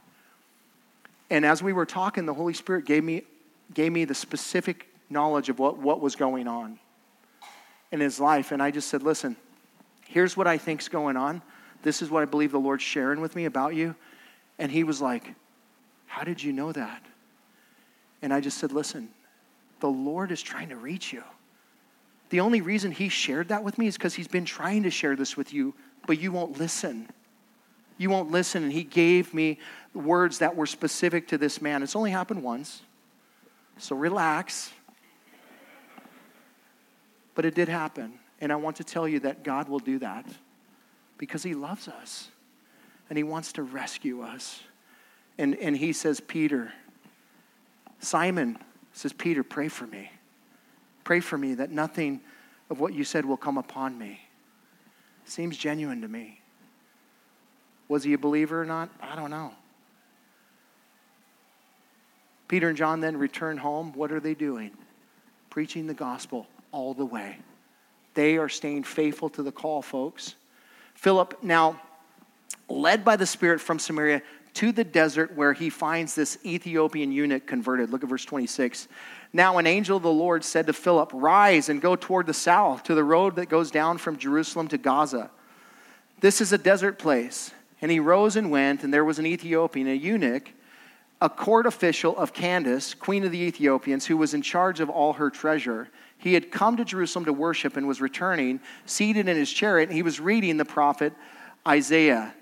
And 1.29 1.45
as 1.45 1.61
we 1.61 1.73
were 1.73 1.85
talking, 1.85 2.25
the 2.25 2.33
Holy 2.33 2.53
Spirit 2.53 2.85
gave 2.85 3.03
me, 3.03 3.23
gave 3.73 3.91
me 3.91 4.05
the 4.05 4.15
specific 4.15 4.87
knowledge 5.09 5.49
of 5.49 5.59
what, 5.59 5.77
what 5.77 5.99
was 5.99 6.15
going 6.15 6.47
on 6.47 6.79
in 7.91 7.99
his 7.99 8.19
life. 8.19 8.51
And 8.51 8.63
I 8.63 8.71
just 8.71 8.87
said, 8.87 9.03
listen, 9.03 9.35
here's 10.07 10.37
what 10.37 10.47
I 10.47 10.57
think's 10.57 10.87
going 10.87 11.17
on. 11.17 11.41
This 11.81 12.01
is 12.01 12.09
what 12.09 12.21
I 12.21 12.25
believe 12.25 12.51
the 12.51 12.59
Lord's 12.59 12.83
sharing 12.83 13.21
with 13.21 13.35
me 13.35 13.45
about 13.45 13.75
you. 13.75 13.95
And 14.57 14.71
he 14.71 14.83
was 14.83 15.01
like, 15.01 15.33
How 16.07 16.23
did 16.23 16.43
you 16.43 16.51
know 16.51 16.71
that? 16.71 17.03
And 18.21 18.33
I 18.33 18.41
just 18.41 18.57
said, 18.57 18.71
Listen, 18.71 19.09
the 19.79 19.87
Lord 19.87 20.31
is 20.31 20.41
trying 20.41 20.69
to 20.69 20.75
reach 20.75 21.13
you. 21.13 21.23
The 22.29 22.41
only 22.41 22.61
reason 22.61 22.91
he 22.91 23.09
shared 23.09 23.47
that 23.47 23.63
with 23.63 23.77
me 23.77 23.87
is 23.87 23.97
because 23.97 24.13
he's 24.13 24.27
been 24.27 24.45
trying 24.45 24.83
to 24.83 24.91
share 24.91 25.15
this 25.15 25.35
with 25.35 25.53
you, 25.53 25.73
but 26.05 26.19
you 26.19 26.31
won't 26.31 26.59
listen. 26.59 27.09
You 27.97 28.09
won't 28.09 28.29
listen. 28.29 28.63
And 28.63 28.71
he 28.71 28.83
gave 28.83 29.33
me 29.33 29.57
words 29.93 30.39
that 30.39 30.55
were 30.55 30.67
specific 30.67 31.27
to 31.29 31.37
this 31.37 31.61
man. 31.61 31.81
It's 31.81 31.95
only 31.95 32.11
happened 32.11 32.43
once. 32.43 32.81
So 33.77 33.95
relax. 33.95 34.71
But 37.33 37.45
it 37.45 37.55
did 37.55 37.67
happen. 37.67 38.19
And 38.41 38.51
I 38.51 38.57
want 38.57 38.75
to 38.77 38.83
tell 38.83 39.07
you 39.07 39.21
that 39.21 39.43
God 39.43 39.67
will 39.67 39.79
do 39.79 39.99
that 39.99 40.25
because 41.19 41.43
he 41.43 41.53
loves 41.53 41.87
us 41.87 42.29
and 43.09 43.17
he 43.17 43.23
wants 43.23 43.53
to 43.53 43.61
rescue 43.61 44.23
us. 44.23 44.63
And, 45.37 45.55
and 45.55 45.77
he 45.77 45.93
says, 45.93 46.19
Peter, 46.19 46.73
Simon 47.99 48.57
says, 48.93 49.13
Peter, 49.13 49.43
pray 49.43 49.67
for 49.67 49.85
me. 49.85 50.11
Pray 51.03 51.19
for 51.19 51.37
me 51.37 51.53
that 51.55 51.69
nothing 51.69 52.21
of 52.71 52.79
what 52.79 52.93
you 52.93 53.03
said 53.03 53.25
will 53.25 53.37
come 53.37 53.57
upon 53.57 53.97
me. 53.97 54.19
Seems 55.25 55.57
genuine 55.57 56.01
to 56.01 56.07
me. 56.07 56.39
Was 57.87 58.03
he 58.03 58.13
a 58.13 58.17
believer 58.17 58.61
or 58.61 58.65
not? 58.65 58.89
I 59.01 59.15
don't 59.15 59.31
know. 59.31 59.53
Peter 62.47 62.67
and 62.69 62.77
John 62.77 62.99
then 62.99 63.17
return 63.17 63.57
home. 63.57 63.93
What 63.93 64.11
are 64.11 64.19
they 64.19 64.33
doing? 64.33 64.71
Preaching 65.49 65.87
the 65.87 65.93
gospel 65.93 66.47
all 66.71 66.93
the 66.93 67.05
way. 67.05 67.37
They 68.13 68.37
are 68.37 68.49
staying 68.49 68.83
faithful 68.83 69.29
to 69.31 69.43
the 69.43 69.51
call, 69.51 69.81
folks. 69.81 70.35
Philip, 70.99 71.41
now 71.41 71.79
led 72.67 73.05
by 73.05 73.15
the 73.15 73.25
Spirit 73.25 73.61
from 73.61 73.79
Samaria 73.79 74.21
to 74.55 74.73
the 74.73 74.83
desert 74.83 75.33
where 75.33 75.53
he 75.53 75.69
finds 75.69 76.13
this 76.13 76.37
Ethiopian 76.45 77.13
eunuch 77.13 77.47
converted. 77.47 77.89
Look 77.89 78.03
at 78.03 78.09
verse 78.09 78.25
26. 78.25 78.89
Now, 79.31 79.59
an 79.59 79.65
angel 79.65 79.95
of 79.95 80.03
the 80.03 80.11
Lord 80.11 80.43
said 80.43 80.67
to 80.67 80.73
Philip, 80.73 81.11
Rise 81.13 81.69
and 81.69 81.81
go 81.81 81.95
toward 81.95 82.25
the 82.25 82.33
south 82.33 82.83
to 82.83 82.95
the 82.95 83.03
road 83.05 83.37
that 83.37 83.47
goes 83.47 83.71
down 83.71 83.97
from 83.97 84.17
Jerusalem 84.17 84.67
to 84.67 84.77
Gaza. 84.77 85.31
This 86.19 86.41
is 86.41 86.51
a 86.51 86.57
desert 86.57 86.99
place. 86.99 87.51
And 87.81 87.89
he 87.89 88.01
rose 88.01 88.35
and 88.35 88.51
went, 88.51 88.83
and 88.83 88.93
there 88.93 89.05
was 89.05 89.19
an 89.19 89.25
Ethiopian, 89.25 89.87
a 89.87 89.93
eunuch, 89.93 90.51
a 91.21 91.29
court 91.29 91.65
official 91.65 92.17
of 92.17 92.33
Candace, 92.33 92.93
queen 92.93 93.23
of 93.23 93.31
the 93.31 93.39
Ethiopians, 93.39 94.05
who 94.05 94.17
was 94.17 94.33
in 94.33 94.41
charge 94.41 94.81
of 94.81 94.89
all 94.89 95.13
her 95.13 95.29
treasure. 95.29 95.87
He 96.19 96.33
had 96.33 96.51
come 96.51 96.77
to 96.77 96.85
Jerusalem 96.85 97.25
to 97.25 97.33
worship 97.33 97.77
and 97.77 97.87
was 97.87 98.01
returning, 98.01 98.59
seated 98.85 99.27
in 99.27 99.37
his 99.37 99.51
chariot, 99.51 99.89
and 99.89 99.95
he 99.95 100.03
was 100.03 100.19
reading 100.19 100.57
the 100.57 100.65
prophet 100.65 101.13
Isaiah. 101.65 102.33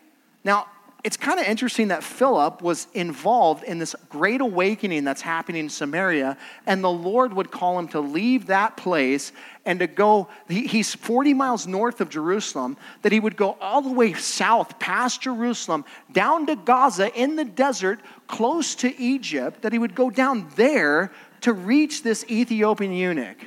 Now, 0.44 0.68
it's 1.04 1.16
kind 1.16 1.40
of 1.40 1.46
interesting 1.46 1.90
that 1.90 2.04
Philip 2.04 2.64
was 2.64 2.88
involved 2.96 3.64
in 3.64 3.78
this 3.78 3.96
great 4.10 4.42
awakening 4.42 5.04
that's 5.04 5.22
happening 5.22 5.66
in 5.66 5.70
Samaria, 5.70 6.38
and 6.66 6.84
the 6.84 6.90
Lord 6.90 7.34
would 7.34 7.52
call 7.52 7.78
him 7.78 7.88
to 7.90 8.00
leave 8.00 8.48
that 8.48 8.78
place 8.78 9.32
and 9.64 9.80
to 9.80 9.88
go. 9.88 10.28
He, 10.50 10.66
he's 10.66 10.96
40 10.96 11.36
miles 11.36 11.68
north 11.68 12.02
of 12.02 12.10
Jerusalem, 12.10 12.78
that 13.04 13.12
he 13.12 13.20
would 13.20 13.38
go 13.38 13.58
all 13.62 13.84
the 13.84 13.92
way 13.92 14.14
south 14.14 14.80
past 14.80 15.22
Jerusalem, 15.22 15.86
down 16.12 16.48
to 16.48 16.56
Gaza 16.56 17.14
in 17.14 17.36
the 17.36 17.46
desert, 17.46 18.00
close 18.28 18.74
to 18.76 19.00
Egypt, 19.00 19.62
that 19.62 19.74
he 19.74 19.80
would 19.80 19.94
go 19.94 20.10
down 20.10 20.48
there 20.56 21.12
to 21.42 21.54
reach 21.54 22.02
this 22.02 22.26
Ethiopian 22.28 22.92
eunuch. 22.92 23.38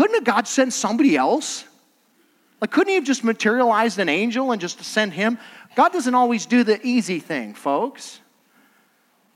Couldn't 0.00 0.24
God 0.24 0.48
send 0.48 0.72
somebody 0.72 1.14
else? 1.14 1.62
Like, 2.58 2.70
couldn't 2.70 2.88
he 2.88 2.94
have 2.94 3.04
just 3.04 3.22
materialized 3.22 3.98
an 3.98 4.08
angel 4.08 4.50
and 4.50 4.58
just 4.58 4.82
send 4.82 5.12
him? 5.12 5.36
God 5.74 5.92
doesn't 5.92 6.14
always 6.14 6.46
do 6.46 6.64
the 6.64 6.80
easy 6.82 7.18
thing, 7.18 7.52
folks, 7.52 8.18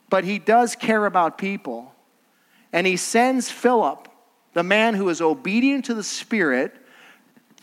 but 0.09 0.25
He 0.25 0.39
does 0.39 0.75
care 0.75 1.05
about 1.05 1.37
people. 1.37 1.93
And 2.73 2.87
He 2.87 2.97
sends 2.97 3.51
Philip, 3.51 4.09
the 4.55 4.62
man 4.62 4.95
who 4.95 5.11
is 5.11 5.21
obedient 5.21 5.85
to 5.85 5.93
the 5.93 6.03
Spirit, 6.03 6.75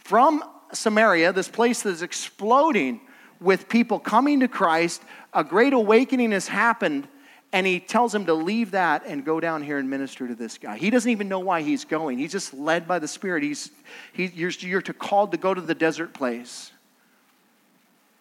from 0.03 0.43
Samaria, 0.71 1.33
this 1.33 1.49
place 1.49 1.81
that 1.81 1.89
is 1.89 2.03
exploding 2.03 3.01
with 3.39 3.67
people 3.67 3.97
coming 3.97 4.41
to 4.41 4.47
Christ. 4.47 5.01
A 5.33 5.43
great 5.43 5.73
awakening 5.73 6.33
has 6.33 6.47
happened, 6.47 7.07
and 7.53 7.67
he 7.67 7.79
tells 7.79 8.15
him 8.15 8.25
to 8.25 8.33
leave 8.33 8.71
that 8.71 9.03
and 9.05 9.25
go 9.25 9.39
down 9.39 9.61
here 9.61 9.77
and 9.77 9.89
minister 9.89 10.27
to 10.27 10.35
this 10.35 10.57
guy. 10.57 10.77
He 10.77 10.89
doesn't 10.89 11.09
even 11.09 11.27
know 11.27 11.39
why 11.39 11.61
he's 11.61 11.83
going. 11.83 12.17
He's 12.17 12.31
just 12.31 12.53
led 12.53 12.87
by 12.87 12.99
the 12.99 13.07
Spirit. 13.07 13.43
He's, 13.43 13.71
he, 14.13 14.27
you're, 14.27 14.51
you're 14.59 14.81
called 14.81 15.31
to 15.31 15.37
go 15.37 15.53
to 15.53 15.59
the 15.59 15.75
desert 15.75 16.13
place. 16.13 16.71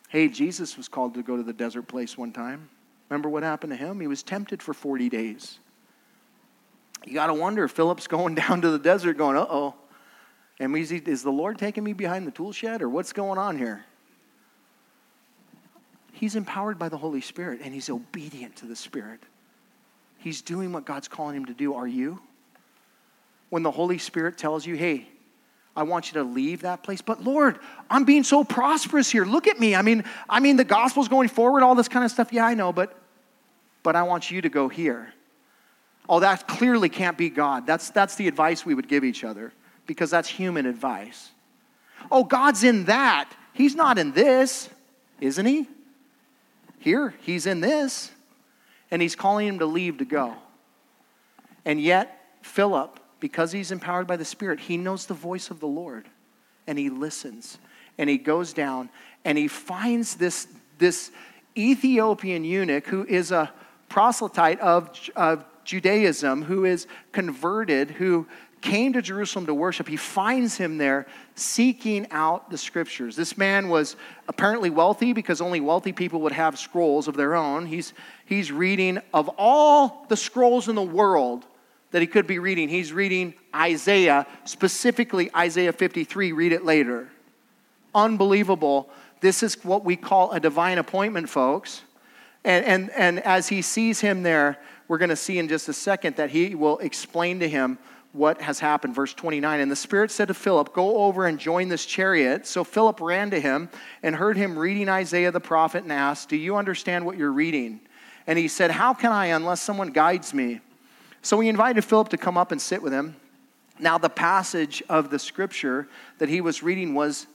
Hey, 0.08 0.28
Jesus 0.28 0.76
was 0.76 0.88
called 0.88 1.14
to 1.14 1.22
go 1.22 1.36
to 1.36 1.44
the 1.44 1.52
desert 1.52 1.86
place 1.86 2.18
one 2.18 2.32
time. 2.32 2.68
Remember 3.08 3.28
what 3.28 3.44
happened 3.44 3.72
to 3.72 3.76
him? 3.76 4.00
He 4.00 4.08
was 4.08 4.24
tempted 4.24 4.62
for 4.62 4.74
40 4.74 5.08
days. 5.08 5.58
You 7.04 7.14
got 7.14 7.28
to 7.28 7.34
wonder, 7.34 7.68
Philip's 7.68 8.08
going 8.08 8.34
down 8.36 8.60
to 8.62 8.70
the 8.70 8.78
desert 8.78 9.16
going, 9.16 9.36
uh 9.36 9.46
oh. 9.48 9.74
And 10.58 10.76
is, 10.76 10.90
he, 10.90 10.98
is 10.98 11.22
the 11.22 11.30
Lord 11.30 11.58
taking 11.58 11.84
me 11.84 11.92
behind 11.92 12.26
the 12.26 12.32
tool 12.32 12.52
shed 12.52 12.82
or 12.82 12.88
what's 12.88 13.12
going 13.12 13.38
on 13.38 13.56
here? 13.56 13.84
He's 16.20 16.36
empowered 16.36 16.78
by 16.78 16.90
the 16.90 16.98
Holy 16.98 17.22
Spirit 17.22 17.60
and 17.64 17.72
he's 17.72 17.88
obedient 17.88 18.56
to 18.56 18.66
the 18.66 18.76
Spirit. 18.76 19.20
He's 20.18 20.42
doing 20.42 20.70
what 20.70 20.84
God's 20.84 21.08
calling 21.08 21.34
him 21.34 21.46
to 21.46 21.54
do. 21.54 21.72
Are 21.72 21.86
you? 21.86 22.20
When 23.48 23.62
the 23.62 23.70
Holy 23.70 23.96
Spirit 23.96 24.36
tells 24.36 24.66
you, 24.66 24.74
hey, 24.74 25.08
I 25.74 25.84
want 25.84 26.08
you 26.08 26.20
to 26.20 26.22
leave 26.22 26.60
that 26.60 26.82
place. 26.82 27.00
But 27.00 27.24
Lord, 27.24 27.58
I'm 27.88 28.04
being 28.04 28.22
so 28.22 28.44
prosperous 28.44 29.10
here. 29.10 29.24
Look 29.24 29.46
at 29.46 29.58
me. 29.58 29.74
I 29.74 29.80
mean, 29.80 30.04
I 30.28 30.40
mean 30.40 30.56
the 30.58 30.64
gospel's 30.64 31.08
going 31.08 31.28
forward, 31.28 31.62
all 31.62 31.74
this 31.74 31.88
kind 31.88 32.04
of 32.04 32.10
stuff. 32.10 32.34
Yeah, 32.34 32.44
I 32.44 32.52
know, 32.52 32.70
but 32.70 32.94
but 33.82 33.96
I 33.96 34.02
want 34.02 34.30
you 34.30 34.42
to 34.42 34.50
go 34.50 34.68
here. 34.68 35.14
Oh, 36.06 36.20
that 36.20 36.46
clearly 36.46 36.90
can't 36.90 37.16
be 37.16 37.30
God. 37.30 37.66
That's 37.66 37.88
that's 37.88 38.16
the 38.16 38.28
advice 38.28 38.66
we 38.66 38.74
would 38.74 38.88
give 38.88 39.04
each 39.04 39.24
other 39.24 39.54
because 39.86 40.10
that's 40.10 40.28
human 40.28 40.66
advice. 40.66 41.30
Oh, 42.10 42.24
God's 42.24 42.62
in 42.62 42.84
that. 42.84 43.32
He's 43.54 43.74
not 43.74 43.96
in 43.96 44.12
this, 44.12 44.68
isn't 45.22 45.46
he? 45.46 45.66
Here, 46.80 47.14
he's 47.20 47.46
in 47.46 47.60
this. 47.60 48.10
And 48.90 49.00
he's 49.00 49.14
calling 49.14 49.46
him 49.46 49.60
to 49.60 49.66
leave 49.66 49.98
to 49.98 50.04
go. 50.04 50.34
And 51.64 51.80
yet, 51.80 52.18
Philip 52.42 52.98
because 53.20 53.52
he's 53.52 53.70
empowered 53.70 54.06
by 54.06 54.16
the 54.16 54.24
Spirit, 54.24 54.58
he 54.58 54.76
knows 54.76 55.06
the 55.06 55.14
voice 55.14 55.50
of 55.50 55.60
the 55.60 55.66
Lord 55.66 56.08
and 56.66 56.78
he 56.78 56.90
listens 56.90 57.58
and 57.98 58.10
he 58.10 58.18
goes 58.18 58.52
down 58.52 58.88
and 59.24 59.36
he 59.38 59.46
finds 59.46 60.16
this, 60.16 60.48
this 60.78 61.10
Ethiopian 61.56 62.42
eunuch 62.42 62.86
who 62.86 63.04
is 63.04 63.30
a 63.30 63.52
proselyte 63.88 64.60
of, 64.60 64.90
of 65.14 65.44
Judaism, 65.64 66.42
who 66.42 66.64
is 66.64 66.86
converted, 67.12 67.90
who 67.92 68.26
came 68.60 68.92
to 68.92 69.02
Jerusalem 69.02 69.46
to 69.46 69.54
worship. 69.54 69.88
He 69.88 69.96
finds 69.96 70.56
him 70.56 70.78
there 70.78 71.06
seeking 71.34 72.06
out 72.10 72.50
the 72.50 72.58
scriptures. 72.58 73.16
This 73.16 73.38
man 73.38 73.68
was 73.68 73.96
apparently 74.28 74.70
wealthy 74.70 75.12
because 75.12 75.40
only 75.40 75.60
wealthy 75.60 75.92
people 75.92 76.20
would 76.22 76.32
have 76.32 76.58
scrolls 76.58 77.08
of 77.08 77.16
their 77.16 77.34
own. 77.34 77.66
He's, 77.66 77.92
he's 78.26 78.52
reading 78.52 79.00
of 79.14 79.30
all 79.38 80.04
the 80.08 80.16
scrolls 80.16 80.68
in 80.68 80.74
the 80.74 80.82
world 80.82 81.44
that 81.90 82.00
he 82.00 82.06
could 82.06 82.26
be 82.26 82.38
reading. 82.38 82.68
He's 82.68 82.92
reading 82.92 83.34
Isaiah, 83.54 84.26
specifically 84.44 85.30
Isaiah 85.34 85.72
53. 85.72 86.32
Read 86.32 86.52
it 86.52 86.64
later. 86.64 87.08
Unbelievable. 87.94 88.90
This 89.20 89.42
is 89.42 89.62
what 89.64 89.84
we 89.84 89.96
call 89.96 90.32
a 90.32 90.40
divine 90.40 90.78
appointment, 90.78 91.28
folks. 91.28 91.82
And, 92.44 92.64
and, 92.64 92.90
and 92.90 93.20
as 93.20 93.48
he 93.48 93.62
sees 93.62 94.00
him 94.00 94.22
there, 94.22 94.58
we're 94.88 94.98
going 94.98 95.10
to 95.10 95.16
see 95.16 95.38
in 95.38 95.48
just 95.48 95.68
a 95.68 95.72
second 95.72 96.16
that 96.16 96.30
he 96.30 96.54
will 96.54 96.78
explain 96.78 97.40
to 97.40 97.48
him 97.48 97.78
what 98.12 98.40
has 98.40 98.58
happened. 98.58 98.94
Verse 98.94 99.14
29 99.14 99.60
And 99.60 99.70
the 99.70 99.76
Spirit 99.76 100.10
said 100.10 100.28
to 100.28 100.34
Philip, 100.34 100.72
Go 100.72 101.04
over 101.04 101.26
and 101.26 101.38
join 101.38 101.68
this 101.68 101.86
chariot. 101.86 102.46
So 102.46 102.64
Philip 102.64 103.00
ran 103.00 103.30
to 103.30 103.40
him 103.40 103.68
and 104.02 104.16
heard 104.16 104.36
him 104.36 104.58
reading 104.58 104.88
Isaiah 104.88 105.30
the 105.30 105.40
prophet 105.40 105.84
and 105.84 105.92
asked, 105.92 106.28
Do 106.28 106.36
you 106.36 106.56
understand 106.56 107.06
what 107.06 107.16
you're 107.16 107.32
reading? 107.32 107.80
And 108.26 108.38
he 108.38 108.48
said, 108.48 108.70
How 108.70 108.94
can 108.94 109.12
I 109.12 109.26
unless 109.26 109.62
someone 109.62 109.90
guides 109.90 110.34
me? 110.34 110.60
So 111.22 111.38
he 111.40 111.48
invited 111.48 111.84
Philip 111.84 112.08
to 112.10 112.16
come 112.16 112.36
up 112.38 112.52
and 112.52 112.60
sit 112.60 112.82
with 112.82 112.92
him. 112.92 113.16
Now, 113.78 113.98
the 113.98 114.10
passage 114.10 114.82
of 114.88 115.10
the 115.10 115.18
scripture 115.18 115.88
that 116.18 116.28
he 116.28 116.40
was 116.40 116.62
reading 116.62 116.94
was 116.94 117.26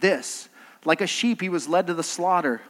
this 0.00 0.48
Like 0.84 1.00
a 1.00 1.06
sheep, 1.06 1.40
he 1.40 1.48
was 1.48 1.68
led 1.68 1.86
to 1.88 1.94
the 1.94 2.02
slaughter, 2.02 2.62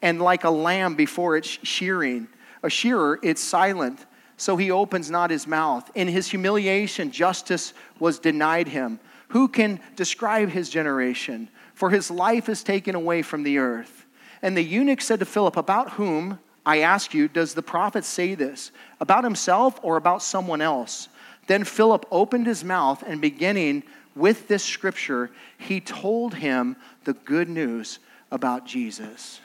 and 0.00 0.20
like 0.20 0.44
a 0.44 0.50
lamb 0.50 0.94
before 0.94 1.36
its 1.36 1.48
shearing. 1.48 2.28
A 2.62 2.70
shearer, 2.70 3.18
it's 3.24 3.40
silent, 3.42 4.06
so 4.42 4.56
he 4.56 4.72
opens 4.72 5.08
not 5.08 5.30
his 5.30 5.46
mouth. 5.46 5.88
In 5.94 6.08
his 6.08 6.28
humiliation, 6.28 7.12
justice 7.12 7.72
was 8.00 8.18
denied 8.18 8.66
him. 8.66 8.98
Who 9.28 9.46
can 9.46 9.78
describe 9.94 10.48
his 10.48 10.68
generation? 10.68 11.48
For 11.74 11.90
his 11.90 12.10
life 12.10 12.48
is 12.48 12.64
taken 12.64 12.96
away 12.96 13.22
from 13.22 13.44
the 13.44 13.58
earth. 13.58 14.04
And 14.42 14.56
the 14.56 14.62
eunuch 14.62 15.00
said 15.00 15.20
to 15.20 15.26
Philip, 15.26 15.56
About 15.56 15.90
whom 15.90 16.40
I 16.66 16.78
ask 16.78 17.14
you, 17.14 17.28
does 17.28 17.54
the 17.54 17.62
prophet 17.62 18.04
say 18.04 18.34
this 18.34 18.72
about 18.98 19.22
himself 19.22 19.78
or 19.80 19.96
about 19.96 20.24
someone 20.24 20.60
else? 20.60 21.08
Then 21.46 21.62
Philip 21.62 22.04
opened 22.10 22.48
his 22.48 22.64
mouth 22.64 23.04
and 23.06 23.20
beginning 23.20 23.84
with 24.16 24.48
this 24.48 24.64
scripture, 24.64 25.30
he 25.56 25.80
told 25.80 26.34
him 26.34 26.74
the 27.04 27.14
good 27.14 27.48
news 27.48 28.00
about 28.32 28.66
Jesus. 28.66 29.38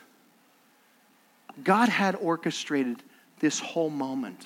God 1.63 1.87
had 1.87 2.15
orchestrated 2.15 3.03
this 3.39 3.59
whole 3.59 3.91
moment. 3.91 4.43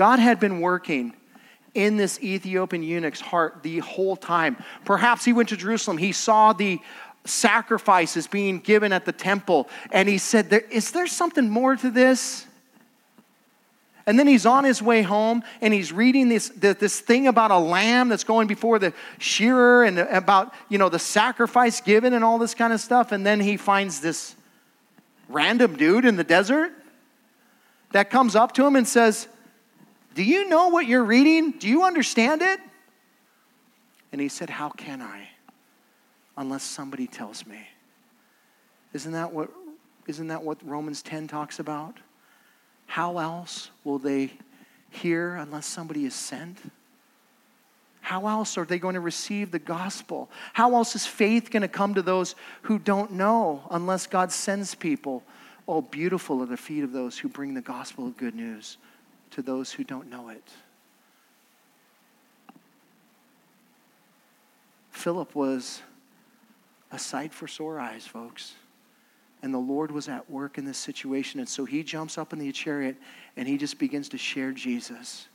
God 0.00 0.18
had 0.18 0.40
been 0.40 0.62
working 0.62 1.12
in 1.74 1.98
this 1.98 2.18
Ethiopian 2.22 2.82
eunuch's 2.82 3.20
heart 3.20 3.62
the 3.62 3.80
whole 3.80 4.16
time. 4.16 4.56
Perhaps 4.86 5.26
he 5.26 5.34
went 5.34 5.50
to 5.50 5.58
Jerusalem, 5.58 5.98
he 5.98 6.12
saw 6.12 6.54
the 6.54 6.80
sacrifices 7.26 8.26
being 8.26 8.60
given 8.60 8.94
at 8.94 9.04
the 9.04 9.12
temple. 9.12 9.68
And 9.92 10.08
he 10.08 10.16
said, 10.16 10.64
Is 10.70 10.92
there 10.92 11.06
something 11.06 11.50
more 11.50 11.76
to 11.76 11.90
this? 11.90 12.46
And 14.06 14.18
then 14.18 14.26
he's 14.26 14.46
on 14.46 14.64
his 14.64 14.80
way 14.80 15.02
home 15.02 15.42
and 15.60 15.74
he's 15.74 15.92
reading 15.92 16.30
this, 16.30 16.48
this 16.48 17.00
thing 17.00 17.26
about 17.26 17.50
a 17.50 17.58
lamb 17.58 18.08
that's 18.08 18.24
going 18.24 18.46
before 18.46 18.78
the 18.78 18.94
shearer 19.18 19.84
and 19.84 19.98
about, 19.98 20.54
you 20.70 20.78
know, 20.78 20.88
the 20.88 20.98
sacrifice 20.98 21.82
given 21.82 22.14
and 22.14 22.24
all 22.24 22.38
this 22.38 22.54
kind 22.54 22.72
of 22.72 22.80
stuff. 22.80 23.12
And 23.12 23.26
then 23.26 23.38
he 23.38 23.58
finds 23.58 24.00
this 24.00 24.34
random 25.28 25.76
dude 25.76 26.06
in 26.06 26.16
the 26.16 26.24
desert 26.24 26.72
that 27.92 28.08
comes 28.08 28.34
up 28.34 28.52
to 28.52 28.66
him 28.66 28.76
and 28.76 28.88
says, 28.88 29.28
Do 30.14 30.22
you 30.22 30.48
know 30.48 30.68
what 30.68 30.86
you're 30.86 31.04
reading? 31.04 31.52
Do 31.52 31.68
you 31.68 31.84
understand 31.84 32.42
it? 32.42 32.60
And 34.12 34.20
he 34.20 34.28
said, 34.28 34.50
How 34.50 34.70
can 34.70 35.00
I? 35.00 35.28
unless 36.40 36.62
somebody 36.62 37.06
tells 37.06 37.46
me. 37.46 37.68
Isn't 38.94 39.12
that 39.12 39.32
what, 39.32 39.50
isn't 40.06 40.28
that 40.28 40.42
what 40.42 40.56
Romans 40.66 41.02
10 41.02 41.28
talks 41.28 41.58
about? 41.58 41.98
How 42.86 43.18
else 43.18 43.70
will 43.84 43.98
they 43.98 44.32
hear 44.88 45.36
unless 45.36 45.66
somebody 45.66 46.06
is 46.06 46.14
sent? 46.14 46.58
How 48.00 48.26
else 48.26 48.56
are 48.56 48.64
they 48.64 48.78
going 48.78 48.94
to 48.94 49.00
receive 49.00 49.50
the 49.50 49.58
gospel? 49.58 50.30
How 50.54 50.74
else 50.74 50.96
is 50.96 51.06
faith 51.06 51.50
going 51.50 51.60
to 51.60 51.68
come 51.68 51.94
to 51.94 52.02
those 52.02 52.34
who 52.62 52.78
don't 52.78 53.12
know 53.12 53.62
unless 53.70 54.06
God 54.06 54.32
sends 54.32 54.74
people? 54.74 55.22
Oh, 55.68 55.82
beautiful 55.82 56.42
are 56.42 56.46
the 56.46 56.56
feet 56.56 56.82
of 56.82 56.92
those 56.92 57.18
who 57.18 57.28
bring 57.28 57.52
the 57.52 57.60
gospel 57.60 58.06
of 58.06 58.16
good 58.16 58.34
news 58.34 58.78
to 59.32 59.42
those 59.42 59.72
who 59.72 59.84
don't 59.84 60.10
know 60.10 60.28
it. 60.28 60.48
Philip 64.90 65.34
was 65.34 65.82
a 66.90 66.98
sight 66.98 67.32
for 67.32 67.48
sore 67.48 67.80
eyes, 67.80 68.06
folks. 68.06 68.54
And 69.42 69.54
the 69.54 69.58
Lord 69.58 69.90
was 69.90 70.08
at 70.08 70.28
work 70.30 70.58
in 70.58 70.66
this 70.66 70.76
situation. 70.76 71.40
And 71.40 71.48
so 71.48 71.64
he 71.64 71.82
jumps 71.82 72.18
up 72.18 72.32
in 72.32 72.38
the 72.38 72.52
chariot 72.52 72.96
and 73.36 73.48
he 73.48 73.56
just 73.56 73.78
begins 73.78 74.10
to 74.10 74.18
share 74.18 74.52
Jesus. 74.52 75.28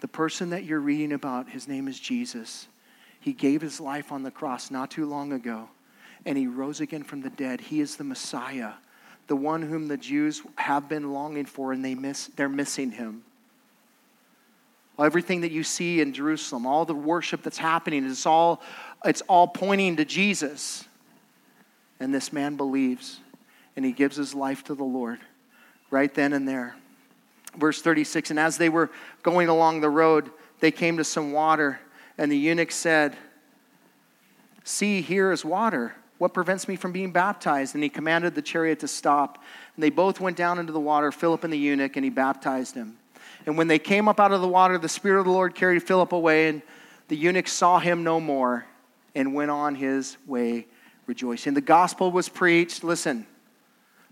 The 0.00 0.08
person 0.08 0.50
that 0.50 0.64
you're 0.64 0.80
reading 0.80 1.12
about, 1.12 1.50
his 1.50 1.68
name 1.68 1.88
is 1.88 1.98
Jesus. 2.00 2.68
He 3.20 3.32
gave 3.32 3.60
his 3.60 3.80
life 3.80 4.12
on 4.12 4.22
the 4.22 4.30
cross 4.30 4.70
not 4.70 4.90
too 4.90 5.06
long 5.06 5.32
ago, 5.32 5.68
and 6.24 6.36
he 6.36 6.46
rose 6.46 6.80
again 6.80 7.02
from 7.02 7.22
the 7.22 7.30
dead. 7.30 7.60
He 7.60 7.80
is 7.80 7.96
the 7.96 8.04
Messiah, 8.04 8.74
the 9.26 9.36
one 9.36 9.62
whom 9.62 9.88
the 9.88 9.96
Jews 9.96 10.42
have 10.56 10.88
been 10.88 11.12
longing 11.12 11.46
for, 11.46 11.72
and 11.72 11.84
they 11.84 11.94
miss, 11.94 12.28
they're 12.36 12.48
missing 12.48 12.92
him. 12.92 13.22
Everything 14.98 15.42
that 15.42 15.50
you 15.50 15.62
see 15.62 16.00
in 16.00 16.12
Jerusalem, 16.12 16.66
all 16.66 16.84
the 16.84 16.94
worship 16.94 17.42
that's 17.42 17.58
happening, 17.58 18.06
it's 18.06 18.24
all, 18.24 18.62
it's 19.04 19.20
all 19.22 19.46
pointing 19.46 19.96
to 19.96 20.04
Jesus. 20.04 20.84
And 22.00 22.14
this 22.14 22.32
man 22.32 22.56
believes, 22.56 23.20
and 23.74 23.84
he 23.84 23.92
gives 23.92 24.16
his 24.16 24.34
life 24.34 24.64
to 24.64 24.74
the 24.74 24.84
Lord 24.84 25.18
right 25.90 26.12
then 26.12 26.32
and 26.32 26.46
there. 26.48 26.76
Verse 27.56 27.82
36 27.82 28.30
And 28.30 28.38
as 28.38 28.58
they 28.58 28.68
were 28.68 28.90
going 29.22 29.48
along 29.48 29.80
the 29.80 29.90
road, 29.90 30.30
they 30.60 30.70
came 30.70 30.96
to 30.96 31.04
some 31.04 31.32
water, 31.32 31.80
and 32.16 32.30
the 32.30 32.36
eunuch 32.36 32.72
said, 32.72 33.16
See, 34.64 35.00
here 35.00 35.30
is 35.30 35.44
water. 35.44 35.94
What 36.18 36.32
prevents 36.32 36.66
me 36.66 36.76
from 36.76 36.92
being 36.92 37.12
baptized? 37.12 37.74
And 37.74 37.84
he 37.84 37.90
commanded 37.90 38.34
the 38.34 38.42
chariot 38.42 38.80
to 38.80 38.88
stop. 38.88 39.42
And 39.74 39.82
they 39.82 39.90
both 39.90 40.20
went 40.20 40.36
down 40.36 40.58
into 40.58 40.72
the 40.72 40.80
water, 40.80 41.12
Philip 41.12 41.44
and 41.44 41.52
the 41.52 41.58
eunuch, 41.58 41.96
and 41.96 42.04
he 42.04 42.10
baptized 42.10 42.74
him. 42.74 42.96
And 43.44 43.56
when 43.58 43.68
they 43.68 43.78
came 43.78 44.08
up 44.08 44.18
out 44.18 44.32
of 44.32 44.40
the 44.40 44.48
water, 44.48 44.78
the 44.78 44.88
Spirit 44.88 45.20
of 45.20 45.26
the 45.26 45.32
Lord 45.32 45.54
carried 45.54 45.82
Philip 45.82 46.12
away, 46.12 46.48
and 46.48 46.62
the 47.08 47.16
eunuch 47.16 47.48
saw 47.48 47.78
him 47.78 48.02
no 48.02 48.18
more 48.18 48.66
and 49.14 49.34
went 49.34 49.50
on 49.50 49.74
his 49.74 50.16
way 50.26 50.66
rejoicing. 51.06 51.54
The 51.54 51.60
gospel 51.60 52.10
was 52.10 52.28
preached. 52.28 52.82
Listen, 52.82 53.26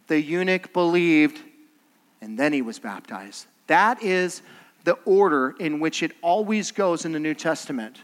the 0.06 0.20
eunuch 0.20 0.72
believed, 0.72 1.40
and 2.20 2.38
then 2.38 2.52
he 2.52 2.62
was 2.62 2.78
baptized. 2.78 3.46
That 3.66 4.02
is 4.02 4.42
the 4.84 4.92
order 5.04 5.54
in 5.58 5.80
which 5.80 6.02
it 6.02 6.12
always 6.22 6.70
goes 6.70 7.04
in 7.04 7.12
the 7.12 7.18
New 7.18 7.34
Testament. 7.34 7.98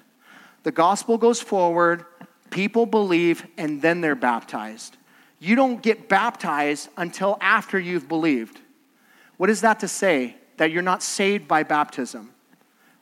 The 0.63 0.73
gospel 0.73 1.19
goes 1.19 1.41
forward, 1.41 2.05
people 2.51 2.87
believe, 2.87 3.47
and 3.57 3.81
then 3.81 4.01
they're 4.01 4.15
baptized. 4.15 4.97
You 5.39 5.57
don't 5.57 5.83
get 5.83 6.09
baptized 6.09 6.89
until 6.97 7.39
after 7.41 7.79
you've 7.79 8.09
believed. 8.09 8.61
What 9.37 9.49
is 9.49 9.63
that 9.63 9.81
to 9.81 9.89
say? 9.89 10.37
that 10.61 10.71
you're 10.71 10.83
not 10.83 11.03
saved 11.03 11.49
by 11.49 11.63
baptism. 11.63 12.31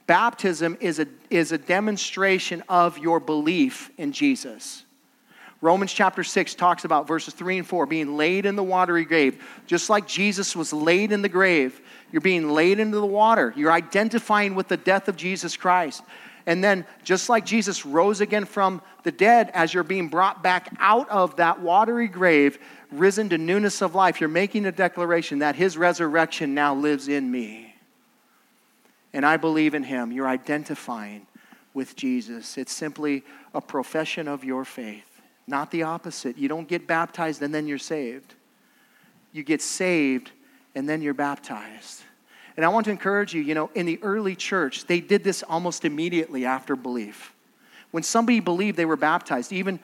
Baptism 0.07 0.77
is 0.79 1.01
a, 1.01 1.09
is 1.29 1.51
a 1.51 1.59
demonstration 1.59 2.63
of 2.69 2.99
your 2.99 3.19
belief 3.19 3.91
in 3.99 4.13
Jesus. 4.13 4.85
Romans 5.61 5.93
chapter 5.93 6.23
6 6.23 6.55
talks 6.55 6.85
about 6.85 7.09
verses 7.09 7.35
3 7.35 7.59
and 7.59 7.67
4 7.67 7.87
being 7.87 8.17
laid 8.17 8.47
in 8.47 8.55
the 8.55 8.63
watery 8.63 9.05
grave. 9.05 9.45
Just 9.67 9.91
like 9.91 10.07
Jesus 10.07 10.55
was 10.55 10.73
laid 10.73 11.11
in 11.11 11.21
the 11.21 11.29
grave, 11.29 11.81
you're 12.13 12.21
being 12.21 12.49
laid 12.49 12.79
into 12.79 13.01
the 13.01 13.07
water. 13.07 13.53
You're 13.57 13.73
identifying 13.73 14.55
with 14.55 14.69
the 14.69 14.77
death 14.77 15.09
of 15.09 15.17
Jesus 15.17 15.57
Christ. 15.57 16.05
And 16.49 16.65
then, 16.65 16.87
just 17.05 17.29
like 17.29 17.45
Jesus 17.45 17.85
rose 17.85 18.23
again 18.23 18.47
from 18.47 18.81
the 19.03 19.13
dead, 19.13 19.51
as 19.53 19.75
you're 19.75 19.83
being 19.83 20.09
brought 20.09 20.43
back 20.43 20.75
out 20.79 21.07
of 21.11 21.37
that 21.37 21.61
watery 21.61 22.09
grave, 22.09 22.59
risen 22.91 23.29
to 23.29 23.37
newness 23.37 23.83
of 23.83 23.95
life, 23.95 24.19
you're 24.19 24.31
making 24.31 24.65
a 24.65 24.73
declaration 24.73 25.41
that 25.41 25.57
his 25.57 25.77
resurrection 25.77 26.55
now 26.55 26.75
lives 26.75 27.07
in 27.07 27.31
me. 27.31 27.75
And 29.13 29.27
I 29.27 29.37
believe 29.37 29.75
in 29.75 29.83
him. 29.83 30.11
You're 30.11 30.27
identifying 30.27 31.27
with 31.75 31.95
Jesus. 31.97 32.57
It's 32.57 32.73
simply 32.73 33.25
a 33.53 33.61
profession 33.61 34.27
of 34.27 34.43
your 34.43 34.65
faith, 34.65 35.21
not 35.47 35.71
the 35.71 35.83
opposite. 35.83 36.39
You 36.39 36.49
don't 36.49 36.67
get 36.67 36.87
baptized 36.87 37.43
and 37.43 37.55
then 37.55 37.67
you're 37.67 37.77
saved. 37.77 38.33
You 39.33 39.43
get 39.43 39.61
saved 39.61 40.31
and 40.75 40.89
then 40.89 41.03
you're 41.03 41.13
baptized. 41.13 42.05
And 42.59 42.65
I 42.65 42.71
want 42.71 42.87
to 42.87 42.91
encourage 42.91 43.33
you, 43.35 43.41
you 43.41 43.55
know, 43.55 43.71
in 43.77 43.87
the 43.87 44.01
early 44.03 44.35
church, 44.35 44.87
they 44.87 44.99
did 44.99 45.23
this 45.23 45.45
almost 45.45 45.85
immediately 45.85 46.45
after 46.45 46.75
belief. 46.75 47.33
When 47.93 48.03
somebody 48.03 48.41
believed, 48.41 48.77
they 48.77 48.85
were 48.85 48.97
baptized. 48.97 49.53
Even 49.53 49.79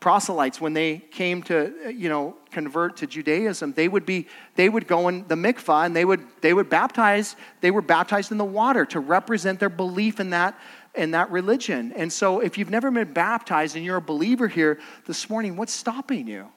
proselytes, 0.00 0.60
when 0.60 0.74
they 0.74 0.98
came 0.98 1.42
to, 1.44 1.72
you 1.90 2.10
know, 2.10 2.36
convert 2.50 2.98
to 2.98 3.06
Judaism, 3.06 3.72
they 3.72 3.88
would 3.88 4.04
be, 4.04 4.26
they 4.54 4.68
would 4.68 4.86
go 4.86 5.08
in 5.08 5.26
the 5.28 5.34
mikvah 5.34 5.86
and 5.86 5.96
they 5.96 6.04
would, 6.04 6.20
they 6.42 6.52
would 6.52 6.68
baptize, 6.68 7.36
they 7.62 7.70
were 7.70 7.80
baptized 7.80 8.32
in 8.32 8.36
the 8.36 8.44
water 8.44 8.84
to 8.84 9.00
represent 9.00 9.58
their 9.58 9.70
belief 9.70 10.20
in 10.20 10.28
that, 10.28 10.60
in 10.94 11.12
that 11.12 11.30
religion. 11.30 11.90
And 11.96 12.12
so 12.12 12.40
if 12.40 12.58
you've 12.58 12.68
never 12.68 12.90
been 12.90 13.14
baptized 13.14 13.76
and 13.76 13.84
you're 13.84 13.96
a 13.96 14.02
believer 14.02 14.46
here 14.46 14.78
this 15.06 15.30
morning, 15.30 15.56
what's 15.56 15.72
stopping 15.72 16.28
you? 16.28 16.48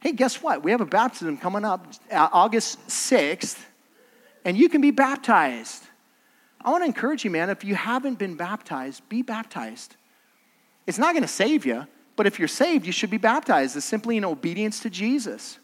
Hey, 0.00 0.12
guess 0.12 0.42
what? 0.42 0.62
We 0.62 0.70
have 0.70 0.80
a 0.80 0.86
baptism 0.86 1.36
coming 1.36 1.66
up 1.66 1.86
uh, 2.10 2.30
August 2.32 2.78
6th, 2.88 3.58
and 4.44 4.56
you 4.56 4.68
can 4.68 4.80
be 4.80 4.90
baptized. 4.90 5.84
I 6.60 6.70
want 6.70 6.82
to 6.82 6.86
encourage 6.86 7.24
you, 7.24 7.30
man, 7.30 7.50
if 7.50 7.64
you 7.64 7.74
haven't 7.74 8.18
been 8.18 8.34
baptized, 8.34 9.08
be 9.08 9.22
baptized. 9.22 9.96
It's 10.86 10.98
not 10.98 11.12
going 11.12 11.22
to 11.22 11.28
save 11.28 11.64
you, 11.66 11.86
but 12.16 12.26
if 12.26 12.38
you're 12.38 12.48
saved, 12.48 12.86
you 12.86 12.92
should 12.92 13.10
be 13.10 13.18
baptized. 13.18 13.76
It's 13.76 13.86
simply 13.86 14.16
in 14.16 14.24
obedience 14.24 14.80
to 14.80 14.90
Jesus. 14.90 15.58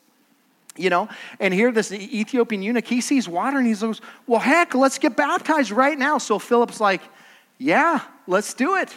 You 0.76 0.90
know, 0.90 1.08
and 1.38 1.54
here 1.54 1.70
this 1.70 1.92
Ethiopian 1.92 2.60
eunuch, 2.60 2.86
he 2.86 3.00
sees 3.00 3.28
water 3.28 3.58
and 3.58 3.66
he 3.66 3.74
goes, 3.74 4.00
Well, 4.26 4.40
heck, 4.40 4.74
let's 4.74 4.98
get 4.98 5.16
baptized 5.16 5.70
right 5.70 5.96
now. 5.96 6.18
So 6.18 6.40
Philip's 6.40 6.80
like, 6.80 7.00
Yeah, 7.58 8.00
let's 8.26 8.54
do 8.54 8.76
it. 8.76 8.92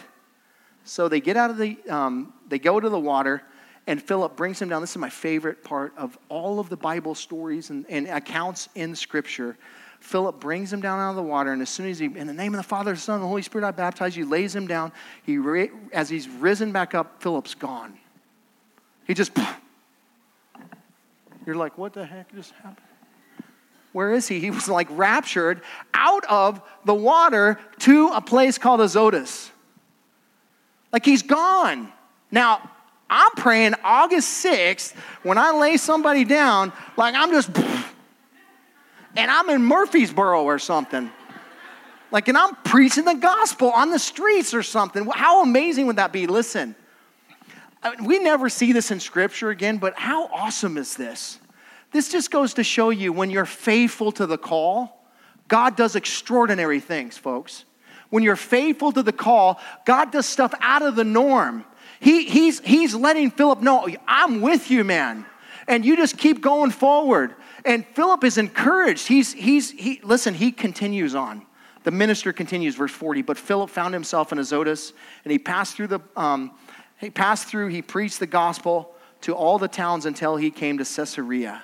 So 0.82 1.08
they 1.08 1.20
get 1.20 1.36
out 1.36 1.50
of 1.50 1.56
the, 1.56 1.76
um, 1.88 2.32
they 2.48 2.58
go 2.58 2.80
to 2.80 2.88
the 2.88 2.98
water 2.98 3.42
and 3.88 4.02
Philip 4.02 4.36
brings 4.36 4.60
him 4.60 4.68
down. 4.68 4.82
This 4.82 4.90
is 4.90 4.98
my 4.98 5.08
favorite 5.08 5.64
part 5.64 5.94
of 5.96 6.18
all 6.28 6.60
of 6.60 6.68
the 6.68 6.76
Bible 6.76 7.14
stories 7.14 7.70
and, 7.70 7.86
and 7.88 8.06
accounts 8.06 8.68
in 8.74 8.94
Scripture. 8.94 9.56
Philip 10.00 10.38
brings 10.38 10.70
him 10.70 10.82
down 10.82 11.00
out 11.00 11.10
of 11.10 11.16
the 11.16 11.22
water, 11.22 11.52
and 11.52 11.62
as 11.62 11.70
soon 11.70 11.88
as 11.88 11.98
he, 11.98 12.04
in 12.04 12.26
the 12.26 12.34
name 12.34 12.52
of 12.54 12.58
the 12.58 12.68
Father, 12.68 12.92
the 12.92 13.00
Son, 13.00 13.14
and 13.14 13.24
the 13.24 13.28
Holy 13.28 13.40
Spirit, 13.40 13.66
I 13.66 13.70
baptize 13.70 14.14
you, 14.14 14.28
lays 14.28 14.54
him 14.54 14.66
down. 14.66 14.92
He, 15.24 15.40
as 15.90 16.10
he's 16.10 16.28
risen 16.28 16.70
back 16.70 16.94
up, 16.94 17.22
Philip's 17.22 17.54
gone. 17.54 17.94
He 19.06 19.14
just, 19.14 19.32
you're 21.46 21.56
like, 21.56 21.78
what 21.78 21.94
the 21.94 22.04
heck 22.04 22.32
just 22.34 22.52
happened? 22.52 22.86
Where 23.92 24.12
is 24.12 24.28
he? 24.28 24.38
He 24.38 24.50
was 24.50 24.68
like 24.68 24.86
raptured 24.90 25.62
out 25.94 26.26
of 26.28 26.60
the 26.84 26.94
water 26.94 27.58
to 27.80 28.08
a 28.08 28.20
place 28.20 28.58
called 28.58 28.82
Azotus. 28.82 29.50
Like 30.92 31.06
he's 31.06 31.22
gone. 31.22 31.90
Now, 32.30 32.70
I'm 33.10 33.30
praying 33.32 33.74
August 33.82 34.44
6th 34.44 34.94
when 35.22 35.38
I 35.38 35.52
lay 35.52 35.76
somebody 35.76 36.24
down, 36.24 36.72
like 36.96 37.14
I'm 37.14 37.30
just, 37.30 37.50
and 39.16 39.30
I'm 39.30 39.48
in 39.50 39.62
Murfreesboro 39.62 40.44
or 40.44 40.58
something. 40.58 41.10
Like, 42.10 42.28
and 42.28 42.38
I'm 42.38 42.54
preaching 42.64 43.04
the 43.04 43.14
gospel 43.14 43.70
on 43.70 43.90
the 43.90 43.98
streets 43.98 44.54
or 44.54 44.62
something. 44.62 45.06
How 45.06 45.42
amazing 45.42 45.86
would 45.86 45.96
that 45.96 46.12
be? 46.12 46.26
Listen, 46.26 46.74
we 48.02 48.18
never 48.18 48.48
see 48.48 48.72
this 48.72 48.90
in 48.90 49.00
scripture 49.00 49.50
again, 49.50 49.78
but 49.78 49.94
how 49.98 50.26
awesome 50.28 50.76
is 50.76 50.96
this? 50.96 51.38
This 51.92 52.10
just 52.10 52.30
goes 52.30 52.54
to 52.54 52.64
show 52.64 52.90
you 52.90 53.12
when 53.12 53.30
you're 53.30 53.46
faithful 53.46 54.12
to 54.12 54.26
the 54.26 54.38
call, 54.38 55.06
God 55.48 55.76
does 55.76 55.96
extraordinary 55.96 56.80
things, 56.80 57.16
folks. 57.16 57.64
When 58.10 58.22
you're 58.22 58.36
faithful 58.36 58.92
to 58.92 59.02
the 59.02 59.12
call, 59.12 59.60
God 59.84 60.10
does 60.10 60.26
stuff 60.26 60.54
out 60.60 60.82
of 60.82 60.96
the 60.96 61.04
norm. 61.04 61.64
He, 62.00 62.24
he's, 62.24 62.60
he's 62.60 62.94
letting 62.94 63.30
Philip 63.30 63.60
know, 63.60 63.88
I'm 64.06 64.40
with 64.40 64.70
you, 64.70 64.84
man. 64.84 65.26
And 65.66 65.84
you 65.84 65.96
just 65.96 66.16
keep 66.16 66.40
going 66.40 66.70
forward. 66.70 67.34
And 67.64 67.86
Philip 67.86 68.24
is 68.24 68.38
encouraged. 68.38 69.06
He's, 69.06 69.32
he's, 69.32 69.70
he, 69.70 70.00
listen, 70.02 70.34
he 70.34 70.52
continues 70.52 71.14
on. 71.14 71.44
The 71.84 71.90
minister 71.90 72.32
continues, 72.32 72.74
verse 72.76 72.92
40. 72.92 73.22
But 73.22 73.36
Philip 73.36 73.70
found 73.70 73.94
himself 73.94 74.32
in 74.32 74.38
Azotus, 74.38 74.92
and 75.24 75.32
he 75.32 75.38
passed 75.38 75.76
through 75.76 75.88
the, 75.88 76.00
um, 76.16 76.52
he 76.98 77.10
passed 77.10 77.46
through, 77.46 77.68
he 77.68 77.82
preached 77.82 78.20
the 78.20 78.26
gospel 78.26 78.94
to 79.22 79.34
all 79.34 79.58
the 79.58 79.68
towns 79.68 80.06
until 80.06 80.36
he 80.36 80.50
came 80.50 80.78
to 80.78 80.84
Caesarea. 80.84 81.62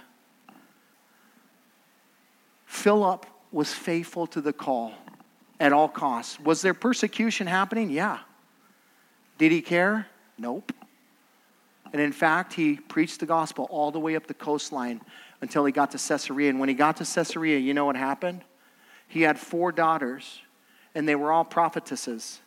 Philip 2.67 3.27
was 3.53 3.73
faithful 3.73 4.27
to 4.29 4.41
the 4.41 4.53
call 4.53 4.93
at 5.61 5.73
all 5.73 5.89
costs. 5.89 6.41
Was 6.41 6.61
there 6.61 6.75
persecution 6.75 7.47
happening? 7.47 7.91
Yeah. 7.91 8.19
Did 9.39 9.53
he 9.53 9.63
care? 9.63 10.09
Nope. 10.39 10.73
And 11.93 12.03
in 12.03 12.13
fact, 12.13 12.55
he 12.55 12.77
preached 12.77 13.21
the 13.21 13.27
gospel 13.27 13.69
all 13.71 13.93
the 13.93 14.01
way 14.01 14.17
up 14.17 14.27
the 14.27 14.35
coastline 14.35 15.01
until 15.41 15.65
he 15.65 15.73
got 15.73 15.93
to 15.93 15.99
Caesarea. 15.99 16.51
And 16.51 16.59
when 16.59 16.69
he 16.69 16.75
got 16.75 16.97
to 16.97 17.05
Caesarea, 17.05 17.59
you 17.59 17.73
know 17.73 17.85
what 17.85 17.97
happened? 17.97 18.43
He 19.07 19.23
had 19.23 19.39
four 19.39 19.71
daughters, 19.71 20.41
and 20.95 21.09
they 21.09 21.15
were 21.15 21.31
all 21.31 21.45
prophetesses. 21.45 22.41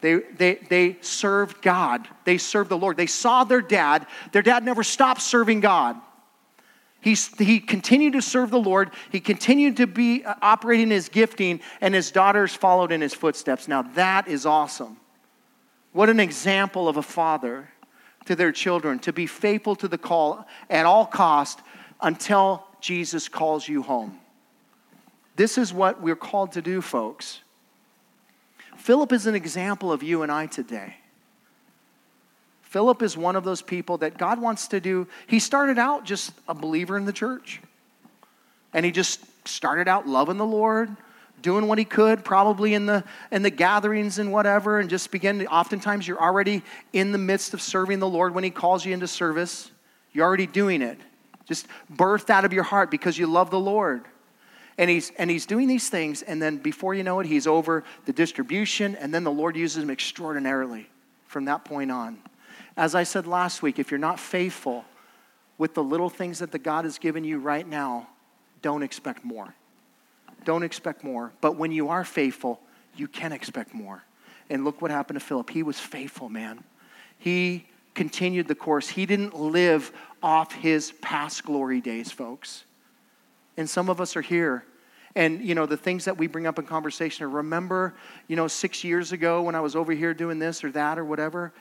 They, 0.00 0.14
they, 0.36 0.54
they 0.68 0.96
served 1.00 1.62
God. 1.62 2.06
They 2.24 2.38
served 2.38 2.70
the 2.70 2.78
Lord. 2.78 2.96
They 2.96 3.06
saw 3.06 3.44
their 3.44 3.62
dad. 3.62 4.06
Their 4.30 4.42
dad 4.42 4.64
never 4.64 4.84
stopped 4.84 5.22
serving 5.22 5.60
God. 5.60 5.96
He, 7.00 7.14
he 7.38 7.60
continued 7.60 8.12
to 8.12 8.22
serve 8.22 8.50
the 8.50 8.58
Lord. 8.58 8.90
He 9.10 9.20
continued 9.20 9.78
to 9.78 9.86
be 9.86 10.24
uh, 10.24 10.34
operating 10.42 10.90
his 10.90 11.08
gifting, 11.08 11.60
and 11.80 11.94
his 11.94 12.10
daughters 12.10 12.54
followed 12.54 12.92
in 12.92 13.00
his 13.00 13.14
footsteps. 13.14 13.68
Now, 13.68 13.82
that 13.82 14.28
is 14.28 14.44
awesome. 14.44 14.98
What 15.96 16.10
an 16.10 16.20
example 16.20 16.90
of 16.90 16.98
a 16.98 17.02
father 17.02 17.70
to 18.26 18.36
their 18.36 18.52
children 18.52 18.98
to 18.98 19.14
be 19.14 19.26
faithful 19.26 19.74
to 19.76 19.88
the 19.88 19.96
call 19.96 20.46
at 20.68 20.84
all 20.84 21.06
cost 21.06 21.60
until 22.02 22.66
Jesus 22.82 23.30
calls 23.30 23.66
you 23.66 23.80
home. 23.80 24.20
This 25.36 25.56
is 25.56 25.72
what 25.72 26.02
we're 26.02 26.14
called 26.14 26.52
to 26.52 26.60
do, 26.60 26.82
folks. 26.82 27.40
Philip 28.76 29.10
is 29.10 29.26
an 29.26 29.34
example 29.34 29.90
of 29.90 30.02
you 30.02 30.22
and 30.22 30.30
I 30.30 30.44
today. 30.44 30.96
Philip 32.60 33.00
is 33.00 33.16
one 33.16 33.34
of 33.34 33.44
those 33.44 33.62
people 33.62 33.96
that 33.96 34.18
God 34.18 34.38
wants 34.38 34.68
to 34.68 34.80
do. 34.80 35.08
He 35.26 35.38
started 35.38 35.78
out 35.78 36.04
just 36.04 36.30
a 36.46 36.52
believer 36.52 36.98
in 36.98 37.06
the 37.06 37.12
church. 37.14 37.62
And 38.74 38.84
he 38.84 38.92
just 38.92 39.48
started 39.48 39.88
out 39.88 40.06
loving 40.06 40.36
the 40.36 40.44
Lord, 40.44 40.94
doing 41.42 41.66
what 41.66 41.78
he 41.78 41.84
could, 41.84 42.24
probably 42.24 42.74
in 42.74 42.86
the 42.86 43.04
in 43.30 43.42
the 43.42 43.50
gatherings 43.50 44.18
and 44.18 44.32
whatever, 44.32 44.80
and 44.80 44.90
just 44.90 45.10
begin. 45.10 45.38
To, 45.40 45.46
oftentimes, 45.46 46.06
you're 46.06 46.20
already 46.20 46.62
in 46.92 47.12
the 47.12 47.18
midst 47.18 47.54
of 47.54 47.60
serving 47.60 47.98
the 47.98 48.08
Lord 48.08 48.34
when 48.34 48.44
He 48.44 48.50
calls 48.50 48.84
you 48.84 48.92
into 48.92 49.06
service. 49.06 49.70
You're 50.12 50.24
already 50.24 50.46
doing 50.46 50.82
it, 50.82 50.98
just 51.46 51.66
birthed 51.92 52.30
out 52.30 52.44
of 52.44 52.52
your 52.52 52.62
heart 52.62 52.90
because 52.90 53.18
you 53.18 53.26
love 53.26 53.50
the 53.50 53.60
Lord. 53.60 54.04
And 54.78 54.90
he's 54.90 55.10
and 55.18 55.30
he's 55.30 55.46
doing 55.46 55.68
these 55.68 55.88
things, 55.88 56.22
and 56.22 56.40
then 56.40 56.58
before 56.58 56.94
you 56.94 57.02
know 57.02 57.20
it, 57.20 57.26
he's 57.26 57.46
over 57.46 57.84
the 58.04 58.12
distribution, 58.12 58.94
and 58.96 59.12
then 59.12 59.24
the 59.24 59.30
Lord 59.30 59.56
uses 59.56 59.82
him 59.82 59.90
extraordinarily 59.90 60.88
from 61.26 61.46
that 61.46 61.64
point 61.64 61.90
on. 61.90 62.18
As 62.76 62.94
I 62.94 63.04
said 63.04 63.26
last 63.26 63.62
week, 63.62 63.78
if 63.78 63.90
you're 63.90 63.98
not 63.98 64.20
faithful 64.20 64.84
with 65.56 65.74
the 65.74 65.82
little 65.82 66.10
things 66.10 66.40
that 66.40 66.52
the 66.52 66.58
God 66.58 66.84
has 66.84 66.98
given 66.98 67.24
you 67.24 67.38
right 67.38 67.66
now, 67.66 68.08
don't 68.60 68.82
expect 68.82 69.24
more. 69.24 69.54
Don't 70.46 70.62
expect 70.62 71.02
more. 71.02 71.32
But 71.40 71.56
when 71.56 71.72
you 71.72 71.88
are 71.88 72.04
faithful, 72.04 72.60
you 72.94 73.08
can 73.08 73.32
expect 73.32 73.74
more. 73.74 74.04
And 74.48 74.64
look 74.64 74.80
what 74.80 74.92
happened 74.92 75.18
to 75.18 75.26
Philip. 75.26 75.50
He 75.50 75.64
was 75.64 75.78
faithful, 75.78 76.28
man. 76.28 76.62
He 77.18 77.66
continued 77.94 78.46
the 78.46 78.54
course. 78.54 78.88
He 78.88 79.06
didn't 79.06 79.34
live 79.34 79.90
off 80.22 80.52
his 80.52 80.92
past 81.02 81.44
glory 81.44 81.80
days, 81.80 82.12
folks. 82.12 82.64
And 83.56 83.68
some 83.68 83.90
of 83.90 84.00
us 84.00 84.16
are 84.16 84.22
here. 84.22 84.64
And, 85.16 85.42
you 85.42 85.56
know, 85.56 85.66
the 85.66 85.76
things 85.76 86.04
that 86.04 86.16
we 86.16 86.28
bring 86.28 86.46
up 86.46 86.60
in 86.60 86.64
conversation 86.64 87.24
are 87.24 87.28
remember, 87.28 87.94
you 88.28 88.36
know, 88.36 88.46
six 88.46 88.84
years 88.84 89.10
ago 89.10 89.42
when 89.42 89.56
I 89.56 89.60
was 89.60 89.74
over 89.74 89.92
here 89.92 90.14
doing 90.14 90.38
this 90.38 90.62
or 90.62 90.70
that 90.72 90.96
or 90.96 91.04
whatever. 91.04 91.52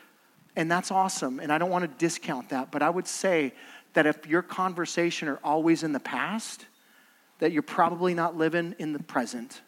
And 0.55 0.69
that's 0.69 0.91
awesome. 0.91 1.39
And 1.39 1.51
I 1.51 1.57
don't 1.57 1.71
want 1.71 1.89
to 1.89 1.97
discount 1.97 2.49
that. 2.49 2.69
But 2.69 2.83
I 2.83 2.89
would 2.91 3.07
say 3.07 3.53
that 3.93 4.05
if 4.05 4.27
your 4.27 4.43
conversation 4.43 5.27
are 5.27 5.39
always 5.43 5.81
in 5.81 5.91
the 5.91 5.99
past, 5.99 6.65
that 7.39 7.51
you're 7.51 7.61
probably 7.61 8.13
not 8.13 8.37
living 8.37 8.75
in 8.79 8.93
the 8.93 8.99
present 8.99 9.61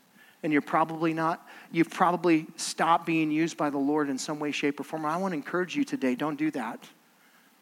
and 0.44 0.54
you're 0.54 0.62
probably 0.62 1.14
not 1.14 1.48
you've 1.72 1.90
probably 1.90 2.46
stopped 2.56 3.06
being 3.06 3.32
used 3.32 3.58
by 3.58 3.70
the 3.70 3.78
lord 3.78 4.10
in 4.10 4.18
some 4.18 4.40
way 4.40 4.52
shape 4.52 4.80
or 4.80 4.84
form 4.84 5.06
i 5.06 5.18
want 5.18 5.32
to 5.32 5.36
encourage 5.36 5.76
you 5.76 5.84
today 5.84 6.16
don't 6.16 6.38
do 6.38 6.52
that 6.52 6.80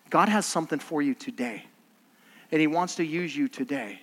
god 0.09 0.29
has 0.29 0.45
something 0.45 0.79
for 0.79 1.01
you 1.01 1.13
today 1.13 1.65
and 2.51 2.61
he 2.61 2.67
wants 2.67 2.95
to 2.95 3.05
use 3.05 3.35
you 3.35 3.47
today 3.47 3.99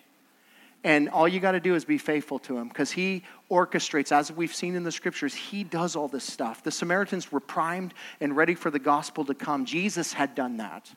And 0.84 1.08
all 1.10 1.28
you 1.28 1.38
got 1.38 1.52
to 1.52 1.60
do 1.60 1.74
is 1.74 1.84
be 1.84 1.98
faithful 1.98 2.40
to 2.40 2.56
him 2.58 2.68
because 2.68 2.90
he 2.90 3.22
orchestrates, 3.50 4.10
as 4.10 4.32
we've 4.32 4.54
seen 4.54 4.74
in 4.74 4.82
the 4.82 4.90
scriptures, 4.90 5.32
he 5.32 5.62
does 5.62 5.94
all 5.94 6.08
this 6.08 6.24
stuff. 6.24 6.64
The 6.64 6.72
Samaritans 6.72 7.30
were 7.30 7.40
primed 7.40 7.94
and 8.20 8.36
ready 8.36 8.54
for 8.54 8.70
the 8.70 8.80
gospel 8.80 9.24
to 9.26 9.34
come. 9.34 9.64
Jesus 9.64 10.12
had 10.12 10.34
done 10.34 10.56
that. 10.56 10.92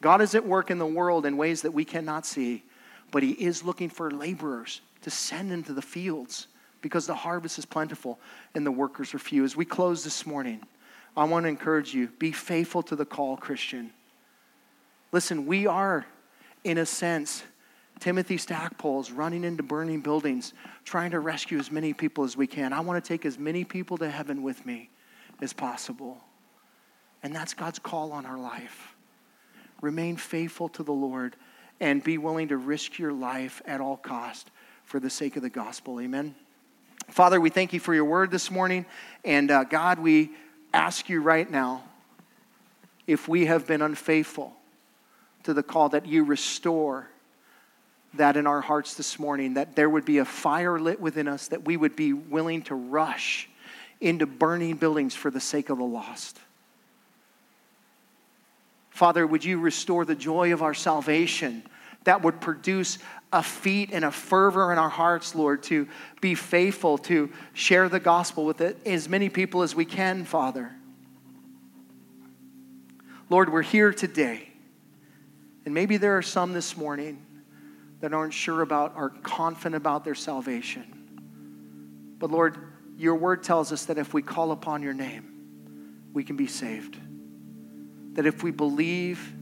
God 0.00 0.20
is 0.20 0.34
at 0.34 0.44
work 0.44 0.70
in 0.70 0.78
the 0.78 0.86
world 0.86 1.24
in 1.24 1.36
ways 1.36 1.62
that 1.62 1.70
we 1.70 1.84
cannot 1.84 2.26
see, 2.26 2.64
but 3.10 3.22
he 3.22 3.32
is 3.32 3.62
looking 3.62 3.88
for 3.88 4.10
laborers 4.10 4.80
to 5.02 5.10
send 5.10 5.52
into 5.52 5.72
the 5.72 5.82
fields 5.82 6.48
because 6.82 7.06
the 7.06 7.14
harvest 7.14 7.58
is 7.58 7.64
plentiful 7.64 8.18
and 8.54 8.64
the 8.64 8.70
workers 8.70 9.14
are 9.14 9.18
few. 9.18 9.44
As 9.44 9.56
we 9.56 9.64
close 9.64 10.04
this 10.04 10.26
morning, 10.26 10.60
I 11.16 11.24
want 11.24 11.44
to 11.44 11.48
encourage 11.48 11.94
you 11.94 12.08
be 12.18 12.32
faithful 12.32 12.82
to 12.84 12.96
the 12.96 13.06
call, 13.06 13.36
Christian. 13.36 13.90
Listen, 15.12 15.46
we 15.46 15.66
are, 15.66 16.06
in 16.64 16.78
a 16.78 16.86
sense, 16.86 17.42
Timothy 18.00 18.36
Stackpoles 18.36 19.10
running 19.16 19.44
into 19.44 19.62
burning 19.62 20.00
buildings, 20.00 20.52
trying 20.84 21.12
to 21.12 21.20
rescue 21.20 21.58
as 21.58 21.70
many 21.70 21.94
people 21.94 22.24
as 22.24 22.36
we 22.36 22.46
can. 22.46 22.72
I 22.72 22.80
want 22.80 23.02
to 23.02 23.08
take 23.08 23.24
as 23.24 23.38
many 23.38 23.64
people 23.64 23.96
to 23.98 24.10
heaven 24.10 24.42
with 24.42 24.66
me 24.66 24.90
as 25.40 25.52
possible. 25.52 26.18
And 27.22 27.34
that's 27.34 27.54
God's 27.54 27.78
call 27.78 28.12
on 28.12 28.26
our 28.26 28.38
life. 28.38 28.94
Remain 29.80 30.16
faithful 30.16 30.68
to 30.70 30.82
the 30.82 30.92
Lord 30.92 31.36
and 31.80 32.02
be 32.02 32.18
willing 32.18 32.48
to 32.48 32.56
risk 32.56 32.98
your 32.98 33.12
life 33.12 33.62
at 33.66 33.80
all 33.80 33.96
cost 33.96 34.50
for 34.84 35.00
the 35.00 35.10
sake 35.10 35.36
of 35.36 35.42
the 35.42 35.50
gospel. 35.50 36.00
Amen. 36.00 36.34
Father, 37.08 37.40
we 37.40 37.50
thank 37.50 37.72
you 37.72 37.80
for 37.80 37.94
your 37.94 38.04
word 38.04 38.30
this 38.30 38.50
morning. 38.50 38.86
And 39.24 39.50
uh, 39.50 39.64
God, 39.64 39.98
we 39.98 40.30
ask 40.72 41.08
you 41.08 41.20
right 41.20 41.48
now 41.50 41.84
if 43.06 43.28
we 43.28 43.46
have 43.46 43.66
been 43.66 43.82
unfaithful 43.82 44.52
to 45.44 45.54
the 45.54 45.62
call 45.62 45.90
that 45.90 46.06
you 46.06 46.24
restore 46.24 47.08
that 48.14 48.36
in 48.36 48.46
our 48.46 48.60
hearts 48.60 48.94
this 48.94 49.18
morning, 49.18 49.54
that 49.54 49.76
there 49.76 49.88
would 49.88 50.04
be 50.04 50.18
a 50.18 50.24
fire 50.24 50.78
lit 50.80 51.00
within 51.00 51.28
us, 51.28 51.48
that 51.48 51.64
we 51.64 51.76
would 51.76 51.94
be 51.94 52.12
willing 52.12 52.62
to 52.62 52.74
rush 52.74 53.48
into 54.00 54.26
burning 54.26 54.76
buildings 54.76 55.14
for 55.14 55.30
the 55.30 55.40
sake 55.40 55.70
of 55.70 55.78
the 55.78 55.84
lost. 55.84 56.38
Father, 58.96 59.26
would 59.26 59.44
you 59.44 59.60
restore 59.60 60.06
the 60.06 60.14
joy 60.14 60.54
of 60.54 60.62
our 60.62 60.72
salvation 60.72 61.62
that 62.04 62.22
would 62.22 62.40
produce 62.40 62.96
a 63.30 63.42
feat 63.42 63.90
and 63.92 64.06
a 64.06 64.10
fervor 64.10 64.72
in 64.72 64.78
our 64.78 64.88
hearts, 64.88 65.34
Lord, 65.34 65.64
to 65.64 65.86
be 66.22 66.34
faithful, 66.34 66.96
to 66.98 67.30
share 67.52 67.90
the 67.90 68.00
gospel 68.00 68.46
with 68.46 68.62
as 68.62 69.06
many 69.06 69.28
people 69.28 69.60
as 69.60 69.74
we 69.74 69.84
can, 69.84 70.24
Father. 70.24 70.74
Lord, 73.28 73.52
we're 73.52 73.60
here 73.60 73.92
today. 73.92 74.48
And 75.66 75.74
maybe 75.74 75.98
there 75.98 76.16
are 76.16 76.22
some 76.22 76.54
this 76.54 76.74
morning 76.74 77.22
that 78.00 78.14
aren't 78.14 78.32
sure 78.32 78.62
about, 78.62 78.96
are 78.96 79.10
confident 79.10 79.74
about 79.74 80.06
their 80.06 80.14
salvation. 80.14 82.16
But 82.18 82.30
Lord, 82.30 82.56
your 82.96 83.16
word 83.16 83.42
tells 83.42 83.72
us 83.72 83.84
that 83.84 83.98
if 83.98 84.14
we 84.14 84.22
call 84.22 84.52
upon 84.52 84.82
your 84.82 84.94
name, 84.94 86.08
we 86.14 86.24
can 86.24 86.36
be 86.36 86.46
saved. 86.46 86.96
That 88.16 88.26
if 88.26 88.42
we 88.42 88.50
believe 88.50 89.32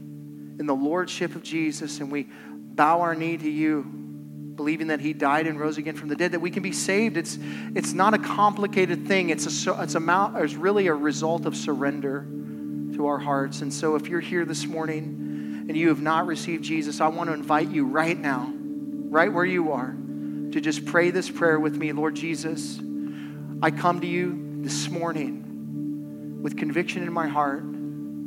in 0.59 0.65
the 0.65 0.75
lordship 0.75 1.35
of 1.35 1.43
Jesus 1.43 1.99
and 1.99 2.11
we 2.11 2.27
bow 2.53 3.01
our 3.01 3.15
knee 3.15 3.37
to 3.37 3.49
you, 3.49 3.83
believing 3.83 4.87
that 4.87 4.99
he 4.99 5.13
died 5.13 5.47
and 5.47 5.59
rose 5.59 5.77
again 5.77 5.95
from 5.95 6.07
the 6.07 6.15
dead, 6.15 6.31
that 6.31 6.39
we 6.39 6.49
can 6.49 6.63
be 6.63 6.71
saved. 6.71 7.17
It's, 7.17 7.37
it's 7.75 7.93
not 7.93 8.13
a 8.13 8.17
complicated 8.17 9.07
thing. 9.07 9.29
It's, 9.29 9.45
a, 9.67 9.81
it's, 9.81 9.95
a, 9.95 10.33
it's 10.37 10.53
really 10.53 10.87
a 10.87 10.93
result 10.93 11.45
of 11.45 11.55
surrender 11.55 12.25
to 12.95 13.07
our 13.07 13.17
hearts. 13.17 13.61
And 13.61 13.73
so 13.73 13.95
if 13.95 14.07
you're 14.07 14.21
here 14.21 14.45
this 14.45 14.65
morning 14.65 15.65
and 15.67 15.75
you 15.75 15.89
have 15.89 16.01
not 16.01 16.25
received 16.25 16.63
Jesus, 16.63 17.01
I 17.01 17.07
want 17.07 17.29
to 17.29 17.33
invite 17.33 17.69
you 17.69 17.85
right 17.85 18.17
now, 18.17 18.51
right 18.55 19.31
where 19.31 19.45
you 19.45 19.73
are, 19.73 19.95
to 20.51 20.61
just 20.61 20.85
pray 20.85 21.11
this 21.11 21.29
prayer 21.29 21.59
with 21.59 21.75
me. 21.75 21.91
Lord 21.91 22.15
Jesus, 22.15 22.79
I 23.61 23.71
come 23.71 23.99
to 24.01 24.07
you 24.07 24.61
this 24.61 24.89
morning 24.89 26.41
with 26.41 26.55
conviction 26.55 27.03
in 27.03 27.11
my 27.11 27.27
heart 27.27 27.63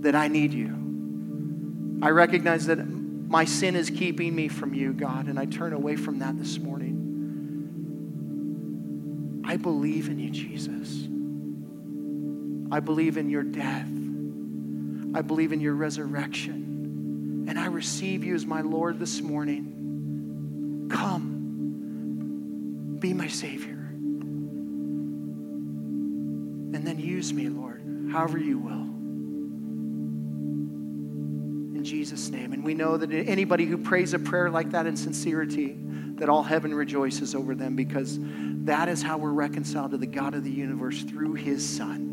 that 0.01 0.15
I 0.15 0.29
need 0.29 0.53
you. 0.53 2.01
I 2.03 2.11
recognize 2.11 2.67
that 2.67 2.77
my 2.77 3.45
sin 3.45 3.77
is 3.77 3.91
keeping 3.91 4.35
me 4.35 4.49
from 4.49 4.73
you, 4.73 4.93
God, 4.93 5.27
and 5.27 5.39
I 5.39 5.45
turn 5.45 5.73
away 5.73 5.97
from 5.97 6.21
that 6.21 6.39
this 6.39 6.59
morning. 6.59 7.05
I 9.45 9.57
believe 9.57 10.09
in 10.09 10.19
you, 10.19 10.31
Jesus. 10.31 11.09
I 12.71 12.81
believe 12.81 13.17
in 13.17 13.31
your 13.31 13.43
death. 13.43 13.89
I 15.15 15.23
believe 15.23 15.53
in 15.53 15.61
your 15.61 15.75
resurrection. 15.75 17.47
And 17.49 17.59
I 17.59 17.67
receive 17.67 18.25
you 18.25 18.35
as 18.35 18.45
my 18.45 18.61
Lord 18.61 18.99
this 18.99 19.23
morning. 19.23 20.89
Come, 20.91 21.39
be 23.01 23.15
my 23.15 23.29
Savior. 23.29 23.73
And 26.75 26.87
then 26.87 26.99
use 26.99 27.33
me, 27.33 27.49
Lord, 27.49 27.83
however 28.13 28.37
you 28.39 28.59
will. 28.59 28.98
Jesus' 31.89 32.29
name. 32.29 32.53
And 32.53 32.63
we 32.63 32.75
know 32.75 32.99
that 32.99 33.11
anybody 33.11 33.65
who 33.65 33.79
prays 33.79 34.13
a 34.13 34.19
prayer 34.19 34.51
like 34.51 34.73
that 34.73 34.87
in 34.87 34.95
sincerity, 34.97 35.75
that 36.17 36.29
all 36.29 36.43
heaven 36.43 36.75
rejoices 36.75 37.35
over 37.35 37.55
them 37.55 37.77
because 37.77 38.19
that 38.21 38.91
is 38.91 39.03
how 39.03 39.17
we're 39.17 39.33
reconciled 39.33 39.93
to 39.93 39.97
the 39.97 40.07
God 40.07 40.35
of 40.35 40.45
the 40.45 40.51
universe 40.51 41.03
through 41.03 41.35
his 41.35 41.67
Son. 41.67 42.09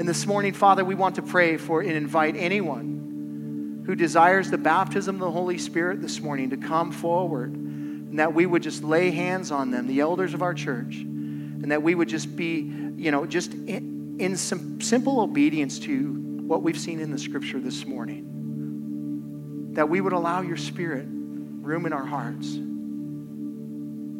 And 0.00 0.08
this 0.08 0.26
morning, 0.26 0.52
Father, 0.52 0.84
we 0.84 0.96
want 0.96 1.14
to 1.14 1.22
pray 1.22 1.56
for 1.56 1.80
and 1.80 1.92
invite 1.92 2.34
anyone 2.36 3.84
who 3.86 3.94
desires 3.94 4.50
the 4.50 4.58
baptism 4.58 5.16
of 5.16 5.20
the 5.20 5.30
Holy 5.30 5.58
Spirit 5.58 6.02
this 6.02 6.20
morning 6.20 6.50
to 6.50 6.56
come 6.56 6.90
forward 6.90 7.52
and 7.54 8.18
that 8.18 8.34
we 8.34 8.46
would 8.46 8.64
just 8.64 8.82
lay 8.82 9.12
hands 9.12 9.52
on 9.52 9.70
them, 9.70 9.86
the 9.86 10.00
elders 10.00 10.34
of 10.34 10.42
our 10.42 10.54
church, 10.54 10.96
and 10.96 11.70
that 11.70 11.84
we 11.84 11.94
would 11.94 12.08
just 12.08 12.34
be, 12.34 12.68
you 12.96 13.12
know, 13.12 13.26
just 13.26 13.54
in, 13.54 14.16
in 14.18 14.36
some 14.36 14.80
simple 14.80 15.20
obedience 15.20 15.78
to 15.78 16.22
what 16.46 16.62
we've 16.62 16.78
seen 16.78 17.00
in 17.00 17.10
the 17.10 17.18
scripture 17.18 17.60
this 17.60 17.86
morning. 17.86 19.70
That 19.72 19.88
we 19.88 20.00
would 20.00 20.12
allow 20.12 20.42
your 20.42 20.56
spirit 20.56 21.06
room 21.08 21.86
in 21.86 21.92
our 21.92 22.04
hearts 22.04 22.52